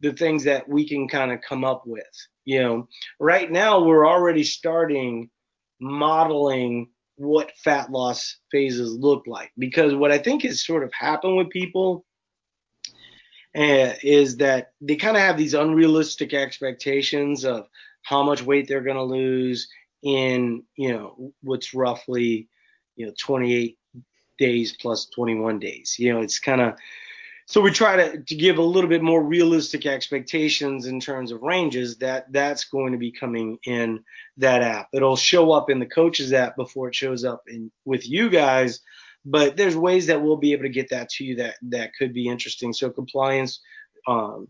the 0.00 0.12
things 0.12 0.44
that 0.44 0.68
we 0.68 0.86
can 0.88 1.08
kind 1.08 1.32
of 1.32 1.40
come 1.40 1.64
up 1.64 1.82
with 1.86 2.16
you 2.44 2.62
know. 2.62 2.88
Right 3.18 3.50
now 3.50 3.82
we're 3.82 4.06
already 4.06 4.44
starting 4.44 5.28
modeling 5.80 6.88
what 7.16 7.52
fat 7.56 7.90
loss 7.90 8.36
phases 8.50 8.94
look 8.94 9.24
like. 9.26 9.50
Because 9.58 9.94
what 9.94 10.12
I 10.12 10.18
think 10.18 10.42
has 10.42 10.64
sort 10.64 10.84
of 10.84 10.92
happened 10.92 11.36
with 11.36 11.50
people 11.50 12.04
uh, 13.56 13.94
is 14.02 14.36
that 14.36 14.72
they 14.80 14.96
kind 14.96 15.16
of 15.16 15.22
have 15.22 15.38
these 15.38 15.54
unrealistic 15.54 16.34
expectations 16.34 17.44
of 17.44 17.66
how 18.02 18.22
much 18.22 18.42
weight 18.42 18.68
they're 18.68 18.82
going 18.82 18.96
to 18.96 19.02
lose 19.02 19.68
in, 20.02 20.62
you 20.76 20.92
know, 20.92 21.32
what's 21.42 21.74
roughly, 21.74 22.48
you 22.96 23.06
know, 23.06 23.12
28 23.18 23.78
days 24.38 24.76
plus 24.80 25.06
21 25.06 25.58
days. 25.58 25.96
You 25.98 26.12
know, 26.12 26.20
it's 26.20 26.38
kind 26.38 26.60
of 26.60 26.74
so 27.46 27.60
we 27.60 27.70
try 27.70 27.96
to, 27.96 28.22
to 28.22 28.34
give 28.34 28.58
a 28.58 28.62
little 28.62 28.90
bit 28.90 29.02
more 29.02 29.22
realistic 29.22 29.86
expectations 29.86 30.86
in 30.86 31.00
terms 31.00 31.32
of 31.32 31.42
ranges 31.42 31.96
that 31.98 32.30
that's 32.32 32.64
going 32.64 32.92
to 32.92 32.98
be 32.98 33.12
coming 33.12 33.58
in 33.64 34.04
that 34.36 34.62
app. 34.62 34.88
It'll 34.92 35.16
show 35.16 35.52
up 35.52 35.70
in 35.70 35.78
the 35.78 35.86
coaches 35.86 36.32
app 36.32 36.56
before 36.56 36.88
it 36.88 36.94
shows 36.94 37.24
up 37.24 37.42
in 37.46 37.70
with 37.84 38.08
you 38.08 38.30
guys 38.30 38.80
but 39.26 39.56
there's 39.56 39.76
ways 39.76 40.06
that 40.06 40.22
we'll 40.22 40.36
be 40.36 40.52
able 40.52 40.62
to 40.62 40.68
get 40.68 40.90
that 40.90 41.08
to 41.08 41.24
you 41.24 41.34
that 41.36 41.56
that 41.60 41.90
could 41.98 42.14
be 42.14 42.28
interesting. 42.28 42.72
So 42.72 42.90
compliance 42.90 43.60
um, 44.06 44.46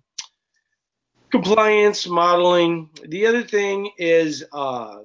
compliance 1.31 2.07
modeling. 2.07 2.91
The 3.03 3.27
other 3.27 3.43
thing 3.43 3.91
is 3.97 4.45
uh, 4.53 4.99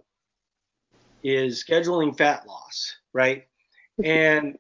is 1.23 1.63
scheduling 1.63 2.15
fat 2.17 2.45
loss 2.45 2.97
right? 3.13 3.47
And 4.03 4.57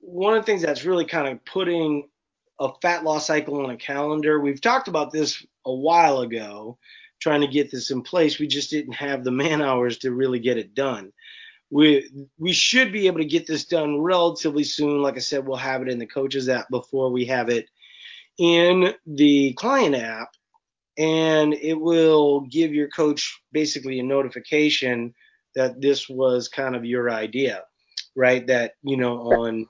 one 0.00 0.34
of 0.34 0.42
the 0.42 0.46
things 0.46 0.62
that's 0.62 0.84
really 0.84 1.04
kind 1.04 1.28
of 1.28 1.44
putting 1.44 2.08
a 2.60 2.70
fat 2.82 3.04
loss 3.04 3.26
cycle 3.26 3.64
on 3.64 3.70
a 3.70 3.76
calendar. 3.76 4.40
We've 4.40 4.60
talked 4.60 4.88
about 4.88 5.12
this 5.12 5.44
a 5.64 5.72
while 5.72 6.20
ago, 6.20 6.78
trying 7.20 7.40
to 7.42 7.46
get 7.46 7.70
this 7.70 7.90
in 7.90 8.02
place. 8.02 8.38
We 8.38 8.46
just 8.46 8.70
didn't 8.70 8.94
have 8.94 9.24
the 9.24 9.30
man 9.30 9.62
hours 9.62 9.98
to 9.98 10.12
really 10.12 10.38
get 10.38 10.58
it 10.58 10.74
done. 10.74 11.12
We 11.70 12.08
we 12.38 12.52
should 12.52 12.92
be 12.92 13.06
able 13.06 13.18
to 13.18 13.26
get 13.26 13.46
this 13.46 13.66
done 13.66 14.00
relatively 14.00 14.64
soon. 14.64 15.02
Like 15.02 15.16
I 15.16 15.20
said, 15.20 15.46
we'll 15.46 15.58
have 15.58 15.82
it 15.82 15.88
in 15.88 15.98
the 15.98 16.06
coaches 16.06 16.48
app 16.48 16.68
before 16.70 17.10
we 17.10 17.26
have 17.26 17.50
it 17.50 17.66
in 18.38 18.94
the 19.06 19.52
client 19.54 19.94
app, 19.94 20.30
and 20.96 21.52
it 21.52 21.78
will 21.78 22.40
give 22.42 22.72
your 22.72 22.88
coach 22.88 23.40
basically 23.52 24.00
a 24.00 24.02
notification 24.02 25.14
that 25.54 25.80
this 25.80 26.08
was 26.08 26.48
kind 26.48 26.74
of 26.74 26.84
your 26.84 27.10
idea, 27.10 27.64
right? 28.16 28.46
That 28.46 28.72
you 28.82 28.96
know 28.96 29.18
on 29.32 29.66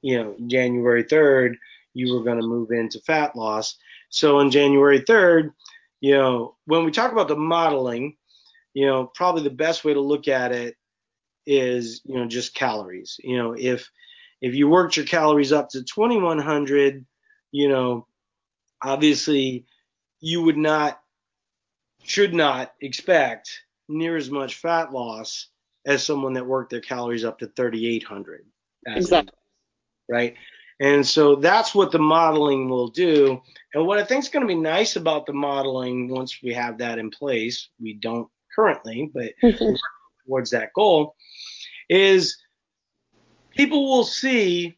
you 0.00 0.16
know 0.16 0.36
January 0.46 1.04
3rd 1.04 1.56
you 1.96 2.14
were 2.14 2.22
going 2.22 2.40
to 2.40 2.46
move 2.46 2.70
into 2.70 3.00
fat 3.00 3.34
loss. 3.34 3.76
So 4.10 4.38
on 4.38 4.50
January 4.50 5.00
3rd, 5.00 5.50
you 6.00 6.12
know, 6.12 6.56
when 6.66 6.84
we 6.84 6.90
talk 6.90 7.10
about 7.10 7.28
the 7.28 7.36
modeling, 7.36 8.16
you 8.74 8.86
know, 8.86 9.10
probably 9.14 9.42
the 9.42 9.50
best 9.50 9.82
way 9.82 9.94
to 9.94 10.00
look 10.00 10.28
at 10.28 10.52
it 10.52 10.76
is, 11.46 12.02
you 12.04 12.16
know, 12.16 12.26
just 12.26 12.54
calories. 12.54 13.16
You 13.24 13.38
know, 13.38 13.54
if 13.58 13.90
if 14.42 14.54
you 14.54 14.68
worked 14.68 14.98
your 14.98 15.06
calories 15.06 15.52
up 15.52 15.70
to 15.70 15.82
2100, 15.82 17.06
you 17.50 17.68
know, 17.70 18.06
obviously 18.82 19.64
you 20.20 20.42
would 20.42 20.58
not 20.58 21.00
should 22.02 22.34
not 22.34 22.74
expect 22.82 23.50
near 23.88 24.16
as 24.16 24.30
much 24.30 24.56
fat 24.56 24.92
loss 24.92 25.48
as 25.86 26.04
someone 26.04 26.34
that 26.34 26.46
worked 26.46 26.70
their 26.70 26.80
calories 26.80 27.24
up 27.24 27.38
to 27.38 27.46
3800. 27.46 28.44
Exactly. 28.86 29.32
right? 30.10 30.34
And 30.78 31.06
so 31.06 31.36
that's 31.36 31.74
what 31.74 31.90
the 31.90 31.98
modeling 31.98 32.68
will 32.68 32.88
do. 32.88 33.40
And 33.74 33.86
what 33.86 33.98
I 33.98 34.04
think 34.04 34.24
is 34.24 34.28
going 34.28 34.46
to 34.46 34.54
be 34.54 34.60
nice 34.60 34.96
about 34.96 35.26
the 35.26 35.32
modeling 35.32 36.08
once 36.08 36.42
we 36.42 36.52
have 36.52 36.78
that 36.78 36.98
in 36.98 37.10
place, 37.10 37.68
we 37.80 37.94
don't 37.94 38.28
currently, 38.54 39.10
but 39.12 39.32
towards 40.26 40.50
that 40.50 40.72
goal, 40.74 41.14
is 41.88 42.36
people 43.50 43.88
will 43.88 44.04
see 44.04 44.76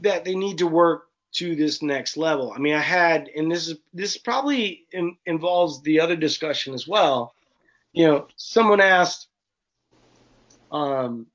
that 0.00 0.24
they 0.24 0.34
need 0.34 0.58
to 0.58 0.66
work 0.66 1.04
to 1.32 1.54
this 1.54 1.82
next 1.82 2.16
level. 2.16 2.52
I 2.52 2.58
mean, 2.58 2.74
I 2.74 2.80
had, 2.80 3.28
and 3.28 3.50
this 3.50 3.68
is 3.68 3.78
this 3.92 4.16
probably 4.16 4.86
in, 4.92 5.16
involves 5.26 5.82
the 5.82 6.00
other 6.00 6.16
discussion 6.16 6.74
as 6.74 6.88
well. 6.88 7.34
You 7.92 8.06
know, 8.06 8.28
someone 8.36 8.80
asked, 8.80 9.28
um, 10.70 11.26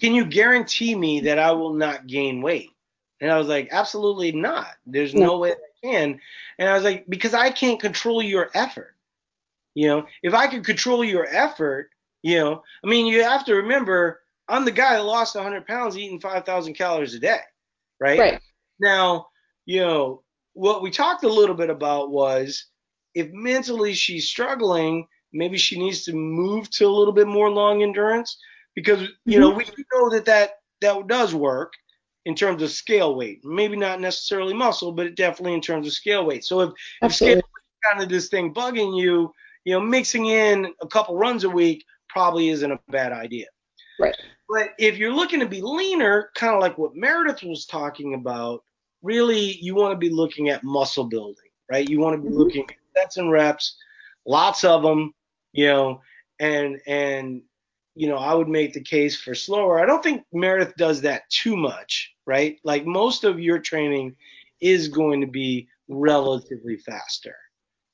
can 0.00 0.14
you 0.14 0.24
guarantee 0.24 0.94
me 0.94 1.20
that 1.20 1.38
I 1.38 1.52
will 1.52 1.74
not 1.74 2.06
gain 2.06 2.42
weight? 2.42 2.70
And 3.20 3.30
I 3.30 3.38
was 3.38 3.48
like, 3.48 3.68
absolutely 3.72 4.32
not. 4.32 4.74
There's 4.86 5.14
no, 5.14 5.26
no 5.26 5.38
way 5.38 5.52
I 5.52 5.86
can. 5.86 6.20
And 6.58 6.68
I 6.68 6.74
was 6.74 6.84
like, 6.84 7.06
because 7.08 7.34
I 7.34 7.50
can't 7.50 7.80
control 7.80 8.22
your 8.22 8.50
effort. 8.54 8.94
You 9.74 9.88
know, 9.88 10.06
if 10.22 10.34
I 10.34 10.46
could 10.46 10.64
control 10.64 11.04
your 11.04 11.26
effort, 11.26 11.90
you 12.22 12.38
know, 12.38 12.62
I 12.84 12.88
mean, 12.88 13.06
you 13.06 13.22
have 13.22 13.44
to 13.46 13.54
remember, 13.54 14.22
I'm 14.48 14.64
the 14.64 14.70
guy 14.70 14.94
that 14.94 15.04
lost 15.04 15.34
100 15.34 15.66
pounds 15.66 15.96
eating 15.96 16.20
5,000 16.20 16.74
calories 16.74 17.14
a 17.14 17.18
day, 17.18 17.40
right? 18.00 18.18
Right. 18.18 18.40
Now, 18.80 19.28
you 19.66 19.80
know, 19.80 20.22
what 20.54 20.82
we 20.82 20.90
talked 20.90 21.24
a 21.24 21.28
little 21.28 21.54
bit 21.54 21.70
about 21.70 22.10
was 22.10 22.66
if 23.14 23.30
mentally 23.32 23.94
she's 23.94 24.28
struggling, 24.28 25.06
maybe 25.32 25.58
she 25.58 25.78
needs 25.78 26.04
to 26.04 26.12
move 26.12 26.70
to 26.70 26.86
a 26.86 26.90
little 26.90 27.12
bit 27.12 27.28
more 27.28 27.50
long 27.50 27.82
endurance 27.82 28.38
because 28.78 29.08
you 29.24 29.40
know 29.40 29.50
we 29.50 29.64
know 29.92 30.08
that 30.10 30.24
that 30.24 30.50
that 30.80 31.06
does 31.08 31.34
work 31.34 31.72
in 32.26 32.34
terms 32.36 32.62
of 32.62 32.70
scale 32.70 33.16
weight. 33.16 33.40
Maybe 33.44 33.76
not 33.76 34.00
necessarily 34.00 34.54
muscle, 34.54 34.92
but 34.92 35.16
definitely 35.16 35.54
in 35.54 35.60
terms 35.60 35.86
of 35.88 35.92
scale 35.92 36.24
weight. 36.24 36.44
So 36.44 36.60
if, 36.60 36.72
if 37.02 37.14
scale 37.14 37.36
weight 37.36 37.44
kind 37.84 38.00
of 38.00 38.08
this 38.08 38.28
thing 38.28 38.54
bugging 38.54 38.96
you, 38.96 39.32
you 39.64 39.72
know, 39.72 39.80
mixing 39.80 40.26
in 40.26 40.72
a 40.80 40.86
couple 40.86 41.16
runs 41.16 41.42
a 41.42 41.50
week 41.50 41.84
probably 42.08 42.50
isn't 42.50 42.70
a 42.70 42.78
bad 42.88 43.12
idea. 43.12 43.46
Right. 43.98 44.14
But 44.48 44.70
if 44.78 44.96
you're 44.96 45.12
looking 45.12 45.40
to 45.40 45.46
be 45.46 45.60
leaner, 45.60 46.30
kind 46.36 46.54
of 46.54 46.60
like 46.60 46.78
what 46.78 46.94
Meredith 46.94 47.42
was 47.42 47.66
talking 47.66 48.14
about, 48.14 48.62
really 49.02 49.58
you 49.60 49.74
want 49.74 49.92
to 49.92 49.98
be 49.98 50.10
looking 50.10 50.50
at 50.50 50.62
muscle 50.62 51.04
building, 51.04 51.50
right? 51.68 51.88
You 51.88 51.98
want 51.98 52.14
to 52.14 52.22
be 52.22 52.28
mm-hmm. 52.28 52.38
looking 52.38 52.62
at 52.62 52.76
sets 52.96 53.16
and 53.16 53.32
reps, 53.32 53.76
lots 54.26 54.62
of 54.62 54.82
them, 54.82 55.12
you 55.52 55.66
know, 55.66 56.00
and 56.38 56.80
and 56.86 57.42
you 57.98 58.08
know, 58.08 58.16
I 58.16 58.34
would 58.34 58.48
make 58.48 58.72
the 58.72 58.82
case 58.82 59.20
for 59.20 59.34
slower. 59.34 59.80
I 59.80 59.86
don't 59.86 60.02
think 60.02 60.24
Meredith 60.32 60.76
does 60.76 61.00
that 61.02 61.28
too 61.30 61.56
much, 61.56 62.14
right? 62.26 62.58
Like 62.64 62.86
most 62.86 63.24
of 63.24 63.40
your 63.40 63.58
training 63.58 64.16
is 64.60 64.88
going 64.88 65.20
to 65.20 65.26
be 65.26 65.68
relatively 65.88 66.76
faster 66.76 67.34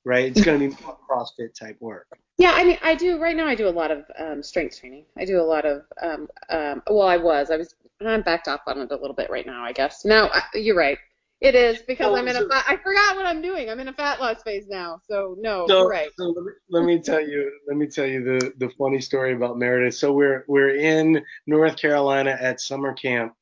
right? 0.04 0.26
It's 0.26 0.44
going 0.44 0.60
to 0.60 0.68
be 0.68 0.82
more 0.84 0.98
CrossFit 1.08 1.54
type 1.58 1.76
work. 1.80 2.06
Yeah, 2.36 2.52
I 2.54 2.64
mean, 2.64 2.78
I 2.82 2.94
do 2.94 3.18
right 3.18 3.36
now. 3.36 3.46
I 3.46 3.54
do 3.54 3.68
a 3.68 3.70
lot 3.70 3.90
of 3.90 4.04
um, 4.18 4.42
strength 4.42 4.80
training. 4.80 5.04
I 5.16 5.24
do 5.24 5.40
a 5.40 5.42
lot 5.42 5.64
of, 5.64 5.82
um, 6.02 6.28
um, 6.50 6.82
well, 6.90 7.06
I 7.06 7.16
was, 7.16 7.50
I 7.50 7.56
was, 7.56 7.74
I'm 8.04 8.22
backed 8.22 8.48
off 8.48 8.60
on 8.66 8.80
it 8.80 8.90
a 8.90 8.96
little 8.96 9.14
bit 9.14 9.30
right 9.30 9.46
now, 9.46 9.64
I 9.64 9.72
guess. 9.72 10.04
No, 10.04 10.28
I, 10.32 10.42
you're 10.54 10.76
right. 10.76 10.98
It 11.40 11.54
is 11.54 11.82
because 11.82 12.06
oh, 12.06 12.16
I'm 12.16 12.26
in 12.28 12.34
so, 12.34 12.46
a. 12.46 12.48
Fat, 12.48 12.64
I 12.66 12.76
forgot 12.76 13.16
what 13.16 13.26
I'm 13.26 13.42
doing. 13.42 13.68
I'm 13.68 13.80
in 13.80 13.88
a 13.88 13.92
fat 13.92 14.20
loss 14.20 14.42
phase 14.42 14.66
now. 14.68 15.00
So 15.08 15.36
no, 15.38 15.66
so, 15.66 15.80
you're 15.80 15.88
right. 15.88 16.08
So 16.16 16.28
let 16.28 16.44
me, 16.44 16.52
let 16.70 16.84
me 16.84 17.00
tell 17.00 17.20
you. 17.20 17.50
Let 17.68 17.76
me 17.76 17.86
tell 17.86 18.06
you 18.06 18.24
the 18.24 18.52
the 18.58 18.70
funny 18.78 19.00
story 19.00 19.34
about 19.34 19.58
Meredith. 19.58 19.94
So 19.94 20.12
we're 20.12 20.44
we're 20.48 20.76
in 20.76 21.22
North 21.46 21.76
Carolina 21.76 22.36
at 22.40 22.60
summer 22.60 22.94
camp, 22.94 23.34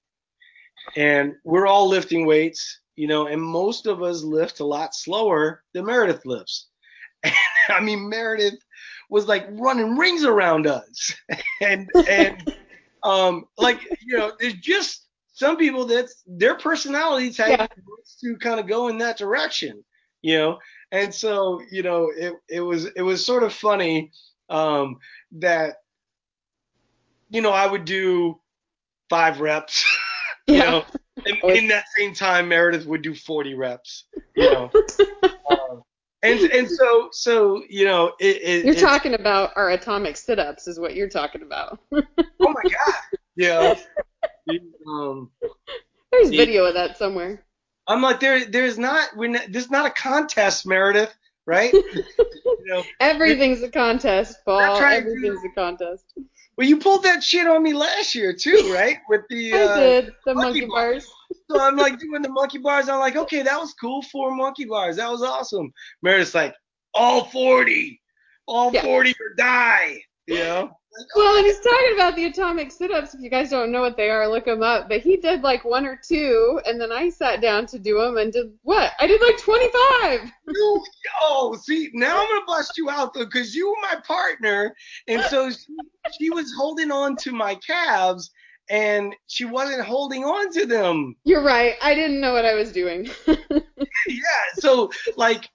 and 0.97 1.35
we're 1.45 1.67
all 1.67 1.89
lifting 1.89 2.27
weights 2.27 2.81
you 2.97 3.07
know, 3.07 3.27
and 3.27 3.41
most 3.41 3.87
of 3.87 4.03
us 4.03 4.23
lift 4.23 4.61
a 4.61 4.65
lot 4.65 4.95
slower 4.95 5.63
than 5.73 5.87
Meredith 5.87 6.27
lifts. 6.27 6.69
And, 7.23 7.35
I 7.69 7.81
mean, 7.81 8.09
Meredith 8.09 8.59
was 9.11 9.27
like 9.27 9.47
running 9.51 9.97
rings 9.97 10.25
around 10.25 10.67
us, 10.67 11.15
and 11.61 11.89
and 12.09 12.55
um, 13.03 13.45
like 13.59 13.81
you 14.05 14.17
know, 14.17 14.33
there's 14.39 14.55
just 14.55 15.07
some 15.33 15.57
people 15.57 15.87
that's 15.87 16.23
their 16.27 16.57
personality 16.57 17.33
type 17.33 17.51
yeah. 17.51 17.67
wants 17.87 18.17
to 18.21 18.37
kind 18.37 18.61
of 18.61 18.67
go 18.67 18.89
in 18.89 18.99
that 18.99 19.17
direction, 19.17 19.83
you 20.23 20.39
know, 20.39 20.59
and 20.91 21.15
so 21.15 21.61
you 21.71 21.83
know, 21.83 22.11
it 22.17 22.35
it 22.49 22.61
was 22.61 22.87
it 22.87 23.03
was 23.03 23.25
sort 23.25 23.43
of 23.43 23.53
funny 23.53 24.13
um, 24.49 24.99
that 25.33 25.77
you 27.31 27.41
know 27.41 27.53
I 27.53 27.67
would 27.67 27.85
do 27.85 28.39
five 29.09 29.41
reps, 29.41 29.85
you 30.47 30.57
yeah. 30.57 30.71
know 30.71 30.85
and 31.27 31.39
in 31.57 31.69
that 31.69 31.85
same 31.97 32.15
time, 32.15 32.49
Meredith 32.49 32.87
would 32.87 33.03
do 33.03 33.15
40 33.15 33.55
reps. 33.55 34.05
You 34.37 34.51
know. 34.51 34.71
um, 35.51 35.83
and 36.23 36.41
and 36.41 36.71
so 36.71 37.09
so 37.11 37.63
you 37.69 37.85
know 37.85 38.13
it, 38.21 38.37
it, 38.43 38.65
you're 38.65 38.75
talking 38.75 39.15
about 39.15 39.51
our 39.57 39.71
atomic 39.71 40.17
sit-ups 40.17 40.69
is 40.69 40.79
what 40.79 40.95
you're 40.95 41.09
talking 41.09 41.43
about. 41.43 41.81
oh 41.93 42.03
my 42.41 42.63
god. 42.63 42.95
Yeah. 43.37 43.79
Um, 44.87 45.31
there's 46.11 46.31
video 46.31 46.65
of 46.65 46.75
that 46.75 46.99
somewhere. 46.99 47.45
I'm 47.87 48.03
like 48.03 48.21
there 48.21 48.45
there's 48.45 48.79
not 48.79 49.17
we're 49.17 49.31
not, 49.31 49.47
there's 49.51 49.71
not 49.71 49.87
a 49.87 49.91
contest, 49.91 50.67
Meredith, 50.67 51.15
right? 51.47 51.73
you 51.73 52.05
know, 52.65 52.83
Everything's 53.01 53.63
a 53.63 53.71
contest, 53.71 54.39
Paul. 54.45 54.77
Everything's 54.77 55.45
a 55.45 55.55
contest. 55.55 56.05
Well, 56.57 56.69
you 56.69 56.77
pulled 56.77 57.05
that 57.05 57.25
shit 57.25 57.47
on 57.47 57.63
me 57.63 57.73
last 57.73 58.15
year 58.15 58.33
too, 58.33 58.71
right? 58.73 58.99
With 59.09 59.23
the 59.31 59.55
uh, 59.55 59.57
I 59.57 59.81
did 59.81 60.13
the 60.27 60.35
monkey, 60.35 60.61
monkey 60.61 60.67
bars. 60.67 61.07
bars. 61.07 61.41
so 61.51 61.61
I'm 61.61 61.77
like 61.77 61.99
doing 61.99 62.23
the 62.23 62.29
monkey 62.29 62.59
bars. 62.59 62.89
I'm 62.89 63.01
like, 63.01 63.17
okay, 63.17 63.43
that 63.43 63.59
was 63.59 63.73
cool. 63.75 64.03
Four 64.03 64.35
monkey 64.37 64.67
bars. 64.67 64.97
That 64.97 65.11
was 65.11 65.23
awesome. 65.23 65.73
Meredith's 66.03 66.35
like, 66.35 66.55
all 66.95 67.25
40, 67.25 68.01
all 68.47 68.73
yeah. 68.73 68.83
40 68.83 69.11
or 69.11 69.35
die. 69.37 70.03
You 70.27 70.39
know. 70.39 70.79
Well, 71.15 71.37
and 71.37 71.47
he's 71.47 71.61
talking 71.61 71.95
about 71.95 72.17
the 72.17 72.25
atomic 72.27 72.71
sit-ups. 72.71 73.15
If 73.15 73.21
you 73.21 73.31
guys 73.31 73.51
don't 73.51 73.73
know 73.73 73.81
what 73.81 73.97
they 73.97 74.11
are, 74.11 74.29
look 74.29 74.45
them 74.45 74.63
up. 74.63 74.89
But 74.89 75.01
he 75.01 75.17
did 75.17 75.43
like 75.43 75.65
one 75.65 75.87
or 75.87 75.97
two, 75.97 76.61
and 76.67 76.81
then 76.81 76.93
I 76.93 77.09
sat 77.09 77.41
down 77.41 77.67
to 77.67 77.79
do 77.79 77.99
them 77.99 78.19
and 78.19 78.33
did 78.33 78.53
what? 78.63 78.93
I 78.99 79.07
did 79.07 79.21
like 79.21 79.39
25. 79.39 80.21
You, 80.55 80.85
oh, 81.23 81.57
see, 81.63 81.89
now 81.95 82.21
I'm 82.21 82.29
gonna 82.29 82.45
bust 82.47 82.77
you 82.77 82.91
out 82.91 83.15
though, 83.15 83.25
because 83.25 83.55
you 83.55 83.71
were 83.71 83.77
my 83.81 83.99
partner, 84.07 84.75
and 85.09 85.23
so 85.23 85.51
she, 85.51 85.67
she 86.19 86.31
was 86.31 86.53
holding 86.55 86.91
on 86.91 87.17
to 87.19 87.33
my 87.33 87.55
calves, 87.67 88.31
and 88.69 89.15
she 89.29 89.47
wasn't 89.47 89.83
holding 89.83 90.25
on 90.25 90.53
to 90.53 90.67
them. 90.67 91.17
You're 91.25 91.43
right. 91.43 91.77
I 91.81 91.95
didn't 91.95 92.21
know 92.21 92.35
what 92.35 92.45
I 92.45 92.55
was 92.55 92.71
doing. 92.73 93.09
yeah. 93.27 94.43
So 94.59 94.91
like 95.17 95.49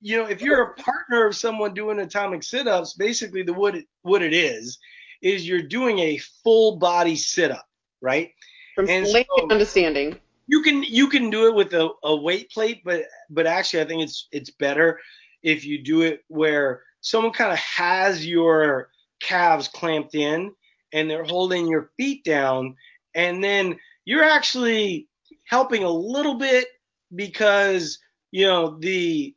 you 0.00 0.16
know, 0.16 0.26
if 0.26 0.40
you're 0.40 0.62
a 0.62 0.74
partner 0.74 1.26
of 1.26 1.36
someone 1.36 1.74
doing 1.74 1.98
atomic 1.98 2.42
sit-ups, 2.42 2.94
basically 2.94 3.42
the 3.42 3.52
what 3.52 3.74
it, 3.74 3.86
what 4.02 4.22
it 4.22 4.32
is 4.32 4.78
is 5.22 5.48
you're 5.48 5.62
doing 5.62 5.98
a 5.98 6.18
full 6.44 6.76
body 6.76 7.16
sit-up, 7.16 7.66
right? 8.00 8.30
From 8.74 8.88
and 8.88 9.06
so 9.06 9.24
understanding. 9.50 10.18
You 10.48 10.62
can 10.62 10.82
you 10.82 11.08
can 11.08 11.30
do 11.30 11.48
it 11.48 11.54
with 11.54 11.72
a, 11.72 11.88
a 12.04 12.14
weight 12.14 12.50
plate, 12.50 12.82
but 12.84 13.04
but 13.30 13.46
actually 13.46 13.82
I 13.82 13.86
think 13.86 14.02
it's 14.02 14.28
it's 14.30 14.50
better 14.50 15.00
if 15.42 15.64
you 15.64 15.82
do 15.82 16.02
it 16.02 16.20
where 16.28 16.82
someone 17.00 17.32
kind 17.32 17.52
of 17.52 17.58
has 17.58 18.26
your 18.26 18.90
calves 19.20 19.68
clamped 19.68 20.14
in 20.14 20.52
and 20.92 21.10
they're 21.10 21.24
holding 21.24 21.66
your 21.66 21.90
feet 21.96 22.22
down 22.24 22.76
and 23.14 23.42
then 23.42 23.76
you're 24.04 24.24
actually 24.24 25.08
helping 25.44 25.82
a 25.82 25.90
little 25.90 26.34
bit 26.34 26.68
because 27.14 27.98
you 28.30 28.46
know 28.46 28.78
the 28.78 29.34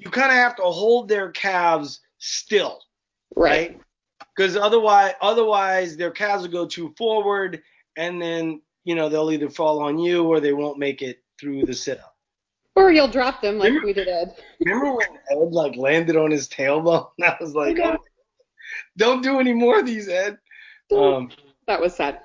you 0.00 0.10
kind 0.10 0.30
of 0.30 0.36
have 0.36 0.56
to 0.56 0.62
hold 0.62 1.08
their 1.08 1.30
calves 1.30 2.00
still, 2.18 2.80
right? 3.36 3.78
Because 4.34 4.54
right? 4.54 4.62
otherwise, 4.62 5.12
otherwise 5.20 5.96
their 5.96 6.10
calves 6.10 6.42
will 6.42 6.50
go 6.50 6.66
too 6.66 6.94
forward, 6.96 7.62
and 7.96 8.20
then 8.20 8.62
you 8.84 8.94
know 8.94 9.08
they'll 9.08 9.30
either 9.30 9.50
fall 9.50 9.80
on 9.82 9.98
you 9.98 10.24
or 10.24 10.40
they 10.40 10.52
won't 10.52 10.78
make 10.78 11.02
it 11.02 11.22
through 11.38 11.66
the 11.66 11.74
sit 11.74 11.98
up. 12.00 12.16
Or 12.76 12.90
you'll 12.90 13.08
drop 13.08 13.42
them 13.42 13.58
like 13.58 13.66
remember, 13.66 13.86
we 13.86 13.92
did 13.92 14.08
Ed. 14.08 14.36
remember 14.64 14.92
when 14.92 15.18
Ed 15.30 15.52
like 15.52 15.76
landed 15.76 16.16
on 16.16 16.30
his 16.30 16.48
tailbone? 16.48 17.08
I 17.22 17.36
was 17.40 17.54
like, 17.54 17.78
oh, 17.78 17.98
don't 18.96 19.22
do 19.22 19.38
any 19.38 19.52
more 19.52 19.80
of 19.80 19.86
these, 19.86 20.08
Ed. 20.08 20.38
Um, 20.96 21.30
that 21.66 21.80
was 21.80 21.94
sad. 21.94 22.20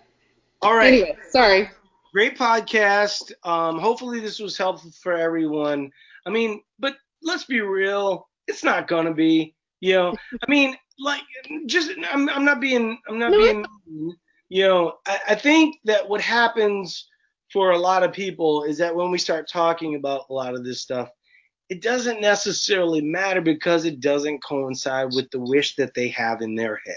All 0.61 0.75
right. 0.75 0.93
Anyway, 0.93 1.17
sorry. 1.29 1.69
Great 2.13 2.37
podcast. 2.37 3.33
Um, 3.43 3.79
hopefully 3.79 4.21
this 4.21 4.39
was 4.39 4.57
helpful 4.57 4.91
for 4.91 5.17
everyone. 5.17 5.91
I 6.25 6.29
mean, 6.29 6.61
but 6.79 6.95
let's 7.25 7.45
be 7.45 7.59
real, 7.59 8.27
it's 8.47 8.63
not 8.63 8.87
gonna 8.87 9.13
be. 9.13 9.53
You 9.81 9.93
know, 9.93 10.15
I 10.41 10.49
mean, 10.49 10.75
like, 10.99 11.21
just 11.65 11.91
I'm, 12.11 12.29
I'm 12.29 12.45
not 12.45 12.61
being, 12.61 12.97
I'm 13.09 13.19
not 13.19 13.31
no, 13.31 13.37
being, 13.37 13.65
you 14.49 14.63
know, 14.63 14.93
I, 15.05 15.19
I 15.29 15.35
think 15.35 15.75
that 15.83 16.07
what 16.07 16.21
happens 16.21 17.07
for 17.51 17.71
a 17.71 17.77
lot 17.77 18.03
of 18.03 18.13
people 18.13 18.63
is 18.63 18.77
that 18.77 18.95
when 18.95 19.11
we 19.11 19.17
start 19.17 19.49
talking 19.49 19.95
about 19.95 20.25
a 20.29 20.33
lot 20.33 20.55
of 20.55 20.63
this 20.63 20.81
stuff, 20.81 21.09
it 21.69 21.81
doesn't 21.81 22.21
necessarily 22.21 23.01
matter 23.01 23.41
because 23.41 23.85
it 23.85 23.99
doesn't 23.99 24.43
coincide 24.43 25.13
with 25.13 25.29
the 25.31 25.39
wish 25.39 25.75
that 25.75 25.93
they 25.93 26.07
have 26.09 26.41
in 26.41 26.55
their 26.55 26.79
head, 26.85 26.95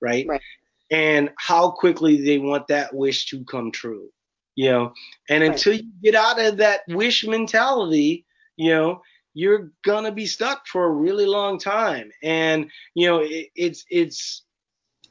right? 0.00 0.26
Right. 0.28 0.42
And 0.90 1.30
how 1.38 1.70
quickly 1.70 2.22
they 2.22 2.38
want 2.38 2.66
that 2.68 2.94
wish 2.94 3.26
to 3.26 3.44
come 3.44 3.70
true, 3.70 4.08
you 4.54 4.70
know. 4.70 4.92
And 5.28 5.42
right. 5.42 5.52
until 5.52 5.74
you 5.74 5.90
get 6.02 6.14
out 6.14 6.40
of 6.40 6.56
that 6.58 6.80
wish 6.88 7.26
mentality, 7.26 8.26
you 8.56 8.70
know, 8.70 9.02
you're 9.34 9.72
gonna 9.84 10.12
be 10.12 10.26
stuck 10.26 10.66
for 10.66 10.84
a 10.84 10.90
really 10.90 11.26
long 11.26 11.58
time. 11.58 12.10
And 12.22 12.70
you 12.94 13.06
know, 13.06 13.18
it, 13.20 13.48
it's 13.54 13.84
it's 13.90 14.42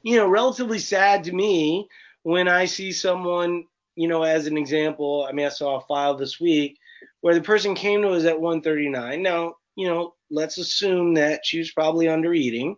you 0.03 0.18
know 0.18 0.27
relatively 0.27 0.80
sad 0.80 1.23
to 1.26 1.34
me 1.34 1.88
when 2.23 2.48
I 2.48 2.65
see 2.65 2.91
someone, 2.91 3.65
you 3.95 4.07
know, 4.07 4.23
as 4.23 4.48
an 4.48 4.57
example. 4.57 5.26
I 5.30 5.34
mean, 5.34 5.45
I 5.45 5.49
saw 5.49 5.77
a 5.77 5.81
file 5.81 6.15
this 6.15 6.39
week 6.39 6.77
where 7.22 7.35
the 7.35 7.41
person 7.41 7.76
came 7.76 8.02
to 8.02 8.10
us 8.10 8.26
at 8.26 8.39
139. 8.39 9.22
Now, 9.22 9.56
you 9.76 9.88
know, 9.88 10.15
let's 10.30 10.57
assume 10.57 11.14
that 11.15 11.45
she 11.45 11.60
was 11.60 11.72
probably 11.72 12.07
under 12.07 12.34
eating, 12.34 12.76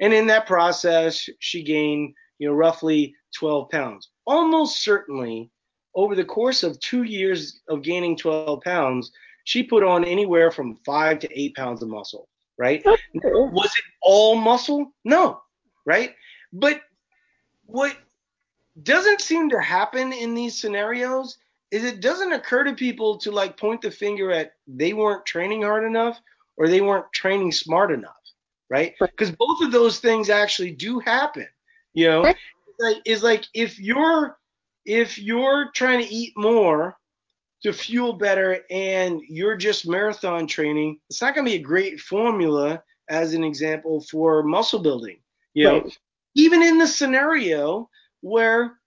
and 0.00 0.12
in 0.12 0.26
that 0.28 0.46
process, 0.46 1.28
she 1.38 1.62
gained, 1.62 2.14
you 2.38 2.48
know, 2.48 2.54
roughly 2.54 3.14
12 3.38 3.70
pounds. 3.70 4.08
Almost 4.26 4.82
certainly, 4.82 5.50
over 5.94 6.14
the 6.14 6.24
course 6.24 6.62
of 6.62 6.80
two 6.80 7.02
years 7.02 7.60
of 7.68 7.82
gaining 7.82 8.16
12 8.16 8.62
pounds, 8.62 9.12
she 9.44 9.62
put 9.62 9.82
on 9.82 10.04
anywhere 10.04 10.50
from 10.50 10.76
five 10.84 11.18
to 11.20 11.38
eight 11.40 11.54
pounds 11.54 11.82
of 11.82 11.88
muscle, 11.88 12.28
right? 12.58 12.82
Was 13.14 13.70
it 13.76 13.84
all 14.02 14.36
muscle? 14.36 14.92
No, 15.04 15.40
right? 15.84 16.14
But 16.52 16.80
what 17.66 17.96
doesn't 18.82 19.20
seem 19.20 19.50
to 19.50 19.60
happen 19.60 20.12
in 20.12 20.34
these 20.34 20.58
scenarios 20.58 21.38
is 21.70 21.84
it 21.84 22.00
doesn't 22.00 22.32
occur 22.32 22.64
to 22.64 22.74
people 22.74 23.16
to 23.18 23.30
like 23.30 23.56
point 23.56 23.80
the 23.80 23.90
finger 23.90 24.30
at 24.30 24.52
they 24.66 24.92
weren't 24.92 25.24
training 25.24 25.62
hard 25.62 25.84
enough 25.84 26.20
or 26.56 26.68
they 26.68 26.80
weren't 26.80 27.10
training 27.12 27.50
smart 27.50 27.90
enough, 27.90 28.14
right? 28.68 28.94
Because 29.00 29.30
both 29.30 29.62
of 29.62 29.72
those 29.72 29.98
things 29.98 30.30
actually 30.30 30.72
do 30.72 30.98
happen. 31.00 31.48
You 31.94 32.08
know, 32.08 32.22
right. 32.22 32.36
like, 32.78 32.98
is 33.04 33.22
like 33.22 33.46
if 33.54 33.78
you're 33.80 34.38
if 34.84 35.18
you're 35.18 35.70
trying 35.74 36.00
to 36.04 36.12
eat 36.12 36.32
more 36.36 36.96
to 37.62 37.72
fuel 37.72 38.14
better 38.14 38.60
and 38.70 39.20
you're 39.28 39.56
just 39.56 39.88
marathon 39.88 40.46
training, 40.46 40.98
it's 41.08 41.22
not 41.22 41.34
going 41.34 41.44
to 41.44 41.50
be 41.50 41.56
a 41.56 41.62
great 41.62 42.00
formula 42.00 42.82
as 43.08 43.34
an 43.34 43.44
example 43.44 44.00
for 44.10 44.42
muscle 44.42 44.80
building. 44.80 45.18
You 45.54 45.64
know, 45.64 45.90
even 46.34 46.62
in 46.62 46.78
the 46.78 46.86
scenario 46.86 47.88
where 48.20 48.78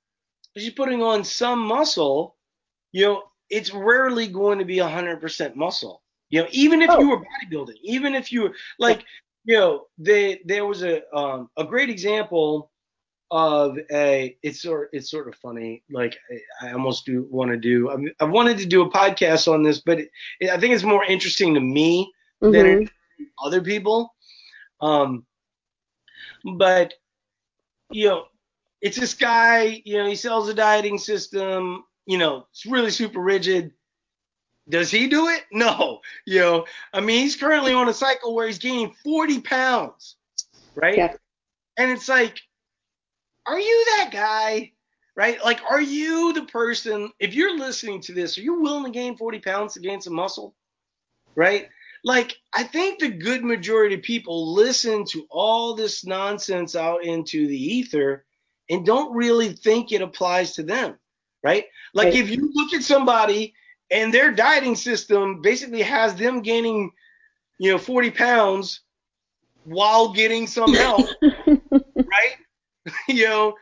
she's 0.58 0.74
putting 0.74 1.02
on 1.04 1.24
some 1.24 1.60
muscle, 1.60 2.36
you 2.92 3.06
know, 3.06 3.24
it's 3.50 3.74
rarely 3.74 4.28
going 4.28 4.60
to 4.60 4.66
be 4.66 4.78
100% 4.78 5.56
muscle. 5.56 6.02
You 6.30 6.42
know, 6.42 6.48
even 6.52 6.82
if 6.82 6.90
oh. 6.90 7.00
you 7.00 7.10
were 7.10 7.20
bodybuilding, 7.22 7.78
even 7.84 8.16
if 8.16 8.32
you 8.32 8.44
were 8.44 8.56
like, 8.80 9.06
you 9.44 9.56
know, 9.56 9.86
they, 10.00 10.42
there 10.46 10.66
was 10.66 10.84
a 10.84 11.04
um, 11.16 11.50
a 11.56 11.64
great 11.64 11.90
example 11.90 12.72
of 13.32 13.78
a 13.92 14.38
it's 14.44 14.62
sort 14.62 14.90
it's 14.94 15.10
sort 15.10 15.28
of 15.28 15.36
funny. 15.36 15.84
Like 15.90 16.18
I, 16.62 16.68
I 16.68 16.74
almost 16.74 17.06
do 17.06 17.28
want 17.30 17.52
to 17.52 17.58
do. 17.58 17.90
I, 17.90 17.98
mean, 17.98 18.12
I 18.20 18.26
wanted 18.26 18.58
to 18.60 18.66
do 18.66 18.82
a 18.82 18.92
podcast 18.92 19.52
on 19.52 19.64
this, 19.64 19.80
but 19.80 20.00
it, 20.00 20.10
it, 20.40 20.50
I 20.50 20.60
think 20.60 20.74
it's 20.74 20.84
more 20.84 21.04
interesting 21.04 21.54
to 21.54 21.60
me 21.60 22.12
mm-hmm. 22.44 22.52
than 22.52 22.90
other 23.44 23.62
people. 23.62 24.14
Um, 24.82 25.26
but 26.58 26.94
you 27.92 28.08
know, 28.08 28.26
it's 28.82 28.98
this 28.98 29.14
guy. 29.14 29.82
You 29.86 29.98
know, 29.98 30.08
he 30.08 30.16
sells 30.16 30.50
a 30.50 30.54
dieting 30.54 30.98
system. 30.98 31.84
You 32.06 32.18
know, 32.18 32.48
it's 32.52 32.66
really 32.66 32.92
super 32.92 33.20
rigid. 33.20 33.72
Does 34.68 34.90
he 34.90 35.08
do 35.08 35.28
it? 35.30 35.44
No. 35.52 36.02
You 36.28 36.40
know, 36.40 36.66
I 36.92 37.02
mean, 37.02 37.22
he's 37.22 37.36
currently 37.36 37.74
on 37.74 37.88
a 37.88 37.94
cycle 37.94 38.34
where 38.34 38.48
he's 38.48 38.58
gaining 38.58 38.96
40 39.04 39.42
pounds, 39.42 40.16
right? 40.74 40.98
Yeah. 40.98 41.14
And 41.78 41.92
it's 41.92 42.10
like, 42.10 42.40
are 43.46 43.60
you 43.60 43.86
that 43.98 44.10
guy? 44.12 44.72
Right? 45.16 45.44
Like, 45.44 45.62
are 45.70 45.82
you 45.82 46.34
the 46.34 46.44
person, 46.44 47.12
if 47.20 47.34
you're 47.34 47.58
listening 47.58 48.02
to 48.02 48.14
this, 48.14 48.38
are 48.38 48.42
you 48.42 48.62
willing 48.62 48.84
to 48.84 48.92
gain 48.92 49.16
40 49.16 49.40
pounds 49.40 49.74
to 49.74 49.80
gain 49.80 50.02
some 50.02 50.14
muscle? 50.14 50.56
Right? 51.36 51.70
Like, 52.04 52.36
I 52.54 52.64
think 52.64 53.00
the 53.00 53.10
good 53.10 53.44
majority 53.44 53.96
of 53.96 54.02
people 54.02 54.54
listen 54.54 55.06
to 55.06 55.26
all 55.30 55.74
this 55.74 56.06
nonsense 56.06 56.76
out 56.76 57.04
into 57.04 57.48
the 57.48 57.58
ether 57.58 58.26
and 58.70 58.86
don't 58.86 59.16
really 59.16 59.54
think 59.54 59.92
it 59.92 60.02
applies 60.02 60.54
to 60.54 60.64
them. 60.64 60.96
Right? 61.44 61.66
Like, 61.94 62.14
if 62.14 62.30
you 62.30 62.52
look 62.54 62.74
at 62.74 62.84
somebody 62.84 63.54
and 63.92 64.14
their 64.14 64.32
dieting 64.32 64.76
system 64.76 65.42
basically 65.42 65.82
has 65.84 66.16
them 66.16 66.42
gaining, 66.42 66.92
you 67.58 67.72
know, 67.72 67.78
40 67.78 68.12
pounds 68.12 68.82
while 69.64 70.12
getting 70.14 70.48
some 70.48 70.74
help, 70.76 71.08
right? 71.22 72.36
you 73.08 73.26
know, 73.26 73.56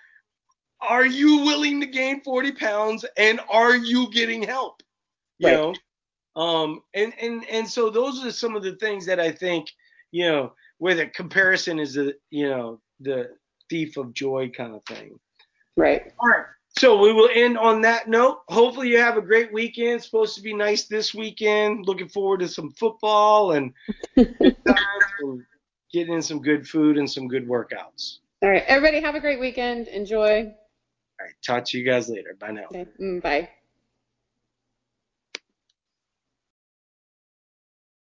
are 0.81 1.05
you 1.05 1.37
willing 1.43 1.79
to 1.79 1.85
gain 1.85 2.21
40 2.21 2.51
pounds 2.53 3.05
and 3.17 3.39
are 3.49 3.75
you 3.75 4.11
getting 4.11 4.43
help? 4.43 4.81
You 5.39 5.47
right. 5.47 5.53
know, 5.55 5.73
um, 6.41 6.81
and, 6.93 7.13
and, 7.21 7.45
and 7.49 7.67
so 7.67 7.89
those 7.89 8.23
are 8.25 8.31
some 8.31 8.55
of 8.55 8.63
the 8.63 8.75
things 8.75 9.05
that 9.05 9.19
I 9.19 9.31
think, 9.31 9.69
you 10.11 10.27
know, 10.27 10.53
where 10.77 10.95
the 10.95 11.07
comparison 11.07 11.79
is 11.79 11.93
the, 11.93 12.15
you 12.31 12.49
know, 12.49 12.81
the 12.99 13.29
thief 13.69 13.97
of 13.97 14.13
joy 14.13 14.49
kind 14.49 14.75
of 14.75 14.83
thing. 14.85 15.19
Right. 15.77 16.11
All 16.19 16.29
right. 16.29 16.45
So 16.77 16.97
we 16.97 17.13
will 17.13 17.29
end 17.33 17.57
on 17.57 17.81
that 17.81 18.07
note. 18.07 18.39
Hopefully 18.49 18.89
you 18.89 18.97
have 18.97 19.15
a 19.15 19.21
great 19.21 19.53
weekend. 19.53 19.97
It's 19.97 20.05
supposed 20.05 20.35
to 20.35 20.41
be 20.41 20.55
nice 20.55 20.85
this 20.85 21.13
weekend. 21.13 21.85
Looking 21.85 22.09
forward 22.09 22.39
to 22.39 22.47
some 22.47 22.71
football 22.71 23.51
and, 23.51 23.73
and 24.15 25.45
getting 25.91 26.15
in 26.15 26.21
some 26.21 26.41
good 26.41 26.67
food 26.67 26.97
and 26.97 27.09
some 27.09 27.27
good 27.27 27.47
workouts. 27.47 28.17
All 28.43 28.49
right. 28.49 28.63
Everybody 28.67 28.99
have 29.01 29.15
a 29.15 29.21
great 29.21 29.39
weekend. 29.39 29.87
Enjoy. 29.87 30.39
All 30.41 31.25
right. 31.25 31.33
Talk 31.45 31.63
to 31.67 31.77
you 31.77 31.85
guys 31.85 32.09
later. 32.09 32.35
Bye 32.37 32.51
now. 32.51 32.65
Okay. 32.65 32.85
Mm, 32.99 33.21
bye. 33.21 33.47